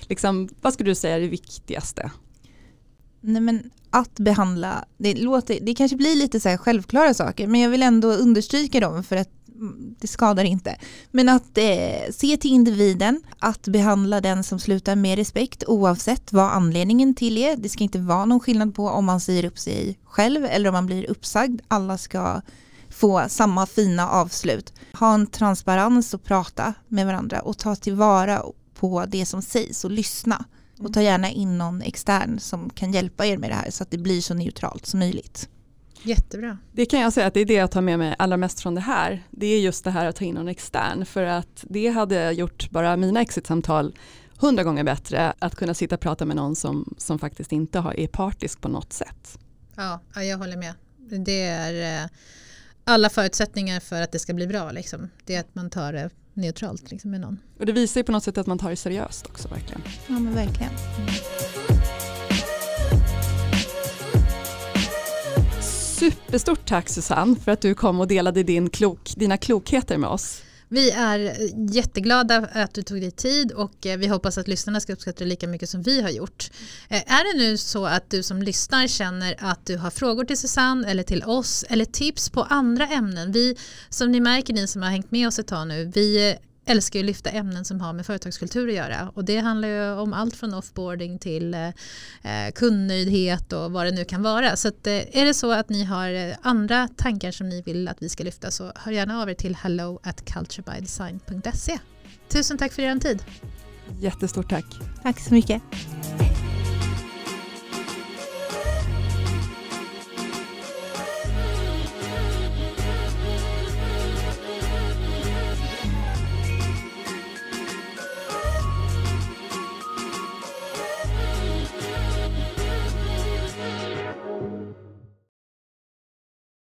liksom, 0.00 0.48
vad 0.60 0.74
skulle 0.74 0.90
du 0.90 0.94
säga 0.94 1.16
är 1.16 1.20
det 1.20 1.28
viktigaste? 1.28 2.10
Nej, 3.20 3.42
men 3.42 3.70
att 3.94 4.14
behandla, 4.14 4.84
det, 4.96 5.14
låter, 5.14 5.58
det 5.60 5.74
kanske 5.74 5.96
blir 5.96 6.16
lite 6.16 6.40
så 6.40 6.48
här 6.48 6.56
självklara 6.56 7.14
saker 7.14 7.46
men 7.46 7.60
jag 7.60 7.70
vill 7.70 7.82
ändå 7.82 8.12
understryka 8.12 8.80
dem 8.80 9.04
för 9.04 9.16
att 9.16 9.28
mm, 9.54 9.94
det 10.00 10.06
skadar 10.06 10.44
inte. 10.44 10.76
Men 11.10 11.28
att 11.28 11.58
eh, 11.58 12.10
se 12.10 12.36
till 12.36 12.52
individen, 12.52 13.22
att 13.38 13.68
behandla 13.68 14.20
den 14.20 14.44
som 14.44 14.60
slutar 14.60 14.96
med 14.96 15.18
respekt 15.18 15.64
oavsett 15.66 16.32
vad 16.32 16.50
anledningen 16.50 17.14
till 17.14 17.38
är. 17.38 17.56
Det 17.56 17.68
ska 17.68 17.84
inte 17.84 17.98
vara 17.98 18.24
någon 18.24 18.40
skillnad 18.40 18.74
på 18.74 18.88
om 18.88 19.04
man 19.04 19.20
säger 19.20 19.44
upp 19.44 19.58
sig 19.58 19.98
själv 20.04 20.44
eller 20.44 20.68
om 20.68 20.72
man 20.72 20.86
blir 20.86 21.10
uppsagd. 21.10 21.60
Alla 21.68 21.98
ska 21.98 22.40
få 22.90 23.24
samma 23.28 23.66
fina 23.66 24.08
avslut. 24.08 24.72
Ha 24.92 25.14
en 25.14 25.26
transparens 25.26 26.14
och 26.14 26.24
prata 26.24 26.74
med 26.88 27.06
varandra 27.06 27.40
och 27.40 27.58
ta 27.58 27.76
tillvara 27.76 28.42
på 28.74 29.04
det 29.08 29.26
som 29.26 29.42
sägs 29.42 29.84
och 29.84 29.90
lyssna. 29.90 30.44
Och 30.84 30.92
ta 30.92 31.02
gärna 31.02 31.30
in 31.30 31.58
någon 31.58 31.82
extern 31.82 32.38
som 32.38 32.70
kan 32.70 32.92
hjälpa 32.92 33.26
er 33.26 33.36
med 33.38 33.50
det 33.50 33.54
här 33.54 33.70
så 33.70 33.82
att 33.82 33.90
det 33.90 33.98
blir 33.98 34.20
så 34.20 34.34
neutralt 34.34 34.86
som 34.86 35.00
möjligt. 35.00 35.48
Jättebra. 36.02 36.58
Det 36.72 36.86
kan 36.86 37.00
jag 37.00 37.12
säga 37.12 37.26
att 37.26 37.34
det 37.34 37.40
är 37.40 37.44
det 37.44 37.54
jag 37.54 37.70
tar 37.70 37.80
med 37.80 37.98
mig 37.98 38.14
allra 38.18 38.36
mest 38.36 38.60
från 38.60 38.74
det 38.74 38.80
här. 38.80 39.22
Det 39.30 39.46
är 39.46 39.60
just 39.60 39.84
det 39.84 39.90
här 39.90 40.06
att 40.06 40.16
ta 40.16 40.24
in 40.24 40.34
någon 40.34 40.48
extern 40.48 41.06
för 41.06 41.22
att 41.22 41.64
det 41.68 41.88
hade 41.88 42.32
gjort 42.32 42.70
bara 42.70 42.96
mina 42.96 43.20
exitsamtal 43.20 43.94
hundra 44.38 44.64
gånger 44.64 44.84
bättre 44.84 45.32
att 45.38 45.54
kunna 45.54 45.74
sitta 45.74 45.94
och 45.94 46.00
prata 46.00 46.24
med 46.24 46.36
någon 46.36 46.56
som, 46.56 46.94
som 46.98 47.18
faktiskt 47.18 47.52
inte 47.52 47.78
har, 47.78 48.00
är 48.00 48.06
partisk 48.06 48.60
på 48.60 48.68
något 48.68 48.92
sätt. 48.92 49.38
Ja, 49.76 50.00
ja, 50.14 50.22
jag 50.22 50.38
håller 50.38 50.56
med. 50.56 50.74
Det 51.24 51.42
är 51.42 52.02
eh, 52.02 52.10
alla 52.84 53.08
förutsättningar 53.08 53.80
för 53.80 54.02
att 54.02 54.12
det 54.12 54.18
ska 54.18 54.34
bli 54.34 54.46
bra. 54.46 54.70
Liksom. 54.70 55.10
Det 55.24 55.34
är 55.34 55.40
att 55.40 55.54
man 55.54 55.70
tar 55.70 55.92
det 55.92 56.10
neutralt 56.34 56.90
liksom, 56.90 57.10
med 57.10 57.20
någon. 57.20 57.38
Och 57.58 57.66
det 57.66 57.72
visar 57.72 58.00
ju 58.00 58.04
på 58.04 58.12
något 58.12 58.24
sätt 58.24 58.38
att 58.38 58.46
man 58.46 58.58
tar 58.58 58.70
det 58.70 58.76
seriöst 58.76 59.26
också 59.26 59.48
verkligen. 59.48 59.82
Ja 60.06 60.18
men 60.18 60.34
verkligen. 60.34 60.72
Superstort 65.98 66.66
tack 66.66 66.88
Susanne 66.88 67.36
för 67.36 67.52
att 67.52 67.60
du 67.60 67.74
kom 67.74 68.00
och 68.00 68.08
delade 68.08 68.42
din 68.42 68.70
klok, 68.70 69.12
dina 69.16 69.36
klokheter 69.36 69.98
med 69.98 70.10
oss. 70.10 70.42
Vi 70.74 70.90
är 70.90 71.36
jätteglada 71.74 72.36
att 72.52 72.74
du 72.74 72.82
tog 72.82 73.00
dig 73.00 73.10
tid 73.10 73.52
och 73.52 73.86
eh, 73.86 73.98
vi 73.98 74.06
hoppas 74.06 74.38
att 74.38 74.48
lyssnarna 74.48 74.80
ska 74.80 74.92
uppskatta 74.92 75.18
det 75.18 75.30
lika 75.30 75.46
mycket 75.46 75.70
som 75.70 75.82
vi 75.82 76.02
har 76.02 76.10
gjort. 76.10 76.50
Eh, 76.88 77.12
är 77.12 77.32
det 77.32 77.38
nu 77.38 77.56
så 77.56 77.86
att 77.86 78.10
du 78.10 78.22
som 78.22 78.42
lyssnar 78.42 78.86
känner 78.86 79.36
att 79.38 79.66
du 79.66 79.76
har 79.76 79.90
frågor 79.90 80.24
till 80.24 80.38
Susanne 80.38 80.90
eller 80.90 81.02
till 81.02 81.22
oss 81.22 81.64
eller 81.68 81.84
tips 81.84 82.30
på 82.30 82.42
andra 82.42 82.86
ämnen? 82.86 83.32
Vi, 83.32 83.56
som 83.88 84.12
ni 84.12 84.20
märker, 84.20 84.54
ni 84.54 84.66
som 84.66 84.82
har 84.82 84.90
hängt 84.90 85.10
med 85.10 85.28
oss 85.28 85.38
ett 85.38 85.46
tag 85.46 85.68
nu, 85.68 85.92
vi 85.94 86.36
älskar 86.66 86.98
ju 86.98 87.02
att 87.02 87.06
lyfta 87.06 87.30
ämnen 87.30 87.64
som 87.64 87.80
har 87.80 87.92
med 87.92 88.06
företagskultur 88.06 88.68
att 88.68 88.74
göra 88.74 89.12
och 89.14 89.24
det 89.24 89.38
handlar 89.38 89.68
ju 89.68 89.92
om 89.92 90.12
allt 90.12 90.36
från 90.36 90.54
offboarding 90.54 91.18
till 91.18 91.54
eh, 91.54 91.68
eh, 92.22 92.52
kundnöjdhet 92.54 93.52
och 93.52 93.72
vad 93.72 93.86
det 93.86 93.90
nu 93.92 94.04
kan 94.04 94.22
vara. 94.22 94.56
Så 94.56 94.68
att, 94.68 94.86
eh, 94.86 94.92
är 94.92 95.24
det 95.24 95.34
så 95.34 95.52
att 95.52 95.68
ni 95.68 95.84
har 95.84 96.10
eh, 96.10 96.36
andra 96.42 96.88
tankar 96.96 97.30
som 97.30 97.48
ni 97.48 97.62
vill 97.62 97.88
att 97.88 98.02
vi 98.02 98.08
ska 98.08 98.24
lyfta 98.24 98.50
så 98.50 98.72
hör 98.74 98.92
gärna 98.92 99.22
av 99.22 99.30
er 99.30 99.34
till 99.34 99.54
hello 99.54 100.00
at 100.02 100.24
culturebydesign.se. 100.24 101.78
Tusen 102.28 102.58
tack 102.58 102.72
för 102.72 102.82
er 102.82 102.98
tid. 102.98 103.24
Jättestort 104.00 104.50
tack. 104.50 104.66
Tack 105.02 105.20
så 105.20 105.34
mycket. 105.34 105.62